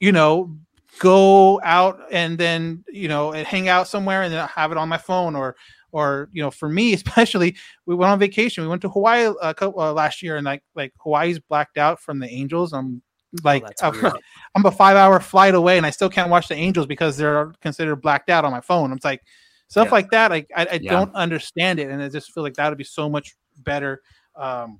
[0.00, 0.56] you know,
[0.98, 4.88] go out and then you know and hang out somewhere and then have it on
[4.88, 5.54] my phone or
[5.92, 7.56] or you know for me especially
[7.86, 10.62] we went on vacation we went to hawaii a couple, uh, last year and like
[10.74, 13.02] like hawaii's blacked out from the angels i'm
[13.42, 14.12] like that's I'm-
[14.54, 17.52] i'm a five hour flight away and i still can't watch the angels because they're
[17.60, 19.22] considered blacked out on my phone i'm like
[19.68, 19.92] stuff Yeah.
[19.92, 20.92] like that like i, I Yeah.
[20.92, 24.02] don't understand it and i just feel like that would be so much better
[24.36, 24.78] um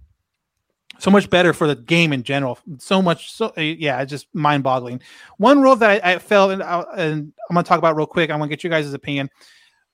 [1.00, 2.58] so much better for the game in general.
[2.78, 5.00] So much, so uh, yeah, it's just mind boggling.
[5.36, 8.06] One rule that I, I felt, and, I, and I'm going to talk about real
[8.06, 8.30] quick.
[8.30, 9.30] I'm going to get you guys' opinion.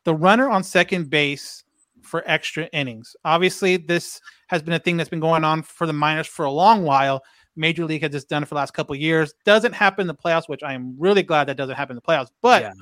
[0.04, 1.64] The runner on second base
[2.02, 3.16] for extra innings.
[3.24, 6.50] Obviously, this has been a thing that's been going on for the minors for a
[6.50, 7.22] long while.
[7.56, 9.32] Major League has just done it for the last couple of years.
[9.44, 12.12] Doesn't happen in the playoffs, which I am really glad that doesn't happen in the
[12.12, 12.30] playoffs.
[12.42, 12.72] But Yeah.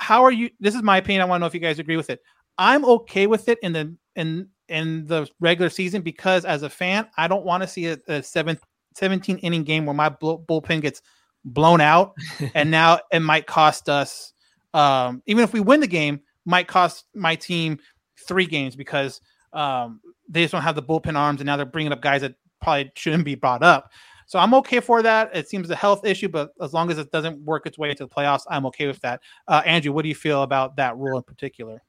[0.00, 0.50] how are you?
[0.60, 1.22] This is my opinion.
[1.22, 2.22] I want to know if you guys agree with it.
[2.56, 7.08] I'm okay with it in the in in the regular season because as a fan,
[7.16, 8.58] I don't want to see a, a seven,
[8.96, 11.00] 17 inning game where my bull, bullpen gets
[11.44, 12.14] blown out,
[12.54, 14.32] and now it might cost us.
[14.74, 17.78] Um, even if we win the game, might cost my team
[18.26, 19.20] three games because
[19.52, 22.34] um, they just don't have the bullpen arms, and now they're bringing up guys that
[22.60, 23.90] probably shouldn't be brought up.
[24.26, 25.34] So I'm okay for that.
[25.34, 28.04] It seems a health issue, but as long as it doesn't work its way into
[28.04, 29.22] the playoffs, I'm okay with that.
[29.46, 31.82] Uh, Andrew, what do you feel about that rule in particular?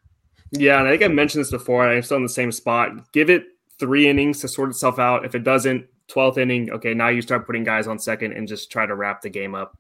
[0.52, 3.12] Yeah, and I think I mentioned this before, I'm still in the same spot.
[3.12, 3.44] Give it
[3.78, 5.26] three innings to sort itself out.
[5.26, 8.72] If it doesn't, 12th inning, okay, now you start putting guys on second and just
[8.72, 9.78] try to wrap the game up.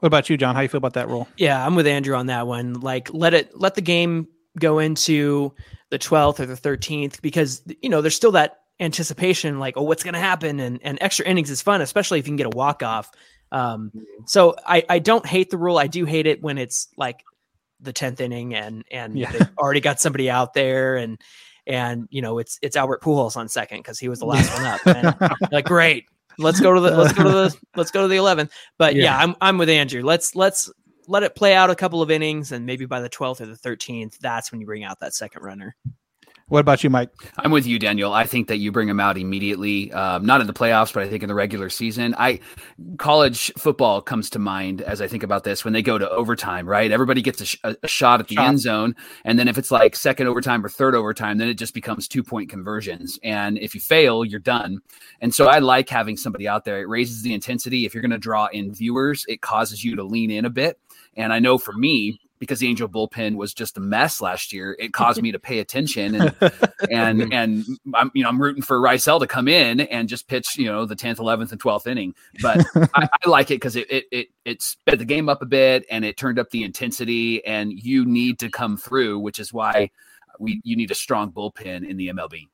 [0.00, 0.54] What about you, John?
[0.54, 1.28] How you feel about that rule?
[1.36, 2.74] Yeah, I'm with Andrew on that one.
[2.80, 4.28] Like let it let the game
[4.58, 5.54] go into
[5.90, 10.02] the 12th or the 13th because you know there's still that anticipation like oh what's
[10.02, 12.56] going to happen and and extra innings is fun especially if you can get a
[12.56, 13.10] walk off.
[13.52, 13.92] Um
[14.26, 15.76] so I I don't hate the rule.
[15.78, 17.22] I do hate it when it's like
[17.80, 19.30] the 10th inning and and Yeah.
[19.32, 21.20] they've already got somebody out there and
[21.66, 24.64] and you know it's it's Albert Pujols on second cuz he was the last one
[24.64, 24.80] up.
[24.86, 26.06] And like great.
[26.38, 28.50] Let's go to the let's go to the let's go to the 11th.
[28.78, 29.18] But yeah, Yeah.
[29.18, 30.02] I'm I'm with Andrew.
[30.02, 30.70] Let's let's
[31.06, 33.54] let it play out a couple of innings and maybe by the 12th or the
[33.56, 35.74] 13th that's when you bring out that second runner.
[36.50, 37.10] What about you, Mike?
[37.38, 38.12] I'm with you, Daniel.
[38.12, 41.08] I think that you bring them out immediately, um, not in the playoffs, but I
[41.08, 42.12] think in the regular season.
[42.18, 42.40] I
[42.98, 46.66] college football comes to mind as I think about this when they go to overtime,
[46.66, 46.90] right?
[46.90, 48.48] Everybody gets a, sh- a shot at the Shot.
[48.48, 51.72] end zone, and then if it's like second overtime or third overtime, then it just
[51.72, 53.16] becomes two point conversions.
[53.22, 54.80] And if you fail, you're done.
[55.20, 56.80] And so I like having somebody out there.
[56.80, 57.86] It raises the intensity.
[57.86, 60.80] If you're going to draw in viewers, it causes you to lean in a bit.
[61.16, 64.74] And I know for me, because the Angel bullpen was just a mess last year,
[64.80, 66.34] it caused me to pay attention and
[66.90, 67.64] and and
[67.94, 70.86] I'm you know I'm rooting for Raisel to come in and just pitch you know
[70.86, 72.14] the tenth, eleventh, and twelfth inning.
[72.42, 72.64] But
[72.94, 75.84] I, I like it because it, it it it sped the game up a bit
[75.90, 77.44] and it turned up the intensity.
[77.44, 79.90] And you need to come through, which is why
[80.40, 82.48] we you need a strong bullpen in the MLB.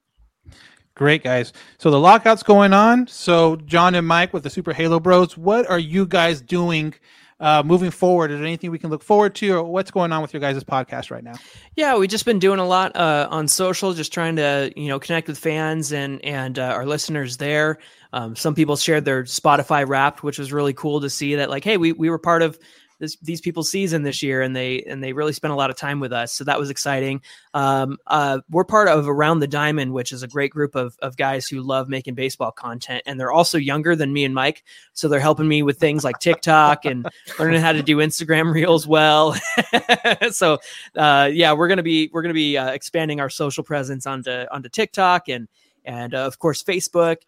[0.96, 1.52] Great guys.
[1.78, 3.06] So the lockout's going on.
[3.06, 6.94] So John and Mike with the Super Halo Bros, what are you guys doing
[7.38, 8.30] uh, moving forward?
[8.30, 10.62] Is there anything we can look forward to, or what's going on with your guys'
[10.64, 11.34] podcast right now?
[11.74, 14.98] Yeah, we've just been doing a lot uh, on social, just trying to you know
[14.98, 17.78] connect with fans and and uh, our listeners there.
[18.12, 21.50] Um, some people shared their Spotify Wrapped, which was really cool to see that.
[21.50, 22.58] Like, hey, we we were part of
[22.98, 25.76] this, these people's season this year, and they and they really spent a lot of
[25.76, 26.32] time with us.
[26.32, 27.20] So that was exciting.
[27.54, 31.16] Um, uh, we're part of Around the Diamond, which is a great group of of
[31.16, 35.08] guys who love making baseball content, and they're also younger than me and Mike, so
[35.08, 37.06] they're helping me with things like TikTok and
[37.38, 39.36] learning how to do Instagram Reels well.
[40.30, 40.58] so
[40.96, 44.68] uh, yeah, we're gonna be we're gonna be uh, expanding our social presence onto onto
[44.68, 45.48] TikTok and
[45.84, 47.18] and uh, of course Facebook.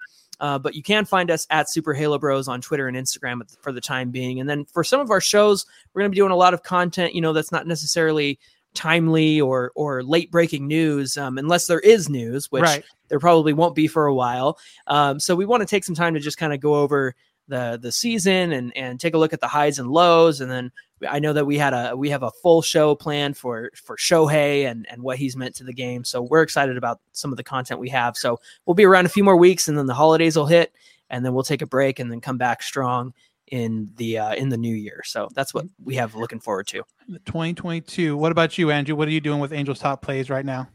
[0.41, 3.73] Uh, but you can find us at Super Halo Bros on Twitter and Instagram for
[3.73, 4.41] the time being.
[4.41, 6.63] And then for some of our shows, we're going to be doing a lot of
[6.63, 8.39] content, you know, that's not necessarily
[8.75, 12.85] timely or or late breaking news, um, unless there is news, which Right.
[13.09, 14.59] there probably won't be for a while.
[14.87, 17.15] Um, so we want to take some time to just kind of go over
[17.49, 20.71] the the season and and take a look at the highs and lows, and then
[21.09, 24.69] I know that we had a we have a full show planned for for Shohei
[24.71, 26.05] and and what he's meant to the game.
[26.05, 28.17] So we're excited about some of the content we have.
[28.17, 30.73] So we'll be around a few more weeks, and then the holidays will hit,
[31.11, 33.15] and then we'll take a break, and then come back strong
[33.49, 35.03] in the uh, in the new year.
[35.05, 36.83] So that's what we have looking forward to.
[37.25, 38.17] 2022.
[38.17, 38.95] What about you, Andrew?
[38.95, 40.69] What are you doing with Angels Top Plays right now?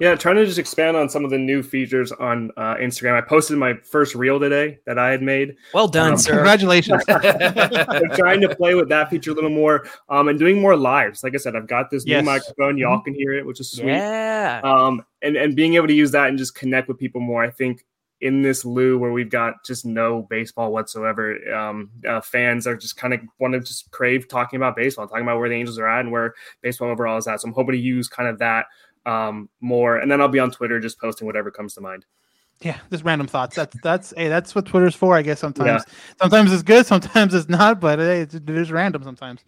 [0.00, 3.16] Yeah, trying to just expand on some of the new features on uh, Instagram.
[3.16, 5.56] I posted my first reel today that I had made.
[5.72, 6.34] Well done, Um, sir.
[6.34, 7.02] Congratulations.
[7.08, 11.22] I'm trying to play with that feature a little more um, and doing more lives.
[11.22, 12.22] Like I said, I've got this Yes.
[12.22, 12.78] new microphone.
[12.78, 13.86] Y'all can hear it, which is sweet.
[13.88, 14.60] Yeah.
[14.64, 17.42] Um, and, and being able to use that and just connect with people more.
[17.42, 17.84] I think
[18.20, 22.96] in this loo where we've got just no baseball whatsoever, um, uh, fans are just
[22.96, 25.88] kind of want to just crave talking about baseball, talking about where the Angels are
[25.88, 27.40] at and where baseball overall is at.
[27.40, 28.66] So I'm hoping to use kind of that
[29.06, 29.96] um, more.
[29.98, 32.04] And then I'll be on Twitter just posting whatever comes to mind.
[32.60, 33.56] yeah, just random thoughts.
[33.56, 35.40] That's that's hey, that's what Twitter's for, I guess.
[35.40, 35.82] Sometimes,
[36.20, 39.44] sometimes it's good, sometimes it's not, but hey, it's, it is random sometimes.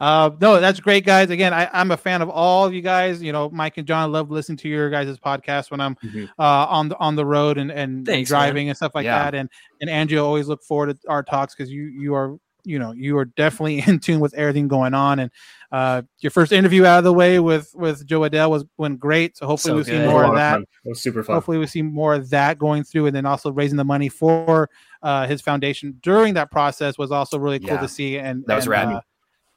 [0.00, 1.30] Uh, no, that's great, guys.
[1.30, 3.22] Again, I, I'm a fan of all of you guys.
[3.22, 6.28] You know, Mike and John, I love listening to your guys' podcast when I'm Mhm.
[6.38, 8.40] uh, on the on the road and and, and Thanks, man.
[8.40, 9.22] driving and stuff like Yeah.
[9.24, 9.34] that.
[9.36, 9.48] And
[9.80, 12.36] and Andrew always look forward to our talks because you you are
[12.66, 15.18] you know you are definitely in tune with everything going on.
[15.20, 15.30] And
[15.72, 19.36] uh, your first interview out of the way with with Jo Adell was went great.
[19.36, 20.04] So hopefully So we'll see good.
[20.04, 20.66] It more of that fun.
[20.84, 21.34] It was super fun.
[21.34, 24.68] hopefully we see more of that going through and then also raising the money for
[25.02, 27.80] uh, his foundation during that process was also really cool Yeah.
[27.80, 28.88] to see and That was and, rad.
[28.88, 29.00] uh,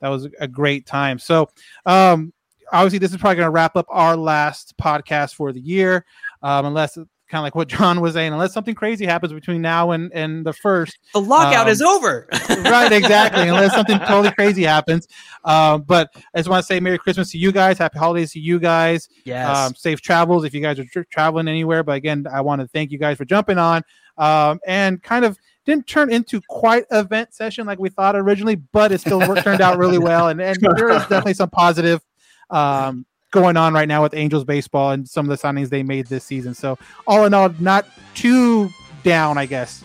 [0.02, 1.50] that was a great time so
[1.86, 2.32] um
[2.72, 6.06] obviously this is probably going to wrap up our last podcast for the year
[6.42, 6.98] um unless
[7.30, 10.46] kind of like what john was saying unless something crazy happens between now and and
[10.46, 12.28] the first The lockout Um, is over.
[12.50, 15.08] right exactly unless something totally crazy happens
[15.46, 18.40] um but i just want to say merry christmas to you guys happy holidays to
[18.40, 19.56] you guys yes.
[19.58, 21.84] um, safe travels if you guys are tra- traveling anywhere.
[21.84, 23.84] But again, I want to thank you guys for jumping on
[24.18, 28.92] um, and kind of didn't turn into quite event session like we thought originally, but
[28.92, 30.30] it still worked, turned out really well.
[30.30, 32.02] And, and there is definitely some positive
[32.50, 36.08] um, going on right now with Angels baseball and some of the signings they made
[36.08, 36.54] this season.
[36.54, 36.78] So
[37.08, 37.86] all in all, not
[38.16, 38.70] too
[39.04, 39.84] down, I guess.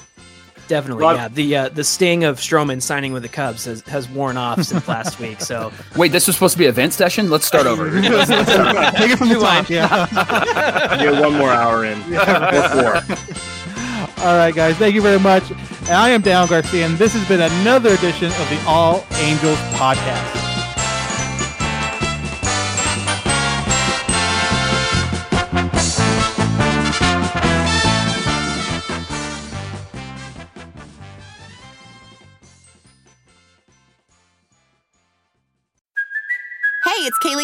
[0.66, 1.28] Definitely, Lot- yeah.
[1.28, 4.88] The uh, the sting of Stroman signing with the Cubs has, has worn off since
[4.88, 5.42] last week.
[5.42, 7.28] So Wait, this was supposed to be a vent session.
[7.28, 7.90] Let's start over.
[8.00, 9.68] Take it from the top.
[9.68, 10.96] Yeah.
[10.98, 11.98] Get one more hour in.
[12.14, 14.24] Or four.
[14.24, 14.76] All right, guys.
[14.76, 15.44] Thank you very much.
[15.90, 20.43] I am Dan Garcia, and this has been another edition of the All Angels podcast.